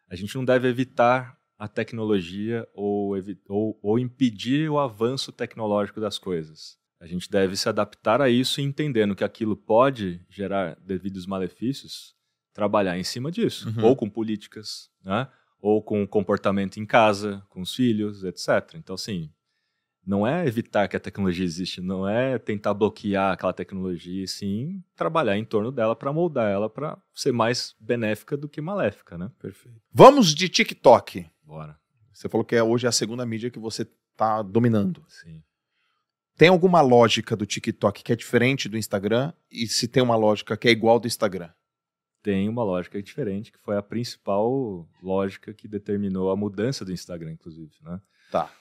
[0.09, 3.15] A gente não deve evitar a tecnologia ou,
[3.49, 6.79] ou, ou impedir o avanço tecnológico das coisas.
[7.01, 12.15] A gente deve se adaptar a isso e entendendo que aquilo pode gerar devidos malefícios,
[12.53, 13.69] trabalhar em cima disso.
[13.69, 13.85] Uhum.
[13.85, 15.27] Ou com políticas, né?
[15.59, 18.75] ou com comportamento em casa, com os filhos, etc.
[18.75, 19.31] Então, assim,
[20.05, 24.83] não é evitar que a tecnologia existe, não é tentar bloquear aquela tecnologia, e sim
[24.95, 29.31] trabalhar em torno dela para moldar ela para ser mais benéfica do que maléfica, né?
[29.39, 29.81] Perfeito.
[29.91, 31.25] Vamos de TikTok.
[31.43, 31.79] Bora.
[32.13, 35.03] Você falou que é hoje a segunda mídia que você tá dominando.
[35.07, 35.41] Sim.
[36.41, 39.31] Tem alguma lógica do TikTok que é diferente do Instagram?
[39.51, 41.51] E se tem uma lógica que é igual do Instagram?
[42.23, 47.31] tem uma lógica diferente, que foi a principal lógica que determinou a mudança do Instagram,
[47.31, 47.99] inclusive, né?
[48.31, 48.51] Tá.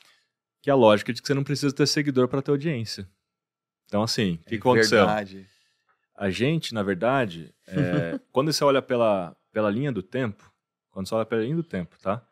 [0.63, 3.09] Que é a lógica de que você não precisa ter seguidor para ter audiência.
[3.87, 5.07] Então, assim, o que, É que aconteceu?
[5.07, 5.47] Verdade.
[6.15, 10.51] A gente, na verdade, é, quando você olha pela, pela linha do tempo,
[10.91, 12.27] quando você olha pela linha do tempo, tá?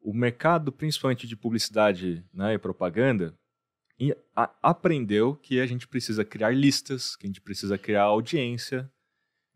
[0.00, 3.36] O mercado, principalmente de publicidade né, e propaganda,
[4.62, 8.90] aprendeu que a gente precisa criar listas, que a gente precisa criar audiência,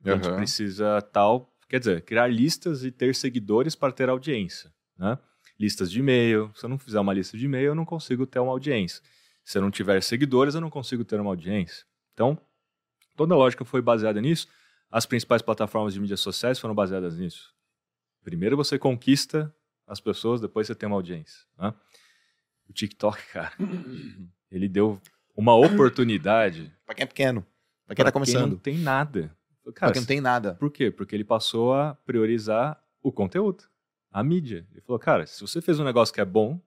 [0.02, 4.72] que a gente precisa tal, quer dizer, criar listas e ter seguidores para ter audiência,
[4.98, 5.18] né?
[5.58, 8.38] Listas de e-mail, se eu não fizer uma lista de e-mail, eu não consigo ter
[8.38, 9.02] uma audiência.
[9.44, 11.84] Se eu não tiver seguidores, eu não consigo ter uma audiência.
[12.14, 12.38] Então,
[13.14, 14.48] toda a lógica foi baseada nisso.
[14.90, 17.54] As principais plataformas de mídias sociais foram baseadas nisso.
[18.24, 19.54] Primeiro você conquista
[19.86, 21.46] as pessoas, depois você tem uma audiência.
[21.58, 21.74] né?
[22.70, 23.52] O TikTok, cara,
[24.50, 25.00] ele deu
[25.36, 27.44] uma oportunidade Pra quem é pequeno.
[27.86, 28.58] Pra quem tá não começando.
[28.58, 29.36] tem nada.
[29.64, 30.54] Pra Cara, quem não tem nada.
[30.54, 30.90] por quê?
[30.90, 33.64] Porque ele passou a priorizar o conteúdo,
[34.10, 34.66] a mídia.
[34.72, 36.60] Ele falou, cara, se você fez um negócio que é bom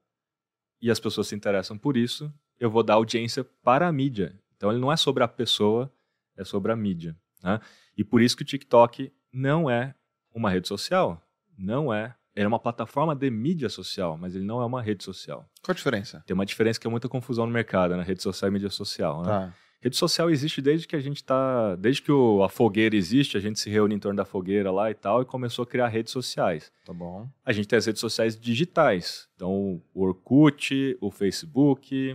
[0.81, 4.37] e as pessoas se interessam por isso, eu vou dar audiência para a mídia.
[4.55, 5.91] Então ele não é sobre a pessoa,
[6.37, 7.15] é sobre a mídia.
[7.41, 7.59] né?
[7.97, 9.95] E por isso que o TikTok não é
[10.33, 11.21] uma rede social.
[11.57, 12.15] Não é.
[12.35, 15.45] Ele é uma plataforma de mídia social, mas ele não é uma rede social.
[15.61, 16.23] Qual a diferença?
[16.25, 18.03] Tem uma diferença que é muita confusão no mercado, né?
[18.03, 19.21] Rede social e mídia social.
[19.21, 19.27] Né?
[19.27, 19.53] Tá.
[19.79, 21.75] Rede social existe desde que a gente tá.
[21.75, 24.89] Desde que o- a fogueira existe, a gente se reúne em torno da fogueira lá
[24.89, 26.71] e tal, e começou a criar redes sociais.
[26.85, 27.27] Tá bom.
[27.45, 29.27] A gente tem as redes sociais digitais.
[29.35, 29.51] Então,
[29.93, 32.13] o Orkut, o Facebook.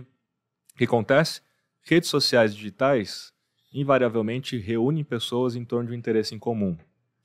[0.73, 1.41] O que acontece?
[1.83, 3.31] Redes sociais digitais,
[3.73, 6.75] invariavelmente, reúnem pessoas em torno de um interesse em comum.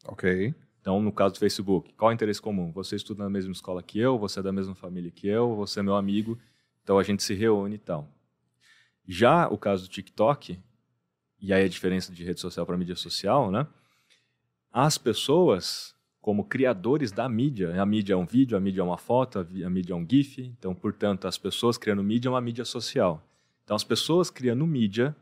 [0.06, 0.54] Ok.
[0.84, 2.70] Então, no caso do Facebook, qual é o interesse comum?
[2.72, 5.80] Você estuda na mesma escola que eu, você é da mesma família que eu, você
[5.80, 6.38] é meu amigo,
[6.82, 8.06] então a gente se reúne e tal.
[9.08, 10.60] Já o caso do TikTok,
[11.40, 13.66] e aí a diferença de rede social para mídia social, né?
[14.70, 18.98] As pessoas, como criadores da mídia, a mídia é um vídeo, a mídia é uma
[18.98, 22.66] foto, a mídia é um GIF, então, portanto, as pessoas criando mídia é uma mídia
[22.66, 23.26] social.
[23.64, 25.16] Então, as pessoas criando mídia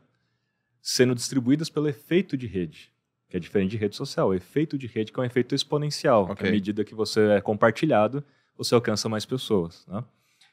[0.81, 2.92] sendo distribuídas pelo efeito de rede
[3.33, 4.27] que é diferente de rede social.
[4.27, 6.27] O efeito de rede que é um efeito exponencial.
[6.27, 6.47] que Ok.
[6.47, 8.23] À medida que você é compartilhado,
[8.55, 9.87] você alcança mais pessoas.
[9.87, 10.03] né?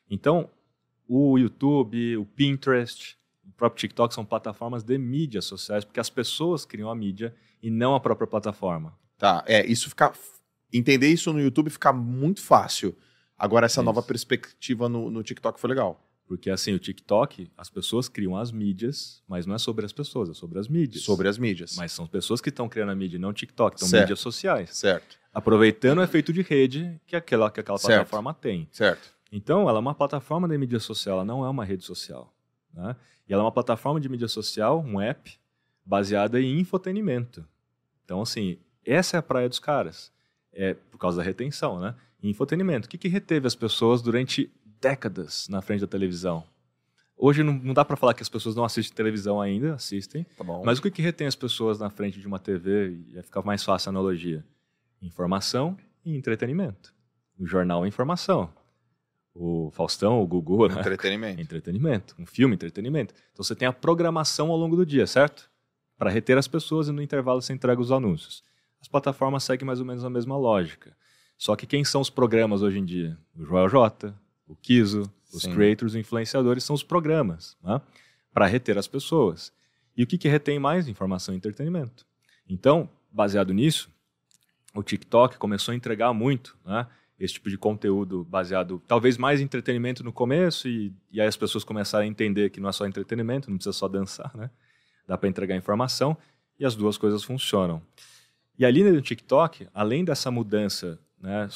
[0.08, 0.48] Então,
[1.06, 6.64] o YouTube, o Pinterest, o próprio TikTok são plataformas de mídias sociais, porque as pessoas
[6.64, 8.98] criam a mídia e não a própria plataforma.
[9.18, 9.44] Tá.
[9.46, 10.14] É, isso fica.
[10.72, 12.96] Entender isso no YouTube fica muito fácil.
[13.36, 13.84] Agora, essa Isso.
[13.84, 16.00] nova perspectiva no, no TikTok foi legal.
[16.30, 20.30] Porque, assim, o TikTok, as pessoas criam as mídias, mas não é sobre as pessoas,
[20.30, 21.02] é sobre as mídias.
[21.02, 21.74] Sobre as mídias.
[21.76, 24.02] Mas são pessoas que estão criando a mídia, não o TikTok, são Certo.
[24.04, 24.70] mídias sociais.
[24.76, 25.18] Certo.
[25.34, 27.96] Aproveitando o efeito de rede que aquela, que aquela Certo.
[27.96, 28.68] plataforma tem.
[28.70, 29.12] Certo.
[29.32, 32.32] Então, ela é uma plataforma de mídia social, ela não é uma rede social.
[32.72, 32.94] Né?
[33.28, 35.36] E ela é uma plataforma de mídia social, um app,
[35.84, 37.44] baseada em infotenimento.
[38.04, 38.56] Então, assim,
[38.86, 40.12] essa é a praia dos caras.
[40.52, 41.96] É por causa da retenção, né?
[42.22, 42.86] Infotenimento.
[42.86, 44.48] O que, que reteve as pessoas durante
[44.80, 46.44] décadas na frente da televisão?
[47.16, 50.24] Hoje não, não dá para falar que as pessoas não assistem televisão ainda, assistem.
[50.36, 50.44] Tá.
[50.64, 52.98] Mas o que, que retém as pessoas na frente de uma TV?
[53.08, 54.42] Ia ficar mais fácil a analogia.
[55.02, 56.94] Informação e entretenimento.
[57.38, 58.50] O jornal é informação.
[59.34, 60.80] O Faustão, o Gugu, né?
[60.80, 61.40] Entretenimento.
[61.40, 62.16] entretenimento.
[62.18, 63.14] Um filme, entretenimento.
[63.32, 65.50] Então você tem a programação ao longo do dia, certo?
[65.98, 68.42] Para reter as pessoas e no intervalo você entrega os anúncios.
[68.80, 70.96] As plataformas seguem mais ou menos a mesma lógica.
[71.36, 73.16] Só que quem são os programas hoje em dia?
[73.34, 74.14] O Joel J,
[74.50, 75.54] o Kizo, os Sim.
[75.54, 77.80] creators, os influenciadores são os programas, né?
[78.32, 79.52] Para reter as pessoas.
[79.96, 80.88] E o que, que retém mais?
[80.88, 82.04] Informação e entretenimento.
[82.48, 83.88] Então, baseado nisso,
[84.74, 86.86] o TikTok começou a entregar muito, né?
[87.18, 91.36] Esse tipo de conteúdo baseado, talvez mais em entretenimento no começo, e, e aí as
[91.36, 94.50] pessoas começaram a entender que não é só entretenimento, não precisa só dançar, né?
[95.06, 96.16] Dá para entregar informação,
[96.58, 97.80] e as duas coisas funcionam.
[98.58, 101.48] E ali no TikTok, além dessa mudança né,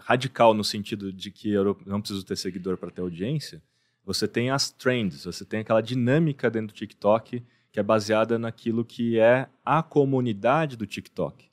[0.00, 3.62] radical no sentido de que eu não preciso ter seguidor para ter audiência,
[4.04, 8.84] você tem as trends, você tem aquela dinâmica dentro do TikTok que é baseada naquilo
[8.84, 11.50] que é a comunidade do TikTok.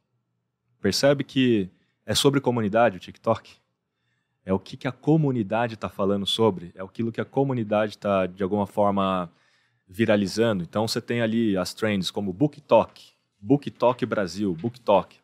[0.79, 1.69] Percebe que
[2.05, 3.53] é sobre comunidade o TikTok?
[4.45, 8.27] É o que, que a comunidade está falando sobre, é aquilo que a comunidade está,
[8.27, 9.31] de alguma forma,
[9.87, 10.63] viralizando.
[10.63, 15.20] Então você tem ali as trends como BookTok, BookTok Brasil, BookTok.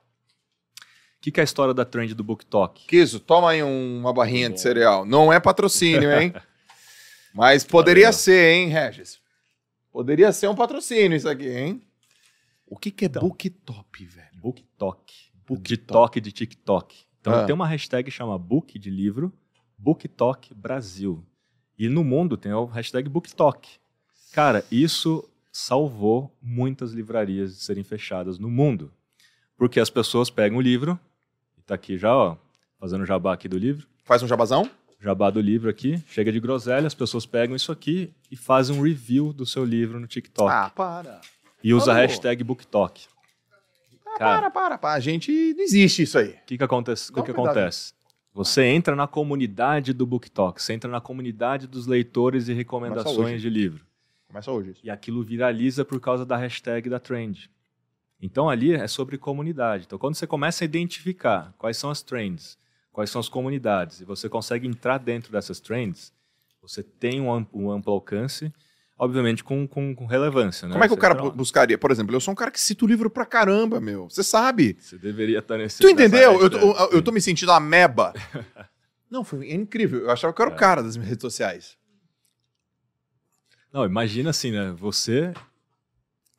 [1.18, 2.86] O que, que é a história da trend do BookTok?
[2.88, 4.56] Kiso, toma aí um- uma barrinha Bom.
[4.56, 5.06] de cereal.
[5.06, 6.34] Não é patrocínio, hein?
[7.34, 8.14] Mas poderia legal.
[8.14, 9.20] ser, hein, Regis?
[9.92, 11.82] Poderia ser um patrocínio isso aqui, hein?
[12.68, 13.22] O que, que é Então.
[13.22, 14.28] booktop, velho?
[14.42, 15.14] BookTok.
[15.48, 15.62] BookTok.
[15.68, 17.06] De toque de TikTok.
[17.20, 17.46] Então Ah.
[17.46, 19.34] tem uma hashtag que chama Book de livro,
[19.78, 21.26] BookTok Brasil.
[21.78, 23.70] E no mundo tem o hashtag BookTok.
[24.34, 28.92] Cara, isso salvou muitas livrarias de serem fechadas no mundo.
[29.58, 31.00] Porque as pessoas pegam o livro,
[31.68, 32.38] tá aqui já, ó,
[32.80, 34.70] fazendo jabá aqui do livro, Faz um jabazão?
[35.00, 38.82] jabá do livro aqui, chega de groselha, as pessoas pegam isso aqui e fazem um
[38.82, 40.50] review do seu livro no TikTok.
[40.50, 41.22] Ah, para.
[41.64, 43.06] e usa a hashtag BookTok.
[44.06, 44.50] Ah, Cara.
[44.50, 44.94] para, para, para.
[44.96, 46.30] A gente não existe isso aí.
[46.30, 47.94] O que, que, acontece, o Dá que, que acontece?
[48.34, 53.50] Você entra na comunidade do BookTok, você entra na comunidade dos leitores e recomendações de
[53.50, 53.86] livro.
[54.28, 54.82] Começa hoje isso.
[54.84, 57.50] E aquilo viraliza por causa da hashtag da trend.
[58.22, 59.84] Então ali é sobre comunidade.
[59.86, 62.58] Então quando você começa a identificar quais são as trends,
[62.92, 66.12] quais são as comunidades, e você consegue entrar dentro dessas trends,
[66.62, 68.52] você tem um amplo, um amplo alcance,
[68.98, 70.68] obviamente com, com, com relevância.
[70.68, 70.74] Né?
[70.74, 71.32] Como é que o Você cara bu- lá.
[71.32, 71.78] buscaria?
[71.78, 74.10] Por exemplo, eu sou um cara que cita o livro pra caramba, meu.
[74.10, 74.76] Você sabe.
[74.80, 75.80] Você deveria estar nesse.
[75.80, 76.42] Tu entendeu?
[76.42, 78.14] Eu, tô- eu tô me sentindo ameba.
[79.10, 80.00] Não, foi incrível.
[80.02, 80.60] Eu achava que eu era o É.
[80.60, 81.78] cara das minhas redes sociais.
[83.72, 84.74] Não, imagina assim, né?
[84.78, 85.34] Você.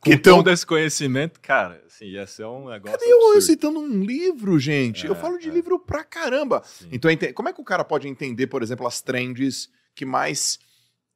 [0.02, 2.96] Que Com tão- todo esse conhecimento, cara, assim, ia ser um negócio.
[2.98, 5.04] Cadê eu, eu citando um livro, gente?
[5.06, 5.52] eu É, falo de é.
[5.52, 6.62] livro pra caramba.
[6.64, 6.88] Sim.
[6.92, 10.58] Então, como é que o cara pode entender, por exemplo, as trends que mais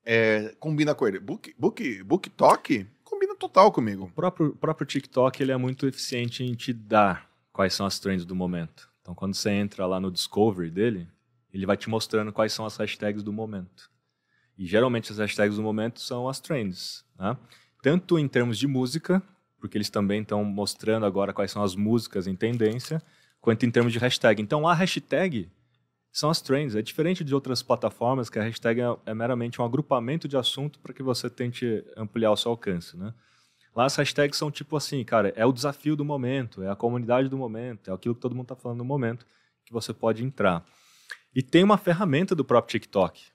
[0.05, 1.21] é, combina com ele?
[1.21, 4.05] Book, book, book Talk combina total comigo.
[4.07, 8.01] O próprio, o próprio TikTok ele é muito eficiente em te dar quais são as
[8.01, 8.91] trends do momento.
[9.01, 11.07] Então, quando você entra lá no Discovery dele,
[11.55, 13.89] ele vai te mostrando quais são as hashtags do momento.
[14.59, 17.05] E geralmente as hashtags do momento são as trends.
[17.19, 17.37] Né?
[17.83, 19.23] Tanto em termos de música,
[19.59, 23.03] porque eles também estão mostrando agora quais são as músicas em tendência,
[23.41, 24.41] quanto em termos de hashtag.
[24.41, 25.51] Então, a hashtag
[26.13, 26.77] são as trends.
[26.77, 30.79] É diferente de outras plataformas que a hashtag é, é meramente um agrupamento de assunto
[30.79, 32.97] para que você tente ampliar o seu alcance.
[32.97, 33.13] Né?
[33.75, 37.29] Lá as hashtags são tipo assim, cara, é o desafio do momento, é a comunidade
[37.29, 39.27] do momento, é aquilo que todo mundo está falando no momento
[39.65, 40.65] que você pode entrar.
[41.35, 43.32] E tem uma ferramenta do próprio TikTok.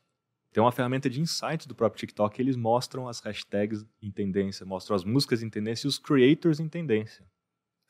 [0.57, 4.65] Tem uma ferramenta de insights do próprio TikTok que eles mostram as hashtags em tendência,
[4.65, 7.23] mostram as músicas em tendência e os creators em tendência.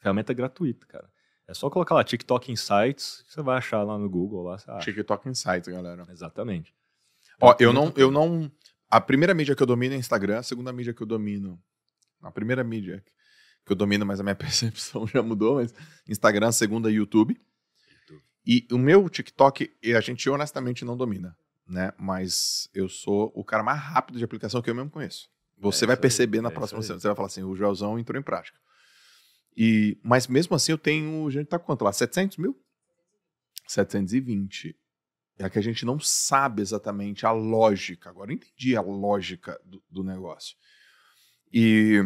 [0.01, 1.09] Ferramenta gratuita, cara.
[1.47, 4.57] É só colocar lá TikTok Insights, você vai achar lá no Google, lá.
[4.79, 6.05] TikTok Insights, galera.
[6.09, 6.75] Exatamente.
[7.39, 8.51] Ó, eu não, eu não.
[8.89, 11.57] A primeira mídia que eu domino é Instagram, a segunda mídia que eu domino.
[12.21, 13.01] A primeira mídia
[13.65, 15.73] que eu domino, mas a minha percepção já mudou, mas
[16.05, 17.39] Instagram, a segunda YouTube.
[18.01, 18.23] YouTube.
[18.45, 21.33] E o meu TikTok, a gente honestamente não domina,
[21.67, 21.91] né?
[21.97, 25.29] Mas eu sou o cara mais rápido de aplicação que eu mesmo conheço.
[25.57, 26.99] Você É vai isso aí, perceber na é próxima semana.
[26.99, 28.57] Você vai falar assim, o Joelzão entrou em prática.
[29.55, 31.91] E, mas mesmo assim eu tenho, a gente tá quanto lá?
[31.91, 32.55] 700 mil?
[33.67, 34.75] 720.
[35.39, 38.09] É que a gente não sabe exatamente a lógica.
[38.09, 40.55] Agora eu entendi a lógica do, do negócio.
[41.51, 42.03] E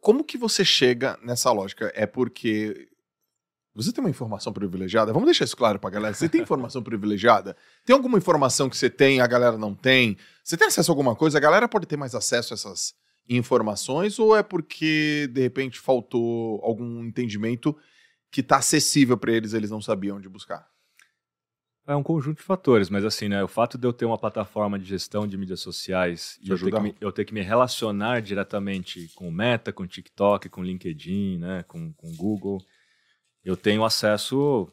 [0.00, 1.92] como que você chega nessa lógica?
[1.94, 2.88] É porque
[3.82, 5.12] você tem uma informação privilegiada?
[5.12, 6.14] Vamos deixar isso claro pra galera.
[6.14, 7.56] Você tem informação privilegiada?
[7.84, 10.16] Tem alguma informação que você tem e a galera não tem?
[10.42, 11.38] Você tem acesso a alguma coisa?
[11.38, 12.94] A galera pode ter mais acesso a essas
[13.28, 17.76] informações ou é porque de repente faltou algum entendimento
[18.30, 20.68] que tá acessível para eles, eles não sabiam onde buscar?
[21.86, 24.78] É um conjunto de fatores, mas assim, né, o fato de eu ter uma plataforma
[24.78, 28.20] de gestão de mídias sociais e Te eu ter, me, eu ter que me relacionar
[28.20, 32.58] diretamente com o Meta, com o TikTok, com o LinkedIn, né, com com o Google,
[33.44, 34.68] eu tenho acesso,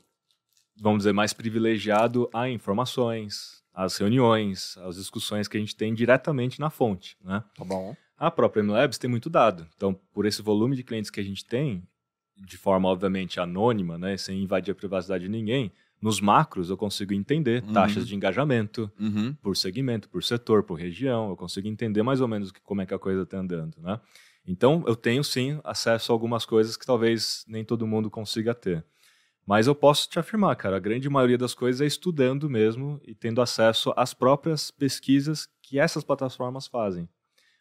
[0.80, 6.60] vamos dizer, mais privilegiado a informações, às reuniões, às discussões que a gente tem diretamente
[6.60, 7.44] na fonte, né?
[7.56, 7.96] Tá bom.
[8.18, 9.68] A própria MLabs tem muito dado.
[9.76, 11.84] Então, por esse volume de clientes que a gente tem,
[12.36, 17.14] de forma obviamente anônima, né, sem invadir a privacidade de ninguém, nos macros eu consigo
[17.14, 17.74] entender Uhum.
[17.74, 19.34] taxas de engajamento Uhum.
[19.42, 22.94] por segmento, por setor, por região, eu consigo entender mais ou menos como é que
[22.94, 24.00] a coisa está andando, né?
[24.48, 28.86] Então, eu tenho sim acesso a algumas coisas que talvez nem todo mundo consiga ter.
[29.46, 33.14] Mas eu posso te afirmar, cara, a grande maioria das coisas é estudando mesmo e
[33.14, 37.10] tendo acesso às próprias pesquisas que essas plataformas fazem.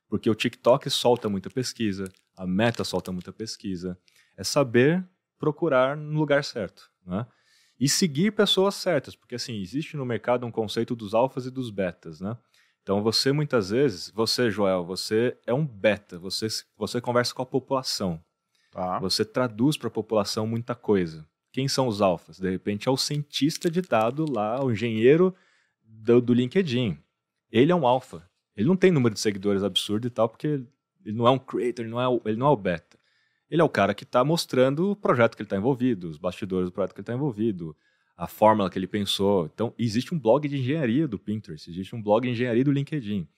[0.08, 2.04] Porque o TikTok solta muita pesquisa,
[2.36, 3.98] a Meta solta muita pesquisa.
[4.36, 5.04] É saber
[5.38, 7.26] procurar no lugar certo, né?
[7.78, 11.70] E seguir pessoas certas, porque assim, existe no mercado um conceito dos alfas e dos
[11.70, 12.36] betas, né?
[12.86, 16.46] Então você muitas vezes, você Joel, você é um beta, você
[16.78, 18.22] você conversa com a população,
[18.70, 19.00] Tá.
[19.00, 21.26] você traduz para a população muita coisa.
[21.50, 22.38] Quem são os alfas?
[22.38, 25.34] De repente é o cientista de dado lá, o engenheiro
[25.82, 26.96] do, do LinkedIn.
[27.50, 28.22] Ele é um alfa.
[28.56, 31.84] Ele não tem número de seguidores absurdo e tal, porque ele não é um creator,
[31.84, 32.96] ele não é o, ele não é o beta.
[33.50, 36.68] Ele é o cara que está mostrando o projeto que ele está envolvido, os bastidores
[36.68, 37.76] do projeto que ele está envolvido,
[38.16, 39.46] a fórmula que ele pensou.
[39.52, 43.28] Então, existe um blog de engenharia do Pinterest, existe um blog de engenharia do LinkedIn.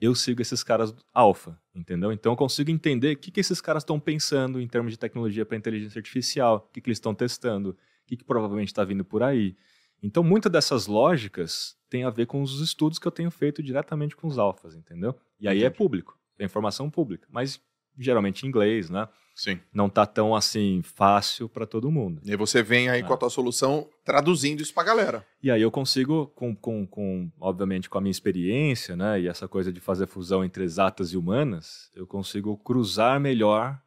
[0.00, 2.12] Eu sigo esses caras alfa, entendeu?
[2.12, 5.46] Então, eu consigo entender o que, que esses caras estão pensando em termos de tecnologia
[5.46, 7.76] para inteligência artificial, o que, que eles estão testando, o
[8.06, 9.56] que, que provavelmente está vindo por aí.
[10.02, 14.16] Então, muitas dessas lógicas tem a ver com os estudos que eu tenho feito diretamente
[14.16, 15.16] com os alfas, entendeu?
[15.38, 15.78] E aí é Entendi.
[15.78, 17.28] público, é informação pública.
[17.30, 17.60] Mas
[17.98, 19.08] geralmente em inglês, né?
[19.34, 19.58] Sim.
[19.72, 22.20] Não tá tão assim fácil para todo mundo.
[22.22, 23.06] E aí você vem aí Ah.
[23.06, 25.26] com a tua solução traduzindo isso pra galera.
[25.42, 29.48] E aí eu consigo, com, com, com, obviamente, com a minha experiência, né, e essa
[29.48, 33.80] coisa de fazer fusão entre exatas e humanas, eu consigo cruzar melhor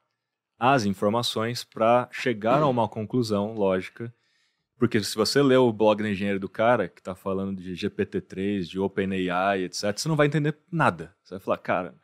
[0.58, 4.12] as informações para chegar a uma conclusão lógica.
[4.80, 8.64] Porque se você lê o blog do engenheiro do cara, que está falando de GPT-3,
[8.64, 11.16] de OpenAI, etc., você não vai entender nada.
[11.24, 11.96] Você vai falar, cara,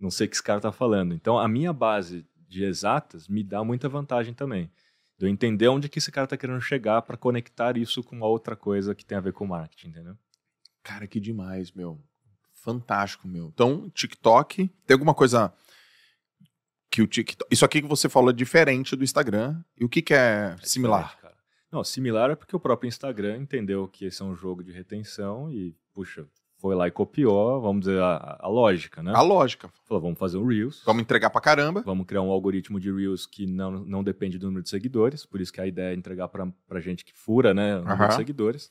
[0.00, 1.14] não sei o que esse cara está falando.
[1.14, 4.70] Então, a minha base de exatas me dá muita vantagem também
[5.18, 8.26] de eu entender onde que esse cara tá querendo chegar para conectar isso com uma
[8.26, 10.16] outra coisa que tem a ver com marketing, entendeu?
[10.82, 11.98] Cara, que demais, meu.
[12.52, 13.48] Fantástico, meu.
[13.54, 15.52] Então, TikTok, tem alguma coisa
[16.90, 17.48] que o TikTok.
[17.52, 19.62] Isso aqui que você falou é diferente do Instagram.
[19.76, 21.18] E o que, que é, É similar?
[21.18, 21.34] cara.
[21.72, 25.50] Não, similar é porque o próprio Instagram entendeu que esse é um jogo de retenção
[25.50, 26.26] e, puxa,
[26.58, 29.12] foi lá e copiou, vamos dizer, a, a lógica, né?
[29.14, 29.68] A lógica.
[29.84, 30.82] Falou, vamos fazer um Reels.
[30.84, 31.82] Vamos entregar pra caramba.
[31.84, 35.40] Vamos criar um algoritmo de Reels que não, não depende do número de seguidores, por
[35.40, 38.08] isso que a ideia é entregar pra, pra gente que fura, né, o número Aham.
[38.08, 38.70] de seguidores.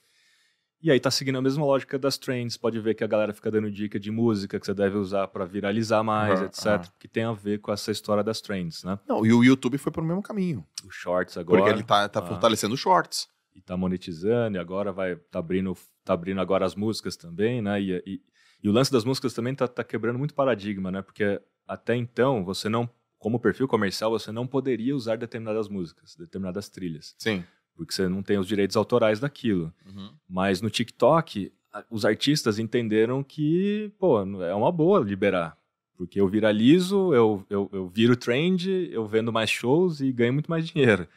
[0.81, 3.49] E aí tá seguindo a mesma lógica das trends, pode ver que a galera fica
[3.49, 6.81] dando dica de música que você deve usar pra viralizar mais, Aham, etc, aham.
[6.99, 8.99] que tem a ver com essa história das trends, né?
[9.07, 10.63] Não, e o YouTube foi pro mesmo caminho.
[10.87, 12.25] Os shorts agora Porque ele tá, tá Ah.
[12.25, 13.27] fortalecendo os shorts.
[13.55, 17.81] E tá monetizando e agora vai tá abrindo tá abrindo agora as músicas também, né?
[17.81, 18.21] E, e,
[18.63, 21.01] e o lance das músicas também tá, tá quebrando muito paradigma, né?
[21.01, 26.69] Porque até então você não como perfil comercial você não poderia usar determinadas músicas, determinadas
[26.69, 27.43] trilhas, Sim.
[27.75, 29.73] porque você não tem os direitos autorais daquilo.
[29.85, 30.11] Uhum.
[30.29, 31.51] Mas no TikTok,
[31.89, 35.57] os artistas entenderam que, pô, é uma boa liberar.
[35.97, 40.49] Porque eu viralizo, eu, eu, eu viro trend, eu vendo mais shows e ganho muito
[40.49, 41.07] mais dinheiro.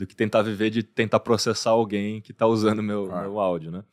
[0.00, 3.28] Do que tentar viver de tentar processar alguém que está usando meu, Claro.
[3.28, 3.84] meu áudio, né?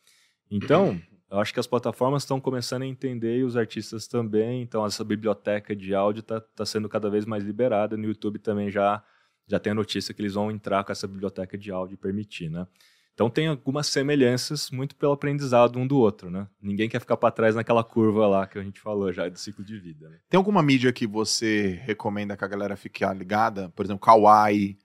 [0.50, 0.98] Então,
[1.30, 4.62] eu acho que as plataformas estão começando a entender e os artistas também.
[4.62, 7.98] Então, essa biblioteca de áudio está tá sendo cada vez mais liberada.
[7.98, 9.04] No YouTube também já,
[9.46, 12.50] já tem a notícia que eles vão entrar com essa biblioteca de áudio e permitir,
[12.50, 12.66] né?
[13.14, 16.48] Então tem algumas semelhanças muito pelo aprendizado um do outro, né?
[16.62, 19.66] Ninguém quer ficar para trás naquela curva lá que a gente falou já do ciclo
[19.66, 20.08] de vida.
[20.08, 20.20] Né?
[20.30, 23.70] Tem alguma mídia que você recomenda que a galera fique ligada?
[23.76, 24.78] Por exemplo, Kawaii,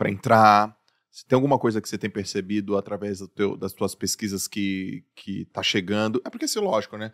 [0.00, 0.74] para entrar.
[1.10, 5.04] Se tem alguma coisa que você tem percebido através do teu- das tuas pesquisas que,
[5.14, 6.22] que tá chegando?
[6.24, 7.12] É porque, assim, lógico, né?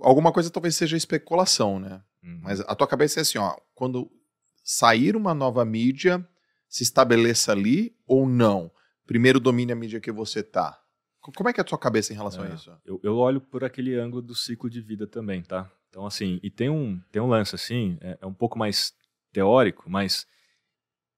[0.00, 2.02] Alguma coisa talvez seja especulação, né?
[2.22, 2.40] Uhum.
[2.42, 4.10] Mas a tua cabeça é assim, ó, quando
[4.62, 6.26] sair uma nova mídia,
[6.68, 8.70] se estabeleça ali ou não?
[9.06, 10.78] Primeiro domine a mídia que você tá.
[11.20, 12.54] Co- Como é que é a tua cabeça em relação a É.
[12.54, 12.70] isso?
[12.84, 15.70] Eu, eu olho por aquele ângulo do ciclo de vida também, tá?
[15.88, 18.92] Então, assim, e tem um, tem um lance, assim, é, é um pouco mais
[19.32, 20.26] teórico, mas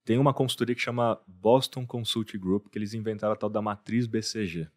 [0.06, 4.06] tem uma consultoria que chama Boston Consulting Group, que eles inventaram a tal da matriz
[4.06, 4.68] BCG.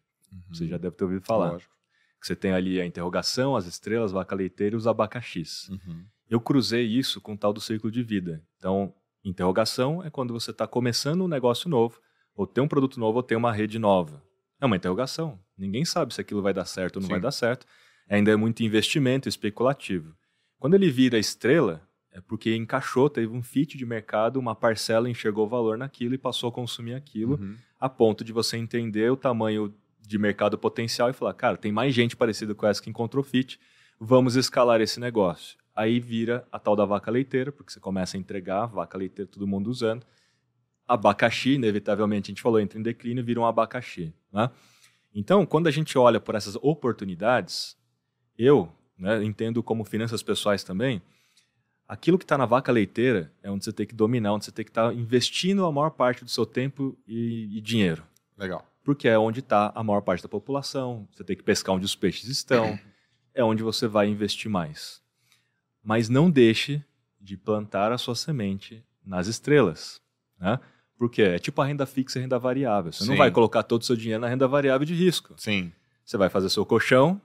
[0.48, 1.52] Você já deve ter ouvido falar.
[1.52, 1.72] Lógico.
[2.20, 5.68] Que você tem ali a interrogação, as estrelas, vaca leiteira e os abacaxis.
[5.68, 6.04] Uhum.
[6.28, 8.42] Eu cruzei isso com o tal do ciclo de vida.
[8.56, 8.92] Então,
[9.24, 12.00] interrogação é quando você está começando um negócio novo,
[12.34, 14.20] ou tem um produto novo, ou tem uma rede nova.
[14.60, 15.38] É uma interrogação.
[15.56, 17.12] Ninguém sabe se aquilo vai dar certo ou não Sim.
[17.12, 17.66] vai dar certo.
[18.08, 20.12] Ainda é muito investimento especulativo.
[20.58, 25.48] Quando ele vira estrela, é porque encaixou, teve um fit de mercado, uma parcela enxergou
[25.48, 27.56] valor naquilo e passou a consumir aquilo, Uhum.
[27.78, 31.94] a ponto de você entender o tamanho de mercado potencial e falar, cara, tem mais
[31.94, 33.60] gente parecida com essa que encontrou fit,
[33.98, 35.56] vamos escalar esse negócio.
[35.74, 39.46] Aí vira a tal da vaca leiteira, porque você começa a entregar vaca leiteira, todo
[39.46, 40.04] mundo usando.
[40.86, 44.12] Abacaxi, inevitavelmente, a gente falou, entra em declínio, vira um abacaxi.
[44.32, 44.50] Né?
[45.14, 47.76] Então, quando a gente olha por essas oportunidades,
[48.36, 48.68] eu
[48.98, 51.00] né, entendo como finanças pessoais também,
[51.90, 54.64] aquilo que está na vaca leiteira é onde você tem que dominar, onde você tem
[54.64, 58.04] que estar investindo a maior parte do seu tempo e, e dinheiro
[58.38, 58.64] Legal.
[58.84, 61.08] porque é onde está a maior parte da população.
[61.10, 62.78] Você tem que pescar onde os peixes estão.
[63.32, 65.00] É onde você vai investir mais.
[65.84, 66.82] Mas não deixe
[67.20, 70.02] de plantar a sua semente nas estrelas,
[70.36, 70.58] né?
[70.98, 72.90] Porque é tipo a renda fixa e a renda variável.
[72.90, 73.18] Você não Sim.
[73.18, 75.32] vai colocar todo o seu dinheiro na renda variável de risco.
[75.36, 75.72] Sim.
[76.04, 77.22] Você vai fazer seu colchão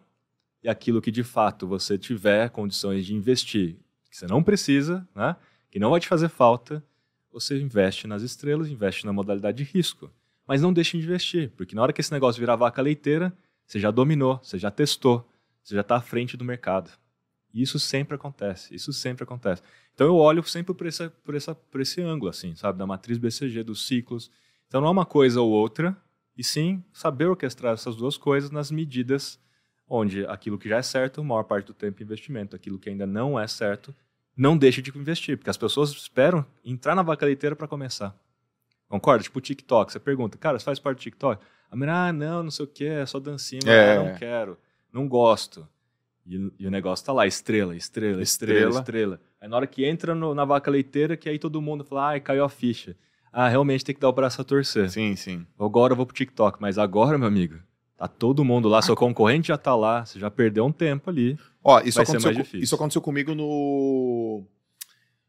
[0.61, 3.75] e aquilo que de fato você tiver condições de investir,
[4.15, 5.35] que você não precisa, né?
[5.69, 6.81] que não vai te fazer falta,
[7.29, 10.09] você investe nas estrelas, investe na modalidade de risco.
[10.47, 13.35] Mas não deixe de investir, porque na hora que esse negócio virar vaca leiteira,
[13.65, 15.29] você já dominou, você já testou,
[15.61, 16.89] você já está à frente do mercado.
[17.53, 19.61] E isso sempre acontece, isso sempre acontece.
[19.93, 22.79] Então eu olho sempre por, essa, por, essa, por esse ângulo, assim, sabe?
[22.79, 24.31] Da matriz BCG, dos ciclos.
[24.67, 25.97] Então não é uma coisa ou outra,
[26.37, 29.39] e sim saber orquestrar essas duas coisas nas medidas
[29.87, 33.05] onde aquilo que já é certo, maior parte do tempo é investimento, aquilo que ainda
[33.05, 33.93] não é certo,
[34.35, 38.15] não deixe de investir, porque as pessoas esperam entrar na vaca leiteira para começar.
[38.87, 39.23] Concorda?
[39.23, 41.43] Tipo o TikTok, você pergunta, cara, você faz parte do TikTok?
[41.71, 43.97] A menina, ah, não, não sei o que, é só dancinha, É.
[43.97, 44.57] ah, não quero,
[44.93, 45.67] não gosto.
[46.25, 48.79] E, e o negócio tá lá, estrela, estrela, estrela, Estrela.
[48.79, 49.21] estrela.
[49.41, 52.19] Aí na hora que entra no- na vaca leiteira, que aí todo mundo fala, ai,
[52.19, 52.95] caiu a ficha.
[53.31, 54.89] Ah, realmente tem que dar o braço a torcer.
[54.89, 55.45] Sim, sim.
[55.59, 57.59] Agora eu vou pro TikTok, mas agora, meu amigo,
[57.97, 61.37] tá todo mundo lá, seu concorrente já tá lá, você já perdeu um tempo ali.
[61.63, 62.63] Ó, isso Vai ser aconteceu, mais co- difícil.
[62.63, 64.43] isso aconteceu comigo no.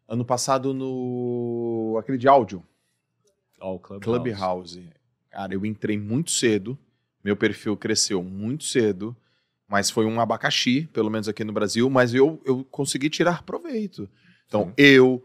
[0.09, 1.97] Ano passado no.
[1.99, 2.63] aquele de áudio.
[3.61, 4.05] Ó, o Clubhouse.
[4.05, 4.89] Clubhouse.
[5.31, 6.79] Cara, eu entrei muito cedo,
[7.25, 9.15] meu perfil cresceu muito cedo,
[9.69, 14.09] mas foi um abacaxi, pelo menos aqui no Brasil, mas eu, eu consegui tirar proveito.
[14.47, 14.73] Então, Sim.
[14.77, 15.25] eu,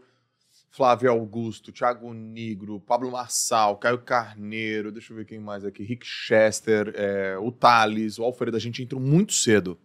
[0.74, 6.06] Flávio Augusto, Thiago Nigro, Pablo Marçal, Caio Carneiro, deixa eu ver quem mais aqui, Rick
[6.06, 9.78] Chester, é, o Thales, o Alfredo, a gente entrou muito cedo.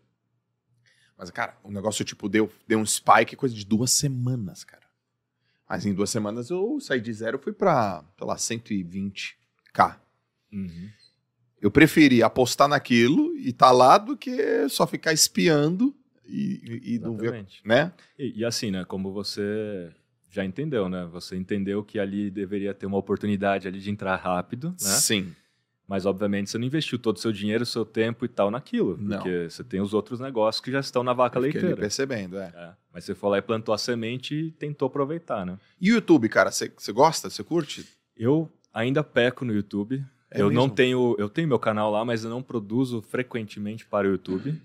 [1.18, 4.88] Mas, cara, o negócio, tipo, deu, deu um spike coisa de duas semanas, cara.
[5.70, 10.00] Mas em duas semanas eu saí de zero e fui pra, sei lá, 120k.
[10.54, 10.90] Uhum.
[11.60, 15.94] Eu preferi apostar naquilo e tá lá do que só ficar espiando
[16.26, 17.92] e, e- e não ver, né?
[18.18, 19.92] E, e assim, né, como você
[20.38, 21.08] já entendeu, né?
[21.12, 24.76] Você entendeu que ali deveria ter uma oportunidade ali de entrar rápido, né?
[24.78, 25.34] Sim.
[25.88, 28.98] Mas, obviamente, você não investiu todo o seu dinheiro, seu tempo e tal naquilo.
[29.00, 29.18] Não.
[29.18, 31.78] Porque você tem os outros negócios que já estão na vaca leiteira.
[31.78, 32.52] percebendo, é.
[32.54, 35.58] É, Mas você foi lá e plantou a semente e tentou aproveitar, né?
[35.80, 37.30] E o YouTube, cara, você gosta?
[37.30, 37.88] Você curte?
[38.16, 40.06] Eu ainda peco no YouTube.
[40.30, 40.76] É eu não mesmo?
[40.76, 41.16] tenho.
[41.18, 44.62] Eu tenho meu canal lá, mas eu não produzo frequentemente para o YouTube.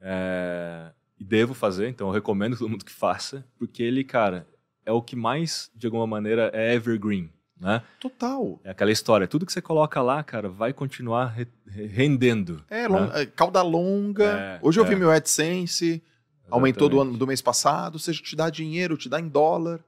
[0.00, 4.46] É, e devo fazer, então eu recomendo todo mundo que faça, porque ele, cara,
[4.86, 7.30] é o que mais, de alguma maneira, é evergreen.
[7.60, 7.80] Né?
[8.00, 8.60] Total.
[8.64, 12.62] É aquela história, tudo que você coloca lá, cara, vai continuar re- re- rendendo.
[12.68, 14.24] É, lon- é, cauda longa.
[14.24, 14.88] É, Hoje eu é.
[14.88, 16.02] vi meu AdSense,
[16.50, 17.10] aumentou do, Exatamente.
[17.12, 19.80] ano, do mês passado, ou seja, te dá dinheiro, te dá em dólar.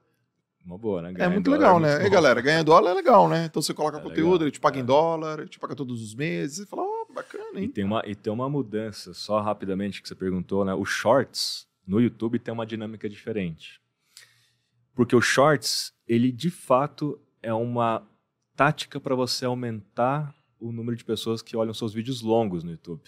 [0.65, 1.09] Uma boa, né?
[1.11, 1.89] É Ganhar muito dólar legal, é né?
[1.95, 2.13] muito E bom.
[2.15, 3.45] galera, ganhar em dólar é legal, né?
[3.45, 4.81] Então você coloca É conteúdo, legal, ele te paga é.
[4.81, 6.57] em dólar, ele te paga todos os meses.
[6.57, 7.69] Você fala, ó, bacana, E hein?
[7.69, 10.73] tem, uma, e tem uma mudança, só rapidamente que você perguntou, né?
[10.73, 13.79] O Shorts no YouTube tem uma dinâmica diferente.
[14.97, 18.05] Porque o Shorts, ele de fato é uma
[18.55, 23.03] tática para você aumentar o número de pessoas que olham seus vídeos longos no YouTube.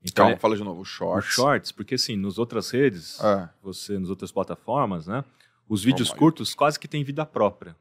[0.00, 0.80] Então, Calma, é- fala de novo.
[0.80, 1.28] o Shorts.
[1.28, 3.50] Shorts, porque assim, nas outras redes, É.
[3.60, 5.24] você nas outras plataformas, né?
[5.68, 6.16] Os vídeos aí.
[6.16, 7.74] curtos quase que têm vida própria.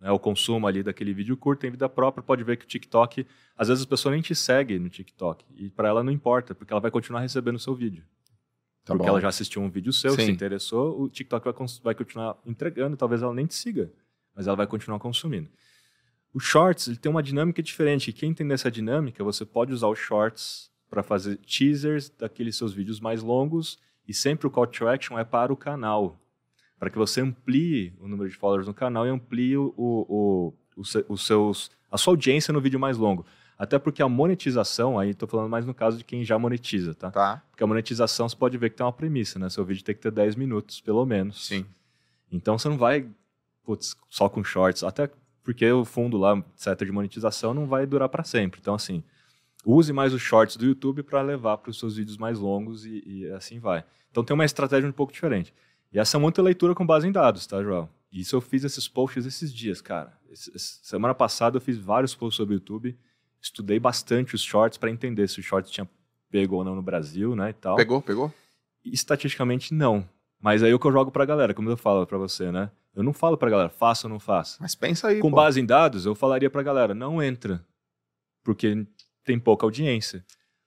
[0.00, 0.10] Né?
[0.10, 2.22] O consumo ali daquele vídeo curto tem vida própria.
[2.22, 3.26] Pode ver que o TikTok,
[3.56, 6.72] às vezes a pessoa nem te segue no TikTok e para ela não importa, porque
[6.72, 8.04] ela vai continuar recebendo o seu vídeo.
[8.88, 9.08] Tá porque bom.
[9.10, 10.24] ela já assistiu um vídeo seu, Sim.
[10.26, 11.54] se interessou, o TikTok vai,
[11.84, 12.96] vai continuar entregando.
[12.96, 13.90] Talvez ela nem te siga,
[14.34, 15.48] mas ela vai continuar consumindo.
[16.34, 18.10] O Shorts ele tem uma dinâmica diferente.
[18.10, 22.72] E quem entender essa dinâmica, você pode usar o Shorts para fazer teasers daqueles seus
[22.72, 26.18] vídeos mais longos e sempre o call to action é para o canal,
[26.78, 30.54] para que você amplie o número de followers no canal e amplie o, o, o-
[30.76, 30.82] o
[31.12, 33.26] os seus, a sua audiência no vídeo mais longo.
[33.58, 37.10] Até porque a monetização, aí estou falando mais no caso de quem já monetiza, tá?
[37.10, 37.42] Tá?
[37.50, 39.48] Porque a monetização você pode ver que tem uma premissa, né?
[39.50, 41.46] Seu vídeo tem que ter 10 minutos, pelo menos.
[41.46, 41.66] Sim.
[42.30, 43.08] Então você não vai,
[43.64, 45.10] putz, só com shorts, até
[45.42, 48.60] porque o fundo lá, etc, de monetização não vai durar para sempre.
[48.60, 49.02] Então assim,
[49.64, 53.02] use mais os shorts do YouTube para levar para os seus vídeos mais longos e,
[53.04, 53.84] e assim vai.
[54.10, 55.52] Então tem uma estratégia um pouco diferente.
[55.92, 57.88] E essa é muita leitura com base em dados, tá, João?
[58.12, 60.12] Isso eu fiz esses posts esses dias, cara.
[60.30, 62.96] Esse- semana passada eu fiz vários posts sobre o YouTube,
[63.40, 65.88] estudei bastante os shorts para entender se os shorts tinha
[66.30, 67.76] pego ou não no Brasil, né, e tal.
[67.76, 68.32] Pegou, pegou?
[68.84, 70.08] Estatisticamente, não.
[70.40, 72.70] Mas aí é o que eu jogo pra galera, como eu falo pra você, né?
[72.94, 74.56] Eu não falo pra galera, faça ou não faça.
[74.60, 75.36] Mas pensa aí, Com pô.
[75.36, 77.64] base em dados, eu falaria pra galera, não entra.
[78.44, 78.86] Porque
[79.24, 80.24] tem pouca audiência.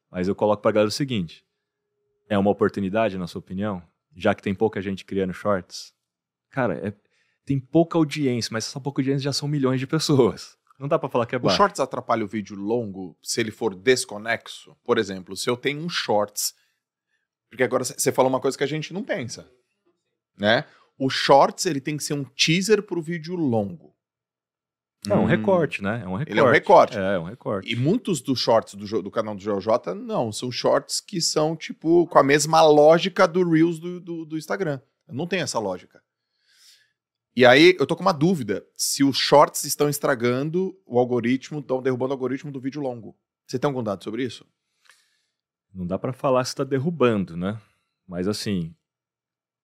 [0.10, 1.44] Mas eu coloco pra galera o seguinte:
[2.30, 3.82] é uma oportunidade, na sua opinião?
[4.16, 5.94] Já que tem pouca gente criando shorts?
[6.50, 6.94] Cara, é-
[7.46, 10.58] tem pouca audiência, mas essa pouca audiência já são milhões de pessoas.
[10.82, 11.58] Não dá pra falar que é O baixo.
[11.58, 14.76] Shorts atrapalha o vídeo longo se ele for desconexo?
[14.84, 16.56] Por exemplo, se eu tenho um Shorts.
[17.50, 19.48] Porque agora você falou uma coisa que a gente não pensa.
[20.36, 20.66] Né?
[20.98, 23.96] O Shorts ele tem que ser um teaser pro vídeo longo.
[25.08, 25.26] É um Hum.
[25.26, 26.02] recorte, né?
[26.04, 26.32] É um recorte.
[26.32, 26.98] Ele é um recorte.
[26.98, 27.72] É, é um recorte.
[27.72, 30.32] E muitos dos shorts do, do canal do JJ, não.
[30.32, 34.80] São shorts que são, tipo, com a mesma lógica do Reels do, do, do Instagram.
[35.08, 36.02] Não tem essa lógica.
[37.36, 38.66] E aí, eu tô com uma dúvida.
[38.76, 43.16] Se os shorts estão estragando o algoritmo, estão derrubando o algoritmo do vídeo longo.
[43.48, 44.46] Você tem algum dado sobre isso?
[45.74, 47.60] Não dá pra falar se está derrubando, né?
[48.06, 48.76] Mas assim,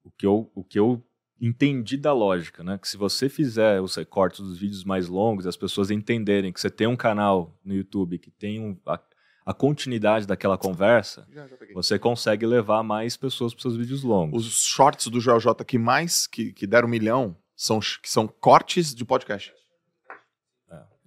[0.02, 1.06] o que eu, o que eu
[1.40, 2.78] entendi da lógica, né?
[2.78, 6.70] Que se você fizer os recortes dos vídeos mais longos, as pessoas entenderem que você
[6.70, 9.00] tem um canal no YouTube que tem um, a,
[9.46, 14.48] a continuidade daquela conversa, Já, já você consegue levar mais pessoas para seus vídeos longos.
[14.48, 18.96] Os shorts do JJ que mais, que, que deram um milhão, são, que são cortes
[18.96, 19.54] de podcast.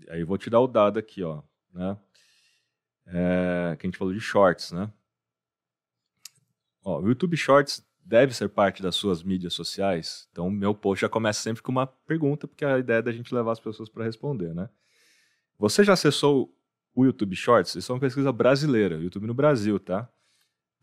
[0.09, 1.41] Aí eu vou te dar o dado aqui, ó,
[1.73, 1.97] né?
[3.07, 4.93] É, que a gente falou de shorts, né?
[6.83, 10.27] Ó, o YouTube Shorts deve ser parte das suas mídias sociais.
[10.33, 13.33] Então, meu post já começa sempre com uma pergunta, porque a ideia é da gente
[13.33, 14.69] levar as pessoas para responder, né?
[15.59, 16.53] Você já acessou
[16.95, 17.77] o YouTube Shorts?
[17.77, 20.09] Isso é uma pesquisa brasileira, YouTube no Brasil, tá?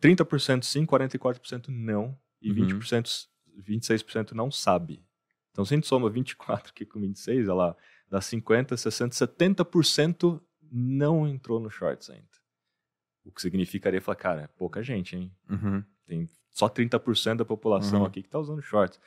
[0.01, 2.67] 30% sim, 44% não e Uhum.
[2.79, 3.27] 20%,
[3.59, 5.03] 26% não sabe.
[5.57, 7.75] Então, se a gente soma 24 aqui com 26, olha lá,
[8.07, 10.39] dá 50, 60, 70%
[10.71, 12.27] não entrou no Shorts ainda.
[13.25, 15.31] O que significaria falar, cara, é pouca gente, hein?
[15.49, 15.83] Uhum.
[16.05, 18.05] Tem só 30% da população Uhum.
[18.05, 18.99] aqui que está usando shorts.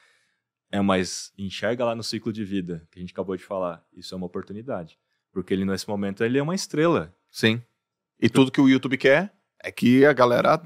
[0.72, 3.84] É, mas enxerga lá no ciclo de vida, que a gente acabou de falar.
[3.92, 4.98] Isso é uma oportunidade.
[5.30, 7.14] Porque ele, nesse momento, ele é uma estrela.
[7.30, 7.62] Sim.
[8.20, 9.32] E tudo que o YouTube quer
[9.62, 10.60] é que a galera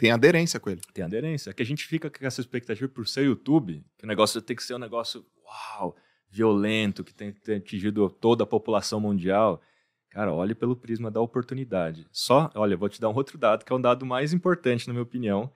[0.00, 0.80] tenha aderência com ele.
[0.94, 1.50] Tem aderência.
[1.50, 4.56] É que a gente fica com essa expectativa por ser YouTube, que o negócio tem
[4.56, 5.94] que ser um negócio, uau,
[6.30, 9.60] violento, que tem que ter atingido toda a população mundial.
[10.08, 12.08] Cara, olhe pelo prisma da oportunidade.
[12.10, 14.94] Só, olha, vou te dar um outro dado, que é um dado mais importante, na
[14.94, 15.52] minha opinião,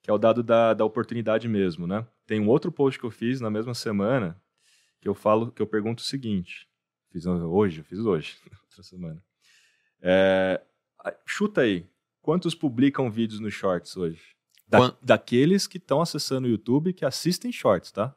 [0.00, 2.06] que é o dado da, da oportunidade mesmo, né?
[2.26, 4.40] Tem um outro post que eu fiz na mesma semana,
[5.02, 6.66] que eu falo, que eu pergunto o seguinte.
[7.10, 9.22] Fiz hoje, eu fiz hoje, outra semana.
[10.00, 10.62] É,
[11.26, 11.86] chuta aí,
[12.22, 14.22] quantos publicam vídeos no Shorts hoje?
[14.66, 18.14] Da- Quan- daqueles que estão acessando o YouTube que assistem Shorts, tá?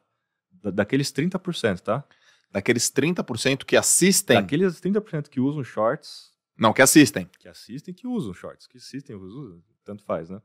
[0.50, 2.02] Da- daqueles 30%, tá?
[2.50, 4.40] Daqueles 30% que assistem.
[4.40, 7.28] Daqueles 30% que usam Shorts, Não, que assistem.
[7.38, 10.40] que assistem, que usam Shorts, que assistem, usam, tanto faz, né?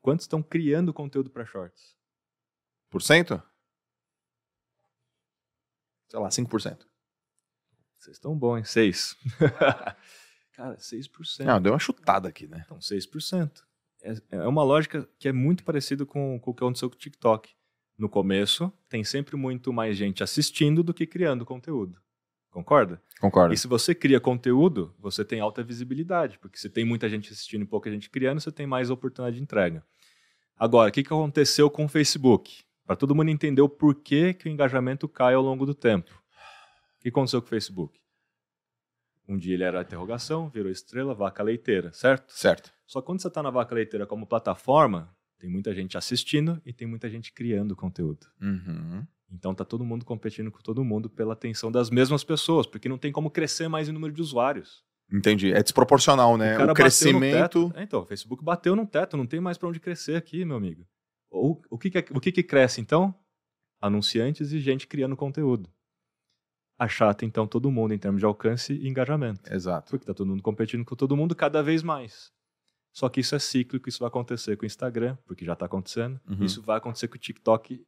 [0.00, 1.94] Quantos estão criando conteúdo para Shorts?
[2.90, 3.40] Por cento?
[6.08, 6.86] Sei lá, 5%.
[7.98, 8.64] Vocês estão bons, hein?
[8.64, 9.16] 6.
[10.62, 11.44] Cara, 6%.
[11.44, 12.62] Não, deu uma chutada aqui, né?
[12.64, 13.50] Então, 6%.
[14.00, 16.98] É, é uma lógica que é muito parecida com, com o que aconteceu com o
[16.98, 17.50] TikTok.
[17.98, 22.00] No começo, tem sempre muito mais gente assistindo do que criando conteúdo.
[22.48, 23.02] Concorda?
[23.20, 23.52] Concordo.
[23.52, 27.62] E se você cria conteúdo, você tem alta visibilidade, porque se tem muita gente assistindo
[27.62, 29.84] e pouca gente criando, você tem mais oportunidade de entrega.
[30.56, 32.62] Agora, o que, que aconteceu com o Facebook?
[32.86, 36.12] Para todo mundo entender o porquê que o engajamento cai ao longo do tempo.
[36.98, 38.01] O que aconteceu com o Facebook?
[39.32, 42.30] Um dia ele era interrogação, virou estrela, vaca leiteira, certo?
[42.32, 42.70] Certo.
[42.86, 46.86] Só quando você está na vaca leiteira como plataforma, tem muita gente assistindo e tem
[46.86, 48.26] muita gente criando conteúdo.
[48.42, 49.06] Uhum.
[49.32, 52.98] Então tá todo mundo competindo com todo mundo pela atenção das mesmas pessoas, porque não
[52.98, 54.84] tem como crescer mais em número de usuários.
[55.10, 55.50] Entendi.
[55.50, 56.58] É desproporcional, né?
[56.58, 57.72] O, no crescimento.
[57.74, 60.58] É, então, o Facebook bateu no teto, não tem mais para onde crescer aqui, meu
[60.58, 60.86] amigo.
[61.30, 63.14] O, o, que, que, é- o que, que cresce então?
[63.80, 65.70] Anunciantes e gente criando conteúdo.
[66.78, 69.52] Achata então todo mundo em termos de alcance e engajamento.
[69.52, 69.90] Exato.
[69.90, 72.32] Porque tá todo mundo competindo com todo mundo cada vez mais.
[72.92, 76.20] Só que isso é cíclico, isso vai acontecer com o Instagram, porque já está acontecendo.
[76.28, 76.44] Uhum.
[76.44, 77.84] Isso vai acontecer com o TikTok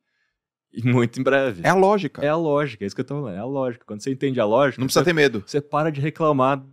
[0.72, 1.62] e muito em breve.
[1.64, 2.22] É a lógica.
[2.24, 3.84] É a lógica, é isso que eu tô falando, é a lógica.
[3.84, 5.42] Quando você entende a lógica, Não precisa você, ter medo.
[5.46, 6.64] você para de reclamar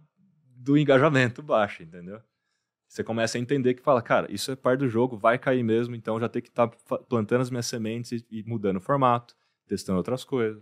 [0.56, 2.22] do engajamento baixo, entendeu?
[2.88, 5.96] Você começa a entender que fala, cara, isso é parte do jogo, vai cair mesmo,
[5.96, 6.68] então já tem que estar
[7.08, 9.34] plantando as minhas sementes e, e mudando o formato,
[9.66, 10.62] testando outras coisas.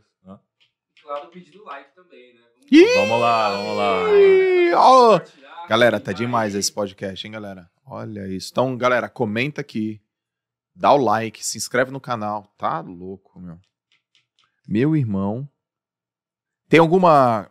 [1.10, 2.42] Claro, pedindo like também, né?
[2.54, 2.96] Vamos Ih!
[2.98, 4.16] Vamos lá, vamos lá.
[4.16, 5.20] Ih, ó.
[5.20, 7.68] compartilhar, Galera, tá demais esse podcast, hein, galera?
[7.84, 8.52] Olha isso.
[8.52, 10.00] Então, galera, comenta aqui.
[10.76, 12.46] Dá o like, se inscreve no canal.
[12.60, 13.60] Tá louco, meu.
[14.68, 15.50] Meu irmão.
[16.68, 17.50] Tem alguma.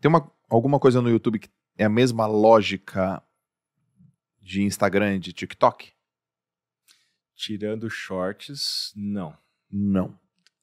[0.00, 3.22] Tem uma, alguma coisa no YouTube que é a mesma lógica
[4.40, 5.92] de Instagram e de TikTok?
[7.34, 9.36] Tirando shorts, não.
[9.70, 10.18] Não.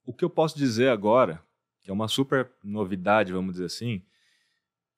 [0.06, 1.42] O que eu posso dizer agora,
[1.82, 4.04] que é uma super novidade, vamos dizer assim,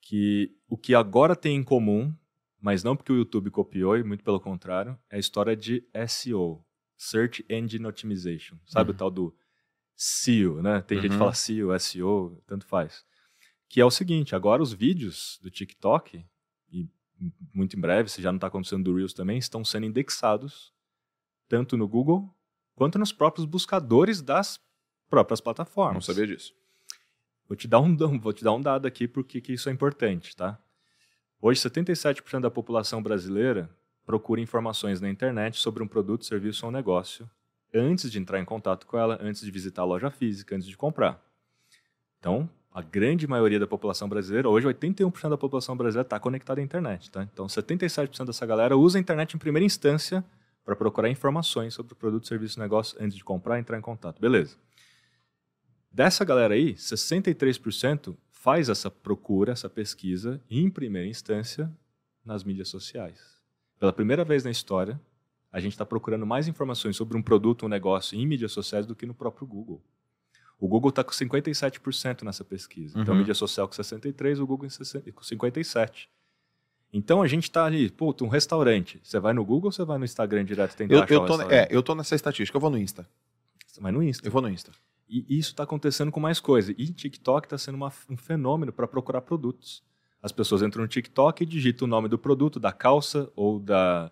[0.00, 2.14] que o que agora tem em comum,
[2.60, 6.64] mas não porque o YouTube copiou, e muito pelo contrário, é a história de SEO,
[6.96, 8.56] Search Engine Optimization.
[8.66, 8.94] Sabe Uhum.
[8.94, 9.36] o tal do
[9.94, 10.80] SEO, né?
[10.82, 11.18] Tem gente que Uhum.
[11.20, 13.04] fala SEO, SEO, tanto faz.
[13.68, 16.24] Que é o seguinte, agora os vídeos do TikTok,
[16.70, 16.88] e
[17.52, 20.72] muito em breve, se já não está acontecendo do Reels também, estão sendo indexados
[21.48, 22.32] tanto no Google
[22.74, 24.58] quanto nos próprios buscadores das
[25.08, 25.94] próprias plataformas.
[25.94, 26.54] Não sabia disso.
[27.48, 30.34] Vou te dar um, vou te dar um dado aqui porque que isso é importante,
[30.34, 30.58] tá?
[31.40, 33.70] Hoje, 77% da população brasileira
[34.04, 37.28] procura informações na internet sobre um produto, serviço ou negócio
[37.74, 40.76] antes de entrar em contato com ela, antes de visitar a loja física, antes de
[40.76, 41.22] comprar.
[42.18, 46.64] Então, a grande maioria da população brasileira, hoje 81% da população brasileira está conectada à
[46.64, 47.22] internet, tá?
[47.22, 50.24] Então, 77% dessa galera usa a internet em primeira instância
[50.64, 54.20] para procurar informações sobre o produto, serviço, negócio antes de comprar e entrar em contato.
[54.20, 54.56] Beleza.
[55.96, 61.72] Dessa galera aí, 63% faz essa procura, essa pesquisa, em primeira instância,
[62.22, 63.18] nas mídias sociais.
[63.78, 65.00] Pela primeira vez na história,
[65.50, 68.94] a gente está procurando mais informações sobre um produto, um negócio em mídias sociais do
[68.94, 69.82] que no próprio Google.
[70.60, 73.00] O Google está com 57% nessa pesquisa.
[73.00, 73.20] Então, Uhum.
[73.20, 76.08] mídia social com 63%, o Google em 60 com 57%.
[76.92, 79.00] Então a gente tá ali, puta, um restaurante.
[79.02, 81.42] Você vai no Google ou você vai no Instagram direto tentar Eu, achar eu, tô,
[81.50, 83.08] é, eu tô nessa estatística, eu vou no Insta.
[83.66, 84.28] Você vai no Insta.
[84.28, 84.72] Eu vou no Insta.
[85.08, 86.72] E isso está acontecendo com mais coisa.
[86.76, 89.82] E TikTok está sendo uma- um fenômeno para procurar produtos.
[90.22, 94.10] As pessoas entram no TikTok e digitam o nome do produto, da calça ou da.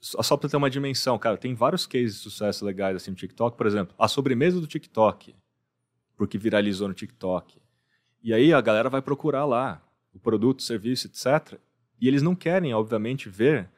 [0.00, 3.56] Só, para ter uma dimensão, cara, tem vários cases de sucesso legais assim no TikTok.
[3.56, 5.34] Por exemplo, a sobremesa do TikTok,
[6.16, 7.58] porque viralizou no TikTok.
[8.22, 9.82] E aí a galera vai procurar lá
[10.12, 11.58] o produto, o serviço, etc.
[12.00, 13.70] E eles não querem, obviamente, ver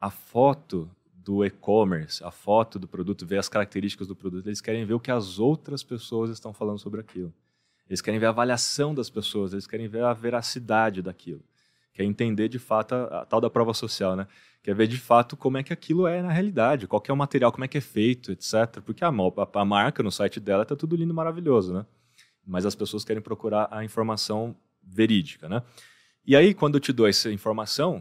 [0.00, 0.88] a foto
[1.24, 4.46] do e-commerce, a foto do produto, ver as características do produto.
[4.46, 7.32] Eles querem ver o que as outras pessoas estão falando sobre aquilo.
[7.88, 11.42] Eles querem ver a avaliação das pessoas, eles querem ver a veracidade daquilo.
[11.92, 14.26] Quer entender de fato a, a tal da prova social, né?
[14.62, 17.52] Quer ver de fato como é que aquilo é na realidade, qual é o material,
[17.52, 18.80] como é que é feito, etc.
[18.84, 21.84] Porque a, a- a marca no site dela está tudo lindo e maravilhoso, né?
[22.46, 25.62] Mas as pessoas querem procurar a informação verídica, né?
[26.26, 28.00] E aí, quando eu te dou essa informação,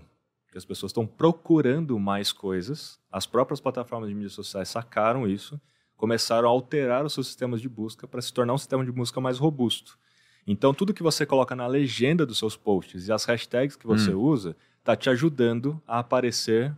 [0.51, 5.59] que as pessoas estão procurando mais coisas, as próprias plataformas de mídias sociais sacaram isso,
[5.95, 9.21] começaram a alterar os seus sistemas de busca para se tornar um sistema de busca
[9.21, 9.97] mais robusto.
[10.45, 14.11] Então, tudo que você coloca na legenda dos seus posts e as hashtags que você
[14.11, 16.75] usa, está te ajudando a aparecer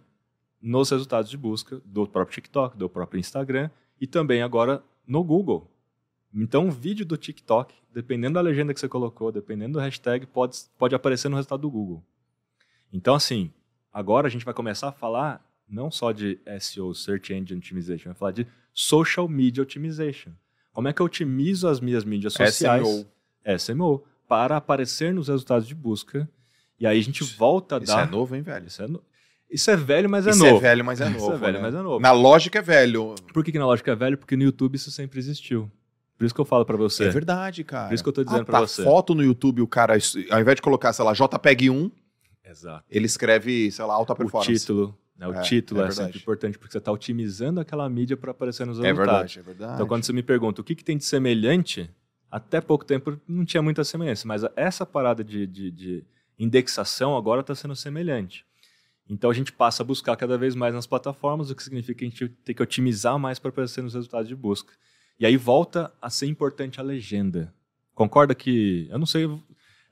[0.62, 3.70] nos resultados de busca do próprio TikTok, do próprio Instagram
[4.00, 5.72] e também agora no Google.
[6.34, 10.58] Então, um vídeo do TikTok, dependendo da legenda que você colocou, dependendo do hashtag, pode,
[10.78, 12.04] pode aparecer no resultado do Google.
[12.92, 13.52] Então, assim,
[13.94, 18.16] agora a gente vai começar a falar não só de SEO, Search Engine Optimization, vai
[18.16, 20.32] falar de Social Media Optimization.
[20.72, 23.08] Como é que eu otimizo as minhas mídias sociais, SMO.
[23.60, 26.28] SMO, para aparecer nos resultados de busca.
[26.80, 28.08] E aí a gente volta a Isso dar...
[28.08, 28.66] é novo, hein, velho?
[28.66, 29.02] Isso é, no-
[29.50, 30.58] Isso é velho, mas é Isso novo.
[30.58, 31.34] é velho, mas é Isso novo.
[31.34, 31.60] é velho, né?
[31.62, 32.00] mas é novo.
[32.00, 33.14] Na lógica é velho.
[33.32, 34.18] Por que, que na lógica é velho?
[34.18, 35.72] Porque no YouTube isso sempre existiu.
[36.18, 37.06] Por isso que eu falo pra você.
[37.06, 37.90] É verdade, cara.
[37.90, 38.84] Por isso que eu tô dizendo ah, pra tá, você.
[38.84, 39.94] foto no YouTube, o cara,
[40.32, 41.92] ao invés de colocar, sei lá, JPEG 1,
[42.46, 42.86] Exato.
[42.90, 44.60] ele escreve, sei lá, alta O performance.
[44.60, 44.98] título.
[45.18, 48.32] né, o É, título é é, sempre importante porque você está otimizando aquela mídia para
[48.32, 49.12] aparecer nos É resultados.
[49.14, 49.74] verdade, é verdade.
[49.76, 51.90] Então, quando você me pergunta o que, que tem de semelhante,
[52.32, 56.04] até pouco tempo não tinha muita semelhança, mas essa parada de, de, de
[56.38, 58.46] indexação agora está sendo semelhante.
[59.10, 62.06] Então, a gente passa a buscar cada vez mais nas plataformas, o que significa que
[62.06, 64.74] a gente tem que otimizar mais para aparecer nos resultados de busca.
[65.20, 67.54] E aí volta a ser importante a legenda.
[67.94, 68.88] Concorda que.
[68.90, 69.30] Eu não sei.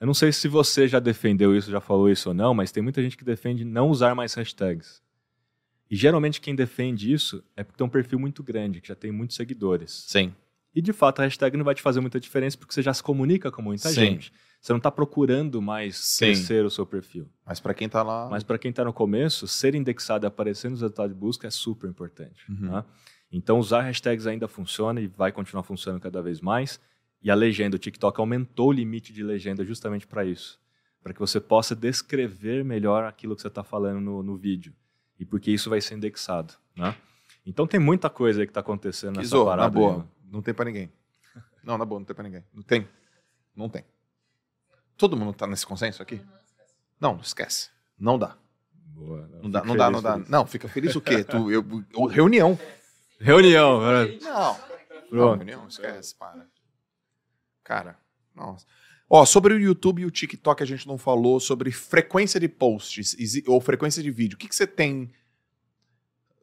[0.02, 2.82] Eu não sei se você já defendeu isso, já falou isso ou não, mas tem
[2.82, 5.00] muita gente que defende não usar mais hashtags.
[5.88, 9.12] E geralmente quem defende isso é porque tem um perfil muito grande, que já tem
[9.12, 10.06] muitos seguidores.
[10.08, 10.34] Sim.
[10.74, 13.04] E de fato a hashtag não vai te fazer muita diferença porque você já se
[13.04, 13.96] comunica com muita Sim.
[13.96, 14.34] gente.
[14.60, 16.26] Você não está procurando mais Sim.
[16.26, 17.30] crescer o seu perfil.
[17.46, 18.28] Mas pra quem tá lá.
[18.28, 21.52] Mas para quem está no começo, ser indexado e aparecer nos resultados de busca é
[21.52, 22.44] super importante.
[22.50, 22.70] Uhum.
[22.70, 22.86] tá?
[23.32, 26.80] Então usar hashtags ainda funciona e vai continuar funcionando cada vez mais.
[27.22, 30.60] E a legenda, o TikTok aumentou o limite de legenda justamente para isso.
[31.04, 34.74] Para que você possa descrever melhor aquilo que você está falando no, no vídeo.
[35.20, 36.54] E porque isso vai ser indexado.
[36.76, 36.96] Né?
[37.46, 39.64] Então tem muita coisa aí que está acontecendo nessa Kizô, parada.
[39.64, 40.06] na boa, aí, né?
[40.32, 40.92] não tem pra ninguém.
[41.64, 42.44] Não, na boa, não tem pra ninguém.
[42.54, 42.88] Não tem.
[43.56, 43.84] Não tem.
[44.98, 46.22] Todo mundo tá nesse consenso aqui?
[47.00, 47.70] Não, não esquece.
[48.00, 48.36] Não dá.
[48.74, 50.14] Boa, Não dá, não dá, não dá.
[50.14, 50.32] por isso.
[50.32, 51.24] Não, fica feliz o quê?
[51.24, 52.58] Tu, eu, eu- reunião.
[53.20, 54.18] Reunião, né?
[54.22, 54.54] Não.
[54.54, 55.38] Não, Pronto.
[55.38, 56.46] reunião, esquece, para.
[57.64, 57.98] Cara,
[58.36, 58.66] nossa.
[59.10, 63.16] Ó, sobre o YouTube e o TikTok a gente não falou sobre frequência de posts
[63.46, 64.36] ou frequência de vídeo.
[64.36, 65.12] O que, que você tem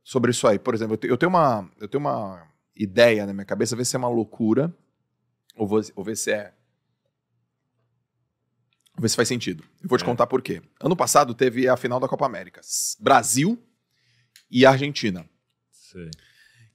[0.04, 0.58] sobre isso aí?
[0.58, 2.46] Por exemplo, eu te- eu tenho uma, eu tenho uma
[2.76, 4.74] ideia na minha cabeça, ver se é uma loucura
[5.56, 6.52] ou, vou- ou ver se é.
[8.94, 9.64] Vou ver se faz sentido.
[9.82, 10.04] Eu vou te É.
[10.04, 10.60] contar por quê.
[10.80, 12.60] Ano passado teve a final da Copa América.
[13.00, 13.58] Brasil
[14.50, 15.28] e Argentina.
[15.70, 16.10] Sei.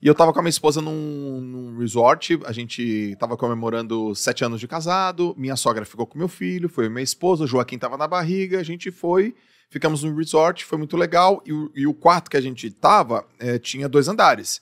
[0.04, 4.44] E eu tava com a minha esposa num, num resort, a gente tava comemorando sete
[4.44, 7.96] anos de casado, minha sogra ficou com meu filho, foi minha esposa, o Joaquim tava
[7.96, 9.34] na barriga, a gente foi,
[9.70, 13.26] ficamos no resort, foi muito legal, e o, e o quarto que a gente tava
[13.38, 14.60] eh, tinha dois andares.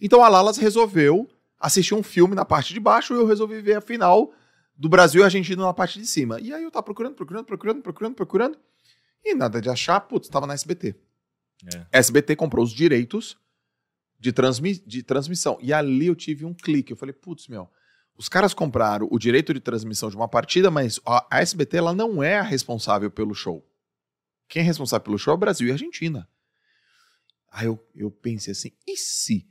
[0.00, 3.78] Então a Lalas resolveu assistir um filme na parte de baixo e eu resolvi ver
[3.78, 4.30] a final
[4.78, 6.38] do Brasil e Argentina na parte de cima.
[6.40, 8.58] E aí eu tava procurando, procurando, procurando, procurando, procurando,
[9.24, 10.94] e nada de achar, putz, tava na SBT.
[11.74, 11.98] É.
[11.98, 13.36] SBT comprou os direitos
[14.24, 15.58] de, transmi de transmissão.
[15.60, 16.90] E ali eu tive um clique.
[16.90, 17.68] Eu falei, putz, meu,
[18.16, 22.22] os caras compraram o direito de transmissão de uma partida, mas a, SBT ela não
[22.22, 23.62] é a responsável pelo show.
[24.48, 26.26] Quem é responsável pelo show é o Brasil e a Argentina.
[27.52, 29.46] Aí eu, eu pensei assim, e se?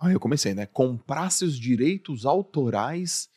[0.00, 0.64] Aí eu comecei, né?
[0.64, 3.28] Comprasse os direitos autorais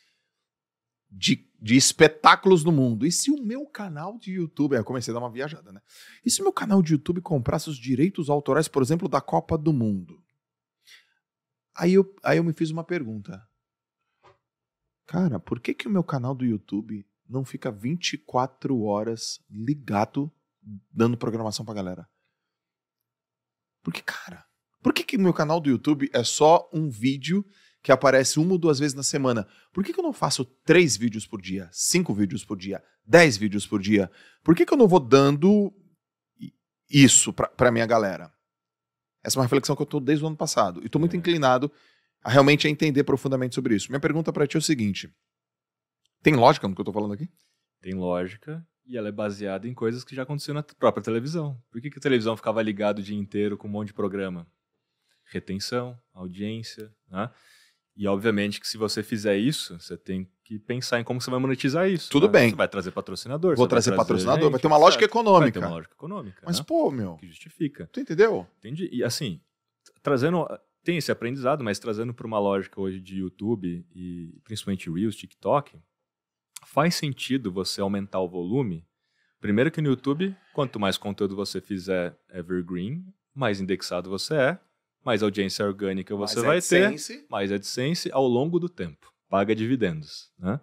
[1.10, 3.04] de, de espetáculos no mundo.
[3.04, 4.74] E se o meu canal de YouTube.
[4.74, 5.80] Aí eu comecei a dar uma viajada, né?
[6.24, 9.58] E se o meu canal de YouTube comprasse os direitos autorais, por exemplo, da Copa
[9.58, 10.22] do Mundo?
[11.78, 13.46] Aí eu, aí eu me fiz uma pergunta.
[15.06, 20.30] Cara, por que, que o meu canal do YouTube não fica 24 horas ligado
[20.90, 22.08] dando programação pra galera?
[23.82, 24.44] Porque, cara,
[24.82, 27.46] por que que meu canal do YouTube é só um vídeo
[27.80, 29.46] que aparece uma ou duas vezes na semana?
[29.72, 33.36] Por que que eu não faço três vídeos por dia, cinco vídeos por dia, dez
[33.36, 34.10] vídeos por dia?
[34.42, 35.72] Por que que eu não vou dando
[36.90, 38.32] isso pra, pra minha galera?
[39.22, 40.80] Essa é uma reflexão que eu tô desde o ano passado.
[40.84, 41.16] E tô muito É.
[41.16, 41.70] inclinado
[42.22, 43.88] a realmente entender profundamente sobre isso.
[43.90, 45.12] Minha pergunta pra ti é o seguinte.
[46.22, 47.28] Tem lógica no que eu tô falando aqui?
[47.80, 51.60] Tem lógica e ela é baseada em coisas que já aconteceram na própria televisão.
[51.70, 54.46] Por que, que a televisão ficava ligada o dia inteiro com um monte de programa?
[55.26, 57.30] Retenção, audiência, né?
[57.96, 61.38] E obviamente que se você fizer isso, você tem que pensar em como você vai
[61.38, 62.10] monetizar isso.
[62.10, 62.32] Tudo né?
[62.32, 62.50] bem.
[62.50, 63.54] Você vai trazer patrocinador.
[63.54, 65.12] Vou vai trazer patrocinador, gente, vai ter uma lógica certo.
[65.12, 65.60] Vai ter econômica.
[65.60, 66.42] uma lógica econômica.
[66.42, 66.64] Mas, né?
[66.66, 67.86] pô, meu, Que justifica.
[67.92, 68.46] tu entendeu?
[68.58, 68.88] Entendi.
[68.90, 69.42] E assim,
[70.02, 70.46] trazendo.
[70.82, 75.78] Tem esse aprendizado, mas trazendo para uma lógica hoje de YouTube e principalmente Reels, TikTok,
[76.64, 78.86] faz sentido você aumentar o volume.
[79.38, 83.04] Primeiro que no YouTube, quanto mais conteúdo você fizer evergreen,
[83.34, 84.58] mais indexado você é,
[85.04, 89.12] mais audiência orgânica você Mas vai ter, AdSense mais AdSense ao longo do tempo.
[89.28, 90.60] Paga dividendos, né?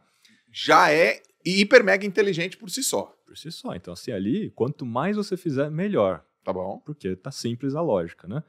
[0.52, 3.14] Já é hiper mega inteligente por si só.
[3.26, 3.76] Por si só.
[3.76, 6.26] Então, assim, ali, quanto mais você fizer, melhor.
[6.44, 6.80] Tá bom?
[6.86, 8.44] porque tá simples a lógica, né?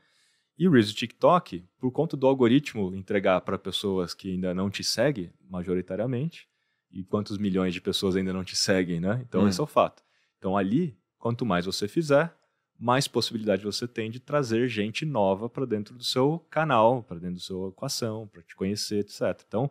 [0.59, 4.69] E o Reels do TikTok, por conta do algoritmo entregar para pessoas que ainda não
[4.71, 6.47] te seguem, majoritariamente,
[6.91, 9.23] e quantos milhões de pessoas ainda não te seguem, né?
[9.27, 9.49] Então, Hum.
[9.49, 10.03] esse é o fato.
[10.39, 12.35] Então, ali, quanto mais você fizer,
[12.79, 17.37] mais possibilidade você tem de trazer gente nova para dentro do seu canal, para dentro
[17.37, 19.43] da sua equação, para te conhecer, etc.
[19.47, 19.71] Então,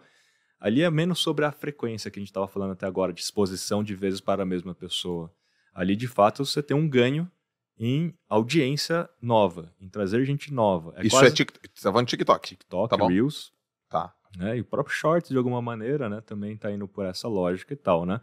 [0.66, 3.84] ali é menos sobre a frequência que a gente estava falando até agora, de exposição
[3.84, 5.32] de vezes para a mesma pessoa.
[5.72, 7.32] Ali, de fato, você tem um ganho
[7.78, 10.92] em audiência nova, em trazer gente nova.
[10.98, 11.70] É Isso quase é TikTok.
[11.72, 12.48] Você tá falando de TikTok.
[12.48, 13.08] TikTok, Tá.
[13.08, 13.54] Reels,
[13.88, 14.16] Tá.
[14.38, 14.58] né?
[14.58, 16.20] E o próprio Shorts, de alguma maneira, né?
[16.22, 18.20] Também está indo por essa lógica e tal, né?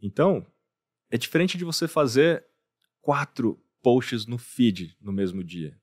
[0.00, 0.46] Então,
[1.10, 2.46] é diferente de você fazer
[3.00, 5.76] quatro posts no feed no mesmo dia.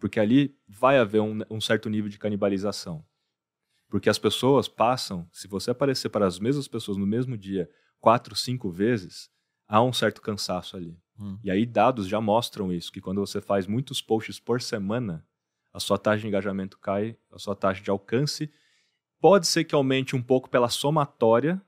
[0.00, 3.04] Porque ali vai haver um, um certo nível de canibalização.
[3.92, 7.68] Porque as pessoas passam, se você aparecer para as mesmas pessoas no mesmo dia
[8.00, 9.28] quatro, cinco vezes,
[9.68, 10.98] há um certo cansaço ali.
[11.20, 11.38] Hum.
[11.44, 15.26] E aí dados já mostram isso, que quando você faz muitos posts por semana,
[15.74, 18.50] a sua taxa de engajamento cai, a sua taxa de alcance
[19.20, 21.60] pode ser que aumente um pouco pela somatória,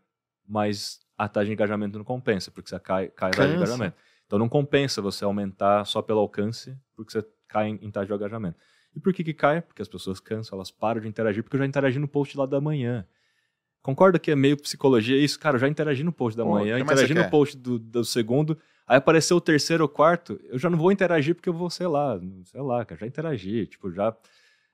[0.48, 3.96] mas a taxa de engajamento não compensa, porque você cai, cai a taxa de engajamento.
[4.24, 8.14] Então não compensa você aumentar só pelo alcance, porque você cai em, em taxa de
[8.14, 8.58] engajamento.
[8.94, 9.60] E por que que cai?
[9.60, 12.46] Porque as pessoas cansam, elas param de interagir, porque eu já interagi no post lá
[12.46, 13.06] da manhã.
[13.82, 15.38] Concorda que é meio psicologia isso?
[15.38, 17.30] Cara, eu já interagi no post da Pô, manhã, interagi no quer?
[17.30, 18.56] post do, do segundo,
[18.86, 21.86] aí apareceu o terceiro ou quarto, eu já não vou interagir porque eu vou, sei
[21.86, 24.16] lá, sei lá, cara, já interagi, tipo, já...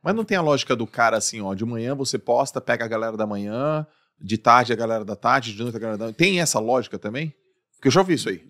[0.03, 2.89] Mas não tem a lógica do cara assim, ó, de manhã você posta, pega a
[2.89, 3.87] galera da manhã,
[4.21, 6.17] de tarde a galera da tarde, de noite a galera da noite.
[6.17, 7.35] Tem essa lógica também?
[7.75, 8.47] Porque eu já ouvi isso aí.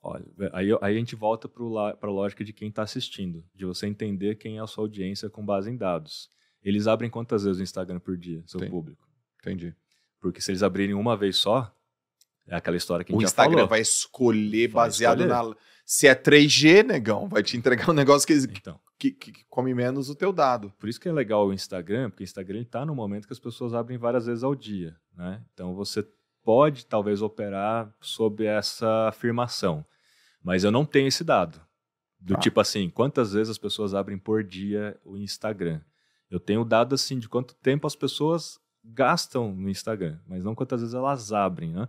[0.00, 1.64] Olha, aí, aí a gente volta para
[2.08, 5.44] a lógica de quem está assistindo, de você entender quem é a sua audiência com
[5.44, 6.30] base em dados.
[6.62, 8.70] Eles abrem quantas vezes o Instagram por dia, seu Tem.
[8.70, 9.06] público?
[9.40, 9.74] Entendi.
[10.20, 11.72] Porque se eles abrirem uma vez só,
[12.46, 13.68] é aquela história que a O gente já Instagram falou.
[13.68, 15.50] vai escolher Vai baseado escolher.
[15.50, 15.56] na.
[15.84, 19.72] Se é 3G, negão, vai te entregar um negócio que, Então, que, que- que come
[19.74, 20.72] menos o teu dado.
[20.78, 23.38] por isso que é legal o Instagram, porque o Instagram está no momento que as
[23.40, 25.42] pessoas abrem várias vezes ao dia, né?
[25.54, 26.06] Então você
[26.48, 29.84] pode talvez operar sob essa afirmação,
[30.42, 31.60] mas eu não tenho esse dado.
[32.18, 32.40] Do Tá.
[32.40, 35.82] tipo assim, quantas vezes as pessoas abrem por dia o Instagram?
[36.30, 40.80] Eu tenho dado assim de quanto tempo as pessoas gastam no Instagram, mas não quantas
[40.80, 41.86] vezes elas abrem, né?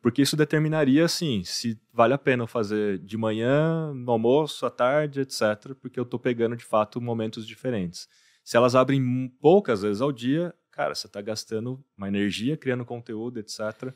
[0.00, 5.20] Porque isso determinaria, assim, se vale a pena fazer de manhã, no almoço, à tarde,
[5.20, 5.76] etc.
[5.80, 8.08] Porque eu tô pegando, de fato, momentos diferentes.
[8.42, 13.38] Se elas abrem poucas vezes ao dia, cara, você tá gastando uma energia criando conteúdo,
[13.38, 13.92] etc.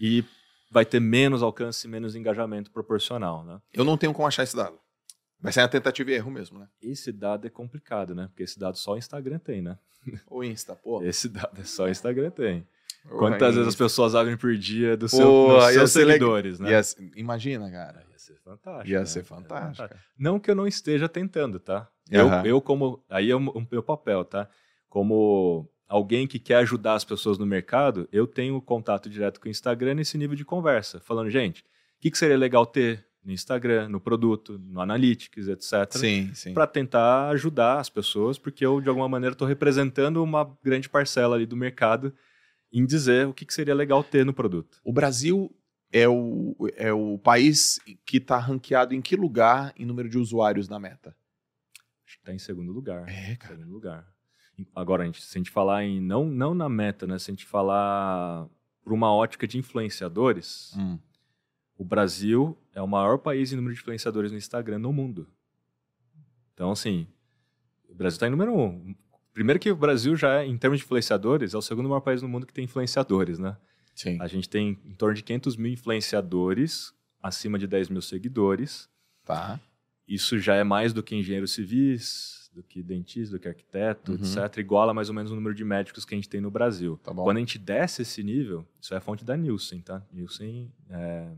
[0.00, 0.24] E
[0.70, 3.60] vai ter menos alcance, menos engajamento proporcional, né?
[3.72, 4.78] Eu não tenho como achar esse dado.
[5.40, 6.68] Vai ser uma tentativa e erro mesmo, né?
[6.80, 8.28] Esse dado é complicado, né?
[8.28, 9.78] Porque esse dado só o Instagram tem, né?
[10.26, 11.02] O Insta, pô.
[11.04, 12.66] Esse dado é só o Instagram tem.
[13.06, 13.84] O Quantas vezes as Insta.
[13.84, 16.70] pessoas abrem por dia do Pô, seu, dos seus seguidores, né?
[16.70, 18.04] Ia ser- imagina, cara.
[18.10, 18.88] Ia ser fantástico.
[18.88, 19.04] Ia né?
[19.06, 19.94] ser Ia fantástico.
[20.18, 21.88] Não que eu não esteja tentando, tá?
[22.10, 22.46] Eu, Aham.
[22.46, 23.04] eu como.
[23.10, 24.48] Aí é o meu papel, tá?
[24.88, 29.50] Como alguém que quer ajudar as pessoas no mercado, eu tenho contato direto com o
[29.50, 31.00] Instagram nesse nível de conversa.
[31.00, 31.64] Falando, gente, o
[32.00, 35.96] que, que seria legal ter no Instagram, no produto, no Analytics, etc.
[35.96, 36.52] Sim, sim.
[36.52, 41.34] Para tentar ajudar as pessoas, porque eu, de alguma maneira, estou representando uma grande parcela
[41.34, 42.14] ali do mercado
[42.70, 44.78] em dizer o que, que seria legal ter no produto.
[44.84, 45.50] O Brasil
[45.90, 50.68] é o, é o país que está ranqueado em que lugar em número de usuários
[50.68, 51.16] na meta?
[52.04, 53.08] Acho que está em segundo lugar.
[53.08, 53.54] É, cara.
[53.54, 54.13] Segundo lugar.
[54.74, 56.00] Agora, a gente, se a gente falar em.
[56.00, 57.18] Não, não na meta, né?
[57.18, 58.48] Se a gente falar
[58.82, 60.98] por uma ótica de influenciadores, Hum.
[61.76, 65.26] o Brasil é o maior país em número de influenciadores no Instagram no mundo.
[66.52, 67.06] Então, assim,
[67.88, 68.94] o Brasil está em número um.
[69.32, 72.22] Primeiro que o Brasil já, é, em termos de influenciadores, é o segundo maior país
[72.22, 73.56] no mundo que tem influenciadores, né?
[73.94, 74.18] Sim.
[74.20, 78.88] A gente tem em torno de 500 mil influenciadores, acima de 10 mil seguidores.
[79.24, 79.58] Tá.
[80.06, 84.18] Isso já é mais do que engenheiros civis, do que dentista, do que arquiteto, Uhum.
[84.18, 84.58] etc.
[84.58, 86.98] Iguala mais ou menos o número de médicos que a gente tem no Brasil.
[87.02, 87.12] Tá.
[87.12, 90.02] Quando a gente desce esse nível, isso é a fonte da Nielsen, tá?
[90.12, 91.28] Nielsen é...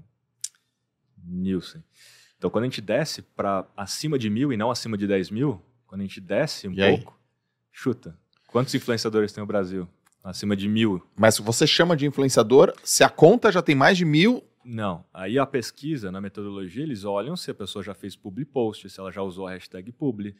[1.24, 1.82] Nielsen.
[2.38, 5.60] Então, quando a gente desce para acima de mil e não acima de 10 mil,
[5.86, 6.96] quando a gente desce um E aí?
[6.98, 7.18] pouco,
[7.72, 8.16] chuta.
[8.48, 9.88] Quantos influenciadores tem o Brasil?
[10.22, 11.02] Acima de mil?
[11.16, 14.42] Mas você chama de influenciador se a conta já tem mais de mil.
[14.64, 15.04] Não.
[15.14, 18.98] Aí a pesquisa, na metodologia, eles olham se a pessoa já fez publi post, se
[19.00, 20.34] ela já usou a hashtag publi.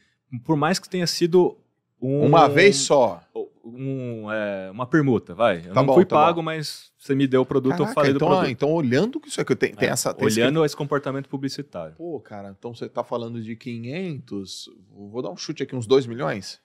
[0.44, 1.56] Por mais que tenha sido
[2.00, 3.22] um, Uma vez só.
[3.64, 5.58] um, é, uma permuta, vai.
[5.58, 7.94] Eu Tá não bom, fui tá pago, mas você me deu o produto, eu Caraca,
[7.94, 8.46] falei do então, produto.
[8.46, 10.12] ah, então olhando que isso aqui tem, tem É, essa.
[10.12, 11.90] Tem olhando esse comportamento publicitário.
[11.90, 14.68] esse- Pô, cara, então você tá falando de 500.
[14.90, 16.60] Vou dar um chute aqui, uns 2 milhões?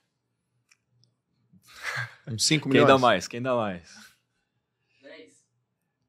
[2.28, 2.88] Uns 5 Quem milhões?
[2.88, 3.26] dá mais?
[3.28, 3.90] Quem dá mais?
[5.02, 5.32] 10.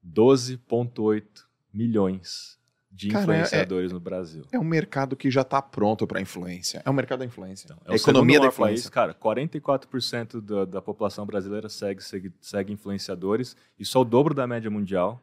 [0.02, 2.58] 12,8 milhões
[2.96, 4.44] de Cara, é- influenciadores no Brasil.
[4.52, 6.80] É um mercado que já tá pronto para influência.
[6.84, 7.66] É um mercado da influência.
[7.66, 8.84] Então, é é a o economia da influência.
[8.84, 13.56] país, cara, 44% da, da população brasileira segue, segue, segue influenciadores.
[13.78, 15.20] Isso é o dobro da média mundial.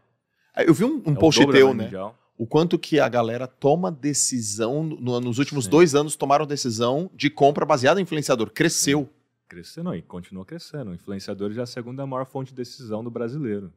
[0.57, 1.85] Eu vi um, um É o post teu, né?
[1.85, 2.17] mundial.
[2.37, 5.71] O quanto que a galera toma decisão, no- nos últimos Sim.
[5.71, 8.49] dois anos tomaram decisão de compra baseada em influenciador.
[8.51, 9.09] Cresceu.
[9.47, 10.93] Crescendo não, e continua crescendo.
[10.93, 13.71] Influenciadores é a segunda maior fonte de decisão do brasileiro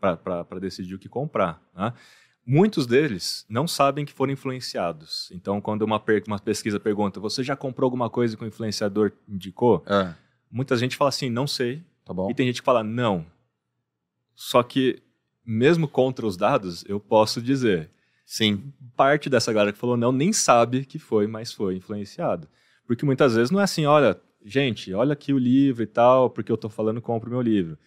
[0.00, 1.62] para decidir o que comprar.
[1.74, 1.92] né?
[2.46, 5.30] Muitos deles não sabem que foram influenciados.
[5.32, 9.82] Então, quando uma, uma pesquisa pergunta, você já comprou alguma coisa que o influenciador indicou?
[9.86, 10.14] É,
[10.50, 11.82] Muita gente fala assim, não sei.
[12.04, 12.12] tá.
[12.30, 13.26] E tem gente que fala, não.
[14.34, 15.02] Só que,
[15.44, 17.90] mesmo contra os dados, eu posso dizer,
[18.26, 18.72] Sim.
[18.96, 22.46] parte dessa galera que falou não nem sabe que foi, mas foi influenciado.
[22.86, 26.52] Porque muitas vezes não é assim, olha, gente, olha aqui o livro e tal, porque
[26.52, 27.78] eu tô falando, compra o meu livro.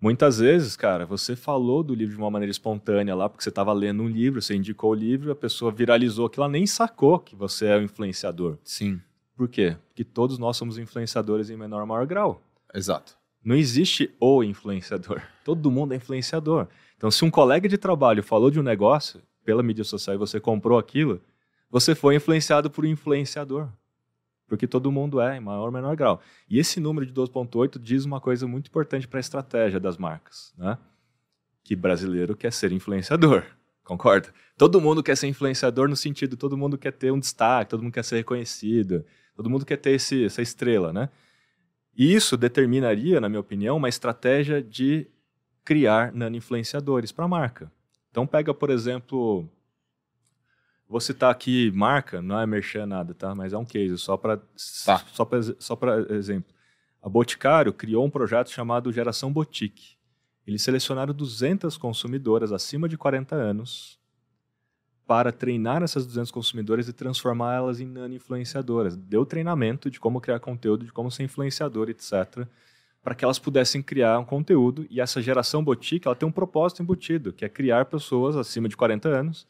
[0.00, 3.70] Muitas vezes, cara, você falou do livro de uma maneira espontânea lá, porque você estava
[3.74, 7.36] lendo um livro, você indicou o livro, a pessoa viralizou que ela nem sacou que
[7.36, 8.56] você é o influenciador.
[8.64, 8.98] Sim.
[9.36, 9.76] Por quê?
[9.88, 12.42] Porque todos nós somos influenciadores em menor ou maior grau.
[12.74, 13.18] Exato.
[13.44, 15.20] Não existe o influenciador.
[15.44, 16.66] Todo mundo é influenciador.
[16.96, 20.40] Então, se um colega de trabalho falou de um negócio pela mídia social e você
[20.40, 21.20] comprou aquilo,
[21.70, 23.68] você foi influenciado por um influenciador.
[24.50, 26.20] Porque todo mundo é, em maior ou menor grau.
[26.48, 30.52] E esse número de 12,8 diz uma coisa muito importante para a estratégia das marcas,
[30.58, 30.76] né?
[31.62, 33.44] Que brasileiro quer ser influenciador.
[33.84, 34.34] Concorda?
[34.58, 37.92] Todo mundo quer ser influenciador no sentido, todo mundo quer ter um destaque, todo mundo
[37.92, 39.04] quer ser reconhecido,
[39.36, 41.08] todo mundo quer ter esse, essa estrela, né?
[41.96, 45.06] E isso determinaria, na minha opinião, uma estratégia de
[45.64, 47.70] criar nano-influenciadores para a marca.
[48.10, 49.48] Então pega, por exemplo,
[50.90, 53.32] vou citar aqui marca, não é merchan nada, tá?
[53.32, 54.38] Mas é um case, só para
[54.84, 54.98] Tá.
[55.12, 55.78] só pra, só
[56.10, 56.52] exemplo.
[57.00, 59.96] A Boticário criou um projeto chamado Geração Boutique.
[60.44, 64.00] Eles selecionaram 200 consumidoras acima de 40 anos
[65.06, 68.96] para treinar essas 200 consumidoras e transformá-las em nano-influenciadoras.
[68.96, 72.46] Deu treinamento de como criar conteúdo, de como ser influenciador, etc.,
[73.00, 74.86] para que elas pudessem criar um conteúdo.
[74.90, 78.76] E essa geração boutique ela tem um propósito embutido, que é criar pessoas acima de
[78.76, 79.46] 40 anos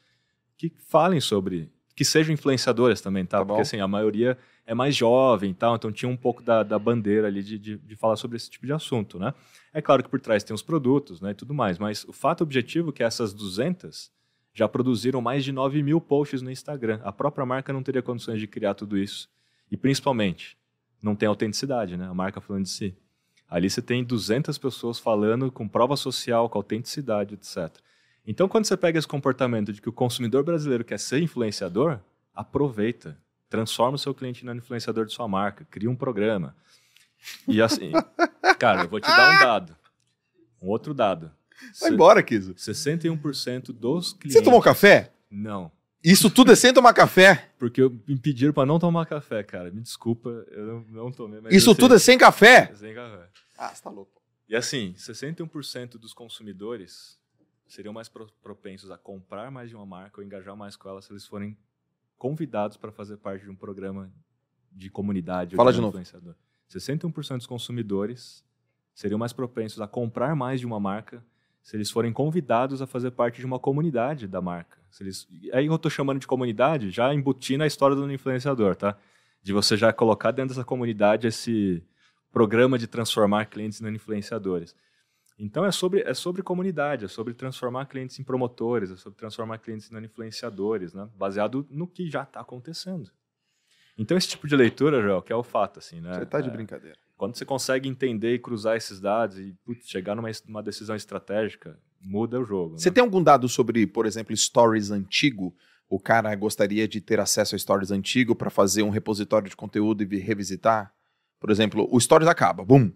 [0.68, 3.38] que falem sobre, que sejam influenciadoras também, tá?
[3.38, 3.54] Tá bom.
[3.54, 6.78] Porque assim, a maioria é mais jovem e tal, então tinha um pouco da, da
[6.78, 9.32] bandeira ali de, de, de falar sobre esse tipo de assunto, né?
[9.72, 12.42] É claro que por trás tem os produtos né, e tudo mais, mas o fato
[12.42, 14.10] objetivo é que essas 200
[14.52, 17.00] já produziram mais de 9 mil posts no Instagram.
[17.04, 19.30] A própria marca não teria condições de criar tudo isso.
[19.70, 20.58] E principalmente,
[21.00, 22.06] não tem autenticidade, né?
[22.06, 22.94] A marca falando de si.
[23.48, 27.80] Ali você tem 200 pessoas falando com prova social, com autenticidade, etc.
[28.30, 31.98] Então, quando você pega esse comportamento de que o consumidor brasileiro quer ser influenciador,
[32.32, 33.18] aproveita.
[33.48, 35.66] Transforma o seu cliente no influenciador de sua marca.
[35.68, 36.54] Cria um programa.
[37.48, 37.90] E assim,
[38.56, 39.76] cara, eu vou te dar um dado.
[40.62, 41.32] Um outro dado.
[41.80, 42.54] Vai embora, Kizo.
[42.54, 44.34] 61% dos clientes.
[44.34, 45.12] Você tomou café?
[45.28, 45.72] Não.
[46.02, 47.50] Isso tudo é sem tomar café?
[47.58, 49.72] Porque me pediram pra não tomar café, cara.
[49.72, 51.40] Me desculpa, eu não, não tomei.
[51.50, 52.66] Isso tudo é sem café?
[52.66, 53.28] sei, sem café.
[53.58, 54.22] Ah, você tá louco.
[54.48, 57.19] E assim, 61% dos consumidores
[57.72, 61.00] seriam mais pro- propensos a comprar mais de uma marca ou engajar mais com ela
[61.00, 61.56] se eles forem
[62.18, 64.12] convidados para fazer parte de um programa
[64.72, 65.54] de comunidade.
[65.54, 65.88] ou Fala um de novo.
[65.98, 66.34] influenciador.
[66.70, 68.44] 61% dos consumidores
[68.94, 71.24] seriam mais propensos a comprar mais de uma marca
[71.62, 74.78] se eles forem convidados a fazer parte de uma comunidade da marca.
[74.90, 75.28] Se eles...
[75.52, 78.96] Aí eu estou chamando de comunidade, já embutindo a história do influenciador, tá?
[79.42, 81.82] De você já colocar dentro dessa comunidade esse
[82.32, 84.74] programa de transformar clientes em influenciadores.
[85.42, 89.56] Então é sobre, é sobre comunidade, é sobre transformar clientes em promotores, é sobre transformar
[89.58, 91.08] clientes em influenciadores, né?
[91.16, 93.10] baseado no que já está acontecendo.
[93.96, 96.12] Então esse tipo de leitura, Joel, que é o fato, assim, né?
[96.12, 96.96] Você tá de É, brincadeira.
[97.16, 101.78] quando você consegue entender e cruzar esses dados e putz, chegar numa, numa decisão estratégica,
[102.02, 102.78] muda o jogo.
[102.78, 102.94] Você né?
[102.94, 105.54] tem algum dado sobre, por exemplo, stories antigo?
[105.88, 110.02] O cara gostaria de ter acesso a stories antigo para fazer um repositório de conteúdo
[110.02, 110.94] e vi- revisitar?
[111.40, 112.92] Por exemplo, o stories acaba, bum.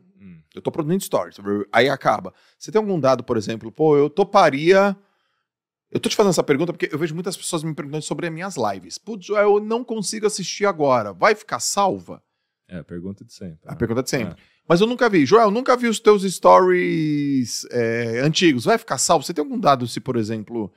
[0.55, 1.37] Eu tô produzindo stories,
[1.73, 2.33] aí acaba.
[2.59, 4.97] Você tem algum dado, por exemplo, pô, eu toparia.
[5.91, 8.33] Eu tô te fazendo essa pergunta porque eu vejo muitas pessoas me perguntando sobre as
[8.33, 8.99] minhas lives.
[8.99, 11.13] Putz, eu não consigo assistir agora.
[11.13, 12.23] Vai ficar salva?
[12.69, 13.61] É, a pergunta de sempre.
[13.67, 13.77] A né?
[13.77, 14.41] pergunta de sempre.
[14.41, 14.55] É.
[14.67, 15.27] Mas eu nunca vi.
[15.27, 18.65] Joel, nunca vi os teus stories é, antigos.
[18.65, 19.25] Vai ficar salvo?
[19.25, 20.73] Você tem algum dado se, por exemplo,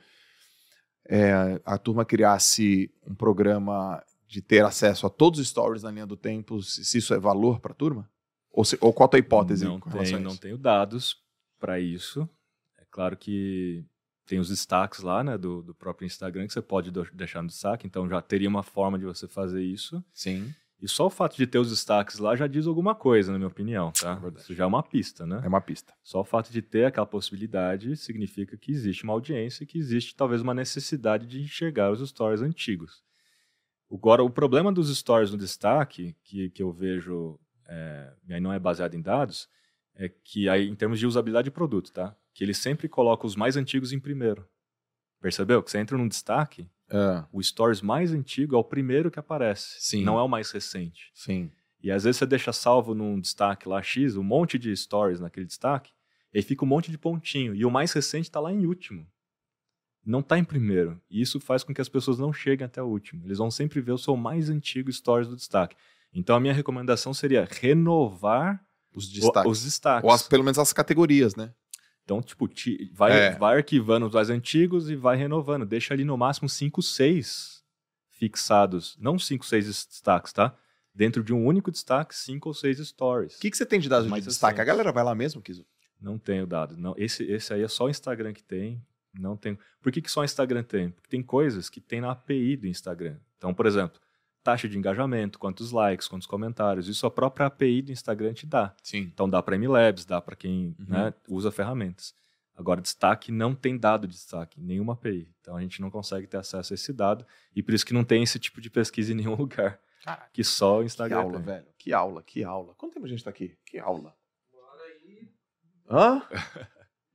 [1.08, 6.06] é, a turma criasse um programa de ter acesso a todos os stories na linha
[6.06, 8.08] do tempo, se, se isso é valor para a turma?
[8.52, 11.16] Ou, se- ou qual a tua hipótese Não tenho, não tenho dados
[11.58, 12.28] para isso.
[12.78, 13.84] É claro que
[14.26, 17.48] tem os destaques lá, né, do, do próprio Instagram que você pode do- deixar no
[17.48, 20.04] destaque, então já teria uma forma de você fazer isso.
[20.12, 23.38] Sim, E só o fato de ter os destaques lá já diz alguma coisa, na
[23.38, 24.20] minha opinião, tá?
[24.22, 24.38] É.
[24.40, 25.40] Isso já é uma pista, né?
[25.42, 25.92] é uma pista.
[26.04, 30.14] Só o fato de ter aquela possibilidade significa que existe uma audiência e que existe
[30.14, 33.02] talvez uma necessidade de enxergar os stories antigos.
[33.90, 38.52] Agora, o problema dos stories no destaque, que, que eu vejo, é, e aí não
[38.52, 39.48] é baseado em dados,
[39.94, 42.16] é que aí, em termos de usabilidade de produto, tá?
[42.32, 44.48] Que ele sempre coloca os mais antigos em primeiro.
[45.20, 45.62] Percebeu?
[45.62, 49.76] Que você entra num destaque, É, o stories mais antigo é o primeiro que aparece,
[49.80, 50.04] Sim.
[50.04, 51.10] não é o mais recente.
[51.14, 51.50] sim.
[51.80, 55.46] E às vezes você deixa salvo num destaque lá X, um monte de stories naquele
[55.46, 55.92] destaque,
[56.34, 57.54] e fica um monte de pontinho.
[57.54, 59.06] E o mais recente está lá em último.
[60.04, 61.00] Não está em primeiro.
[61.08, 63.24] E isso faz com que as pessoas não cheguem até o último.
[63.24, 65.76] Eles vão sempre ver o seu mais antigo stories do destaque.
[66.12, 68.64] Então a minha recomendação seria renovar
[68.94, 69.50] Os destaques.
[69.52, 70.04] os destaques.
[70.08, 71.52] Ou as- pelo menos as categorias, né?
[72.04, 73.30] Então, tipo, ti- vai, É.
[73.36, 75.66] vai arquivando os mais antigos e vai renovando.
[75.66, 77.62] Deixa ali no máximo 5, 6
[78.10, 78.96] fixados.
[78.98, 80.54] Não 5, 6 destaques, tá?
[80.94, 83.36] Dentro de um único destaque, 5 ou 6 stories.
[83.36, 84.60] O que, que você tem de dados de Mais destaque?
[84.60, 85.64] A galera vai lá mesmo, Kizo?
[86.00, 86.76] Não tenho dado.
[86.76, 88.82] Não, esse, esse aí é só o Instagram que tem.
[89.14, 89.58] Não tem.
[89.82, 90.90] Por que, que só o Instagram tem?
[90.90, 93.16] Porque tem coisas que tem na API do Instagram.
[93.36, 94.00] Então, por exemplo,
[94.52, 96.88] taxa de engajamento, quantos likes, quantos comentários.
[96.88, 98.74] Isso a própria API do Instagram te dá.
[98.82, 99.00] Sim.
[99.12, 100.86] Então dá para MLabs, dá para quem Uhum.
[100.88, 102.14] né, usa ferramentas.
[102.56, 105.28] Agora, destaque não tem dado de destaque, nenhuma API.
[105.40, 108.02] Então a gente não consegue ter acesso a esse dado e por isso que não
[108.04, 109.78] tem esse tipo de pesquisa em nenhum lugar.
[110.02, 111.42] Caraca, Que só o que Instagram aula, tem.
[111.42, 111.66] velho.
[111.76, 112.74] Que aula, que aula.
[112.76, 113.54] Quanto tempo a gente tá aqui?
[113.66, 114.14] Que aula.
[114.52, 115.28] Uma hora aí,
[115.90, 116.22] Hã?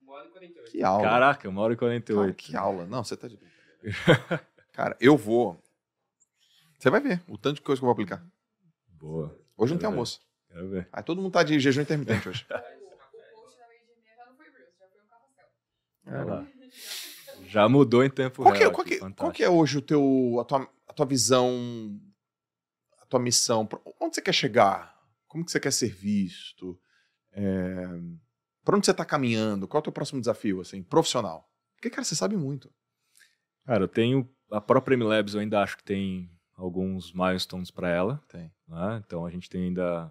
[0.02, 0.72] uma hora e 48.
[0.72, 1.04] Que aula.
[1.04, 2.36] Caraca, uma hora e Cara, 48.
[2.38, 2.86] que aula.
[2.86, 4.46] Não, você tá de brincadeira.
[4.72, 5.62] Cara, eu vou.
[6.84, 8.22] Você vai ver o tanto de coisa que eu vou aplicar.
[9.00, 9.40] Boa.
[9.56, 9.94] Hoje não tem ver.
[9.94, 10.20] almoço.
[10.50, 10.90] Quero ver.
[10.92, 12.44] Aí todo mundo tá de jejum intermitente hoje.
[12.44, 15.46] O post da Meio de Meia já não foi Reels, já foi um carrossel.
[16.04, 16.48] Vai lá.
[17.48, 18.72] Já mudou em tempo Qual que, é, real.
[18.74, 21.98] qual, que, qual que é hoje o teu, a, tua, a tua visão,
[23.00, 23.66] a tua missão?
[24.02, 24.94] Onde você quer chegar?
[25.26, 26.78] Como que você quer ser visto?
[27.32, 27.86] É,
[28.62, 29.70] para onde você tá caminhando?
[29.70, 31.50] Qual é o teu próximo desafio, assim, profissional?
[31.78, 32.70] Porque, cara, você sabe muito.
[33.66, 34.30] Cara, eu tenho.
[34.52, 36.30] A própria MLabs eu ainda acho que tem
[36.64, 38.22] alguns milestones para ela.
[38.68, 39.04] Né?
[39.06, 40.10] Então a gente tem ainda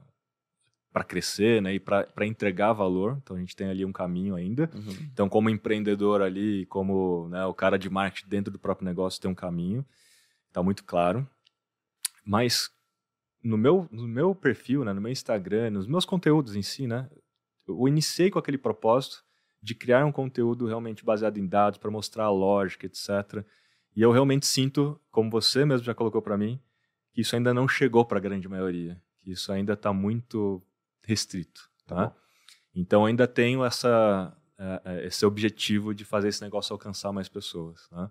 [0.92, 1.74] para crescer né?
[1.74, 3.18] e para entregar valor.
[3.22, 4.70] Então a gente tem ali um caminho ainda.
[5.12, 9.30] Então, como empreendedor ali, como né, o cara de marketing dentro do próprio negócio, tem
[9.30, 9.84] um caminho.
[10.48, 11.26] Está muito claro.
[12.24, 12.70] Mas
[13.42, 17.08] no meu, no meu perfil, né, no meu Instagram, nos meus conteúdos em si, né,
[17.66, 19.24] eu iniciei com aquele propósito
[19.62, 23.44] de criar um conteúdo realmente baseado em dados para mostrar a lógica, etc.
[23.94, 26.60] E eu realmente sinto, como você mesmo já colocou para mim,
[27.12, 30.62] que isso ainda não chegou para a grande maioria, que isso ainda está muito
[31.02, 31.70] restrito.
[31.86, 32.16] Tá Tá
[32.74, 37.86] então ainda tenho essa, eh, eh, esse objetivo de fazer esse negócio alcançar mais pessoas.
[37.90, 38.10] Né?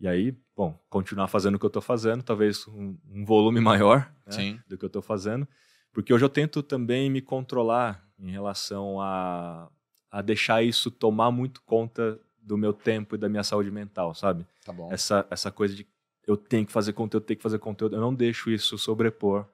[0.00, 4.12] E aí, bom, continuar fazendo o que eu estou fazendo, talvez um, um volume maior
[4.26, 5.46] né, do que eu estou fazendo,
[5.92, 9.70] porque hoje eu tento também me controlar em relação a,
[10.10, 14.44] a deixar isso tomar muito conta do meu tempo e da minha saúde mental, sabe?
[14.64, 14.92] Tá bom.
[14.92, 15.86] essa, essa coisa de
[16.26, 17.96] eu tenho que fazer conteúdo, tenho que fazer conteúdo.
[17.96, 19.46] Eu não deixo isso sobrepor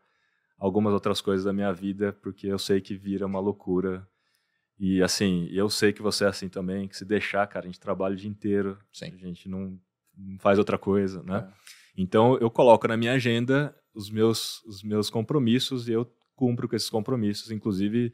[0.59, 4.07] algumas outras coisas da minha vida, porque eu sei que vira uma loucura.
[4.79, 7.81] E assim, eu sei que você é assim também, que se deixar, cara, a gente
[7.81, 9.07] trabalha o dia inteiro, Sim.
[9.15, 9.79] a gente não,
[10.17, 11.49] não faz outra coisa, né?
[11.49, 11.59] É.
[11.97, 16.77] Então eu coloco na minha agenda os meus, os meus compromissos e eu cumpro com
[16.77, 18.13] esses compromissos, inclusive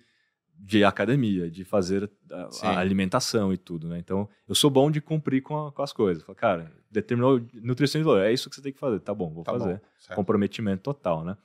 [0.59, 3.99] de academia, de fazer a, a alimentação e tudo, né?
[3.99, 6.23] Então eu sou bom de cumprir com, a- com as coisas.
[6.23, 9.53] Falo, cara, determinou nutricionista é isso que você tem que fazer, tá bom, vou Tá
[9.53, 9.81] fazer.
[10.09, 10.15] bom.
[10.15, 11.37] Comprometimento total, né?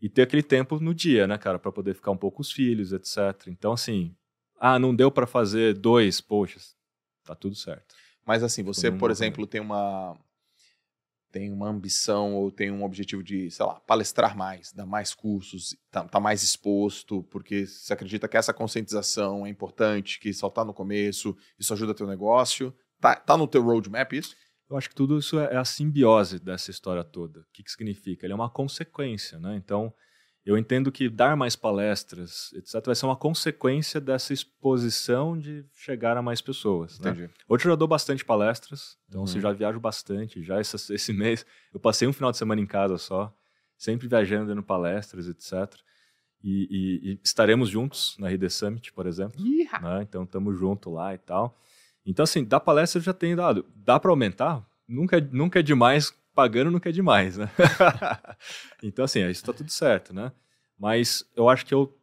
[0.00, 2.50] E ter aquele tempo no dia, né, cara, para poder ficar um pouco com os
[2.50, 3.18] filhos, etc.
[3.48, 4.14] Então assim,
[4.58, 6.74] Ah, não deu para fazer dois posts.
[7.24, 7.94] Tá tudo certo.
[8.26, 10.16] Mas assim, você, Todo por exemplo, tem uma
[11.30, 15.76] tem uma ambição ou tem um objetivo de, sei lá, palestrar mais, dar mais cursos,
[15.90, 20.64] tá, tá mais exposto, porque você acredita que essa conscientização é importante, que só tá
[20.64, 22.74] no começo, isso ajuda teu negócio.
[23.00, 24.34] Tá, tá no teu roadmap isso?
[24.68, 27.40] Eu acho que tudo isso é a simbiose dessa história toda.
[27.40, 28.24] O que, que significa?
[28.24, 29.56] Ele é uma consequência, né?
[29.56, 29.92] Então,
[30.50, 36.16] eu entendo que dar mais palestras, etc., vai ser uma consequência dessa exposição de chegar
[36.16, 36.98] a mais pessoas.
[37.00, 37.10] Né?
[37.10, 37.30] Entendi.
[37.48, 39.24] Hoje eu já dou bastante palestras, então Uhum.
[39.24, 40.42] assim, já viajo bastante.
[40.42, 43.32] Já essa- esse mês eu passei um final de semana em casa só,
[43.76, 45.74] sempre viajando, dando palestras, etc.
[46.42, 49.40] E, e- e estaremos juntos na RD Summit, por exemplo.
[49.80, 50.02] né?
[50.02, 51.56] Então estamos juntos lá e tal.
[52.04, 53.66] Então, assim, da palestra eu já tenho dado.
[53.76, 54.66] Dá para aumentar?
[54.88, 57.50] Nunca, nunca é demais, pagando nunca é demais, né?
[58.82, 60.32] então, assim, isso está tudo certo, né?
[60.78, 61.96] Mas eu acho que eu,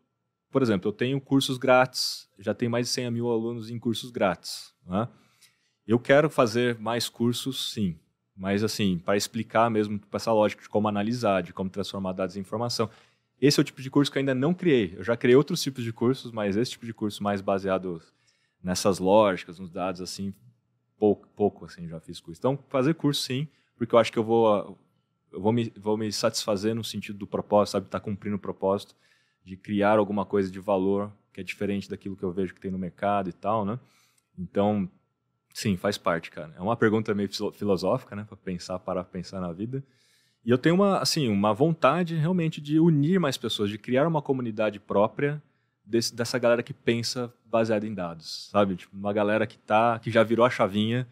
[0.52, 4.12] por exemplo, eu tenho cursos grátis, já tenho mais de 100 mil alunos em cursos
[4.12, 5.08] grátis, né?
[5.88, 7.98] Eu quero fazer mais cursos, sim.
[8.36, 12.42] Mas, assim, para explicar mesmo essa lógica de como analisar, de como transformar dados em
[12.42, 12.90] informação.
[13.40, 14.94] Esse é o tipo de curso que eu ainda não criei.
[14.98, 18.02] Eu já criei outros tipos de cursos, mas esse tipo de curso mais baseado
[18.62, 20.34] nessas lógicas, nos dados, assim,
[20.98, 22.40] pouco, pouco assim, já fiz curso.
[22.40, 23.48] Então, fazer curso, sim,
[23.78, 24.78] porque eu acho que eu vou,
[25.32, 27.86] eu vou, me, vou me satisfazer no sentido do propósito, sabe?
[27.86, 28.96] Estar cumprindo o propósito
[29.44, 32.72] de criar alguma coisa de valor que é diferente daquilo que eu vejo que tem
[32.72, 33.80] no mercado e tal, né?
[34.38, 34.90] Então,
[35.54, 36.54] sim, faz parte, cara.
[36.58, 38.26] É uma pergunta meio filo- filosófica, né?
[38.28, 39.84] Para pensar, parar pensar na vida.
[40.44, 44.22] E eu tenho uma, assim, uma vontade realmente de unir mais pessoas, de criar uma
[44.22, 45.42] comunidade própria
[45.86, 48.76] desse- dessa galera que pensa baseado em dados, sabe?
[48.76, 51.08] Tipo, uma galera que tá, que já virou a chavinha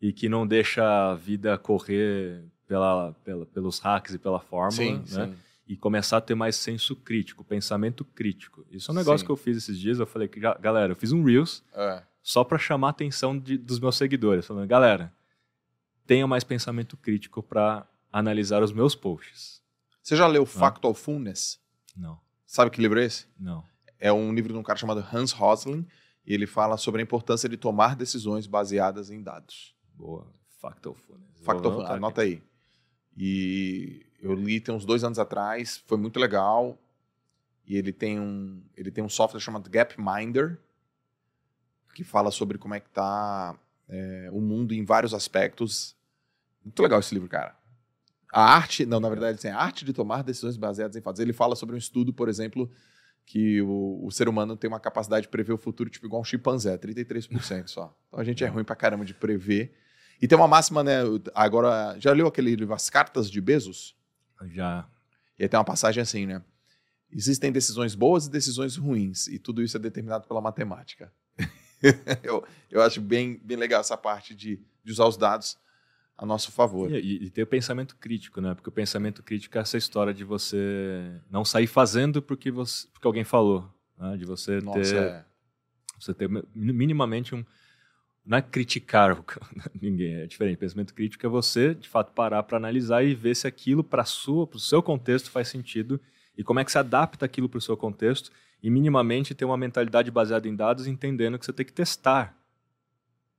[0.00, 4.96] e que não deixa a vida correr pela, pela- pelos hacks e pela fórmula, Sim,
[5.16, 5.26] né?
[5.26, 5.34] sim.
[5.66, 8.66] E começar a ter mais senso crítico, pensamento crítico.
[8.70, 9.26] Isso é um negócio Sim.
[9.26, 9.98] que eu fiz esses dias.
[9.98, 12.02] Eu falei que, galera, eu fiz um Reels É.
[12.22, 15.10] só para chamar a atenção de- dos meus seguidores, falando, galera,
[16.06, 19.62] tenha mais pensamento crítico para analisar os meus posts.
[20.02, 21.58] Você já leu Factfulness?
[21.96, 23.26] Não, Sabe que livro é esse?
[23.38, 23.64] não.
[23.98, 25.86] É um livro de um cara chamado Hans Rosling,
[26.26, 29.73] e ele fala sobre a importância de tomar decisões baseadas em dados.
[29.94, 30.26] Boa.
[30.60, 31.04] Factfulness.
[31.06, 32.42] Vou Factfulness, anota aí.
[33.16, 36.78] E eu li tem uns dois anos atrás, foi muito legal.
[37.66, 40.58] E ele tem um, ele tem um software chamado Gapminder,
[41.94, 43.58] que fala sobre como é que tá
[43.88, 45.96] é, o mundo em vários aspectos.
[46.62, 47.56] Muito legal esse livro, cara.
[48.32, 51.20] A arte, não, na verdade, assim, a arte de tomar decisões baseadas em fatos.
[51.20, 52.68] Ele fala sobre um estudo, por exemplo,
[53.24, 56.24] que o, o ser humano tem uma capacidade de prever o futuro, tipo, igual um
[56.24, 57.96] chimpanzé, 33% só.
[58.08, 59.74] Então a gente é ruim pra caramba de prever.
[60.20, 61.00] E tem uma máxima, né?
[61.34, 63.94] Agora, já leu aquele livro As Cartas de Bezos?
[64.46, 64.86] Já.
[65.38, 66.42] E aí tem uma passagem assim, né?
[67.10, 71.12] Existem decisões boas e decisões ruins, e tudo isso é determinado pela matemática.
[72.22, 75.56] eu, eu acho bem, bem legal essa parte de, de usar os dados
[76.16, 76.90] a nosso favor.
[76.92, 78.54] E, e, ter o pensamento crítico, né?
[78.54, 83.06] Porque o pensamento crítico é essa história de você não sair fazendo porque, você, porque
[83.06, 83.68] alguém falou.
[83.98, 84.16] Né?
[84.16, 85.24] De você Nossa, ter, é.
[85.98, 87.44] você ter mi- minimamente um.
[88.24, 89.22] Não é criticar
[89.80, 90.56] ninguém, é diferente.
[90.56, 94.46] Pensamento crítico é você, de fato, parar para analisar e ver se aquilo para sua,
[94.46, 96.00] para o seu contexto faz sentido
[96.36, 98.30] e como é que você adapta aquilo para o seu contexto
[98.62, 102.34] e minimamente ter uma mentalidade baseada em dados, entendendo que você tem que testar.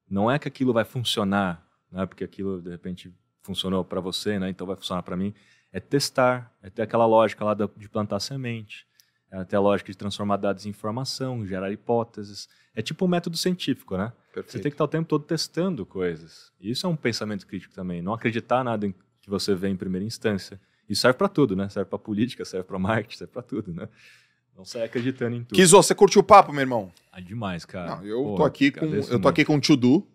[0.07, 2.05] Não é que aquilo vai funcionar, né?
[2.05, 4.49] Porque aquilo de repente funcionou para você, né?
[4.49, 5.33] Então vai funcionar para mim.
[5.71, 8.87] É testar, é ter aquela lógica lá de plantar semente,
[9.31, 12.47] é ter a lógica de transformar dados em informação, gerar hipóteses.
[12.75, 14.11] É tipo um método científico, né?
[14.27, 14.63] Você Perfeito.
[14.63, 16.51] tem que estar o tempo todo testando coisas.
[16.59, 18.01] E Isso é um pensamento crítico também.
[18.01, 18.87] Não acreditar nada
[19.21, 20.59] que você vê em primeira instância.
[20.87, 21.67] Isso serve para tudo, né?
[21.69, 23.87] Serve para política, serve para marketing, serve para tudo, né?
[24.55, 25.55] Não sair acreditando em tudo.
[25.55, 26.91] Kizo, você curtiu o papo, meu irmão?
[27.11, 27.97] Ah, demais, cara.
[27.97, 29.27] Não, eu Porra, tô aqui com eu tô muito.
[29.27, 30.07] aqui com o to-do.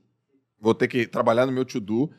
[0.58, 2.10] Vou ter que trabalhar no meu to-do.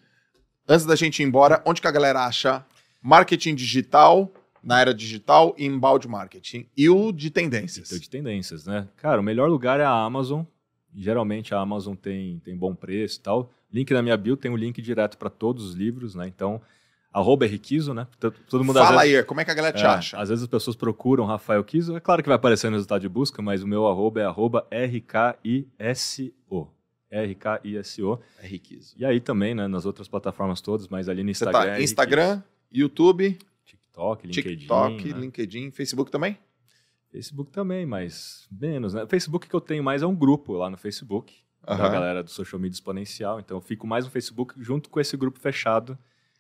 [0.68, 2.66] Antes da gente ir embora, onde que a galera acha
[3.02, 4.32] marketing digital
[4.64, 7.88] na era digital e embalde marketing e o de tendências?
[7.90, 8.88] Então, de tendências, né?
[8.98, 10.44] Cara, o melhor lugar é a Amazon.
[10.96, 13.52] Geralmente a Amazon tem, tem bom preço e tal.
[13.72, 16.28] Link na minha bio tem um link direto para todos os livros, né?
[16.28, 16.62] Então,
[17.14, 18.06] arroba Riquizo, né?
[18.20, 20.18] Todo mundo Fala vezes- aí, como é que a galera te É, acha?
[20.20, 21.96] Às vezes as pessoas procuram Rafael Kiso.
[21.96, 24.68] É claro que vai aparecer no resultado de busca, mas o meu arroba é arroba
[24.70, 26.68] RKISO.
[27.12, 28.20] RKISO.
[28.42, 29.02] É riquíssimo.
[29.02, 31.60] E aí também, né, nas outras plataformas todas, mas ali no Você Instagram.
[31.72, 33.51] tá é Instagram, YouTube, Riquizo.
[33.92, 34.58] TikTok, LinkedIn.
[34.58, 35.20] TikTok, né?
[35.20, 36.38] LinkedIn, Facebook também?
[37.12, 39.04] Facebook também, mas menos, né?
[39.04, 41.36] O Facebook que eu tenho mais é um grupo lá no Facebook,
[41.66, 41.92] da Aham.
[41.92, 43.40] galera do Social Media Exponencial.
[43.40, 45.98] Então eu fico mais no Facebook junto com esse grupo fechado,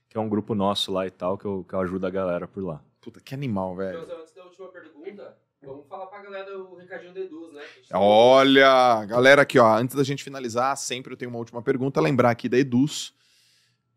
[0.09, 2.47] que é um grupo nosso lá e tal, que eu, que eu ajudo a galera
[2.47, 2.81] por lá.
[3.01, 4.03] Puta, que animal, velho.
[4.03, 7.61] Então, antes da última pergunta, Vamos falar pra galera o recadinho do Eduz, né?
[7.93, 12.31] Olha, galera aqui, ó, antes da gente finalizar, sempre eu tenho uma última pergunta, lembrar
[12.31, 13.13] aqui da Eduz.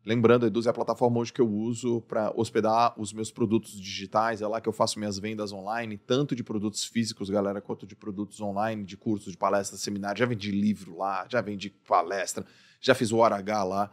[0.05, 3.81] Lembrando, a Eduz é a plataforma hoje que eu uso para hospedar os meus produtos
[3.81, 7.87] digitais, é lá que eu faço minhas vendas online, tanto de produtos físicos, galera, quanto
[7.87, 10.19] de produtos online, de cursos, de palestras, seminários.
[10.19, 12.45] Já vendi livro lá, já vendi palestra,
[12.79, 13.89] já fiz o hora lá.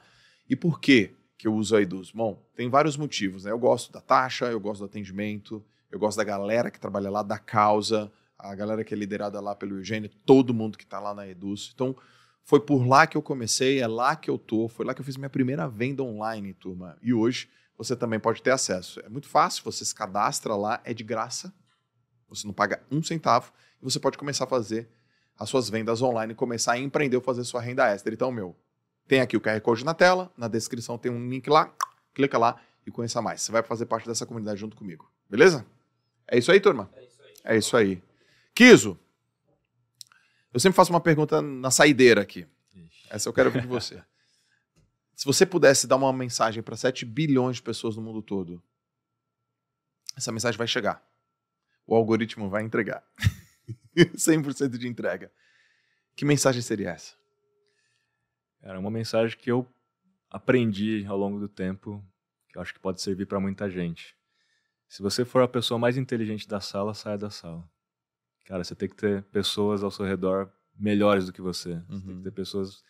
[0.46, 2.10] E por que que eu uso a Eduz?
[2.10, 3.50] Bom, tem vários motivos, né?
[3.50, 7.22] Eu gosto da taxa, eu gosto do atendimento, eu gosto da galera que trabalha lá,
[7.22, 11.14] da causa, a galera que é liderada lá pelo Eugênio, todo mundo que está lá
[11.14, 11.70] na Eduz.
[11.74, 11.96] Então,
[12.44, 15.04] foi por lá que eu comecei, é lá que eu tô, foi lá que eu
[15.04, 16.96] fiz minha primeira venda online, turma.
[17.02, 19.00] E hoje você também pode ter acesso.
[19.00, 21.52] É muito fácil, você se cadastra lá, é de graça,
[22.28, 24.88] você não paga um centavo e você pode começar a fazer
[25.38, 28.12] as suas vendas online, começar a empreender ou fazer sua renda extra.
[28.12, 28.56] Então, meu,
[29.06, 31.72] tem aqui o QR Code na tela, na descrição tem um link lá,
[32.14, 33.42] clica lá e conheça mais.
[33.42, 35.64] Você vai fazer parte dessa comunidade junto comigo, beleza?
[36.26, 36.90] É isso aí, turma?
[36.94, 37.34] É isso aí.
[37.44, 38.02] É isso aí.
[38.54, 38.98] Kiso,
[40.52, 42.46] eu sempre faço uma pergunta na saideira aqui.
[42.74, 43.06] Ixi.
[43.10, 44.02] Essa eu quero ver de você.
[45.14, 48.62] Se você pudesse dar uma mensagem para 7 bilhões de pessoas no mundo todo,
[50.16, 51.02] essa mensagem vai chegar.
[51.86, 53.02] O algoritmo vai entregar.
[53.96, 55.30] 100% de entrega.
[56.14, 57.14] Que mensagem seria essa?
[58.60, 59.66] Era uma mensagem que eu
[60.30, 62.04] aprendi ao longo do tempo,
[62.48, 64.16] que eu acho que pode servir para muita gente.
[64.88, 67.68] Se você for a pessoa mais inteligente da sala, saia da sala.
[68.44, 71.74] Cara, você tem que ter pessoas ao seu redor melhores do que você.
[71.88, 72.16] Você tem Uhum.
[72.18, 72.82] que ter pessoas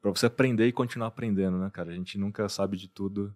[0.00, 1.90] para você aprender e continuar aprendendo, né, cara?
[1.90, 3.34] A gente nunca sabe de tudo.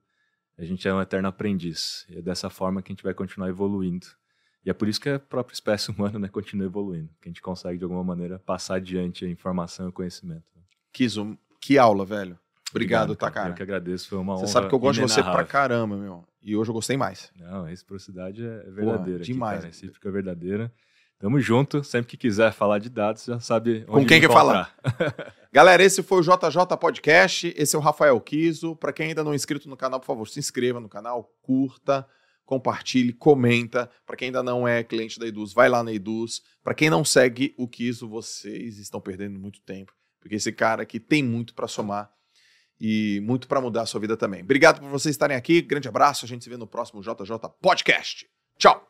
[0.57, 2.05] A gente é um eterno aprendiz.
[2.09, 4.07] E é dessa forma que a gente vai continuar evoluindo.
[4.65, 7.09] E é por isso que a própria espécie humana né, continua evoluindo.
[7.21, 10.45] Que a gente consegue, de alguma maneira, passar adiante a informação e o conhecimento.
[10.93, 12.39] Kiso, que aula, velho.
[12.71, 13.51] Obrigado, tá, cara.
[13.51, 14.47] Eu que agradeço, foi uma honra.
[14.47, 16.29] Você sabe que eu gosto de você pra caramba, meu.
[16.43, 17.33] E hoje eu gostei mais.
[17.37, 19.23] Não, a reciprocidade é verdadeira.
[19.23, 19.55] aqui, demais.
[19.61, 19.65] cara.
[19.69, 20.73] A recíproca é verdadeira.
[21.19, 21.83] Tamo junto.
[21.83, 24.71] Sempre que quiser falar de dados, já sabe onde Com quem que fala?
[24.87, 25.35] encontrar.
[25.53, 27.53] Galera, esse foi o JJ Podcast.
[27.57, 28.77] Esse é o Rafael Kiso.
[28.77, 32.07] Pra quem ainda não é inscrito no canal, por favor, se inscreva no canal, curta,
[32.45, 33.91] compartilhe, comenta.
[34.07, 36.41] Pra quem ainda não é cliente da Eduz, vai lá na Eduz.
[36.63, 41.01] Pra quem não segue o Kiso, vocês estão perdendo muito tempo, porque esse cara aqui
[41.01, 42.11] tem muito pra somar
[42.81, 44.43] e muito pra mudar a sua vida também.
[44.43, 45.61] Obrigado por vocês estarem aqui.
[45.63, 46.25] Grande abraço.
[46.25, 48.27] A gente se vê no próximo JJ Podcast.
[48.57, 48.87] Tchau.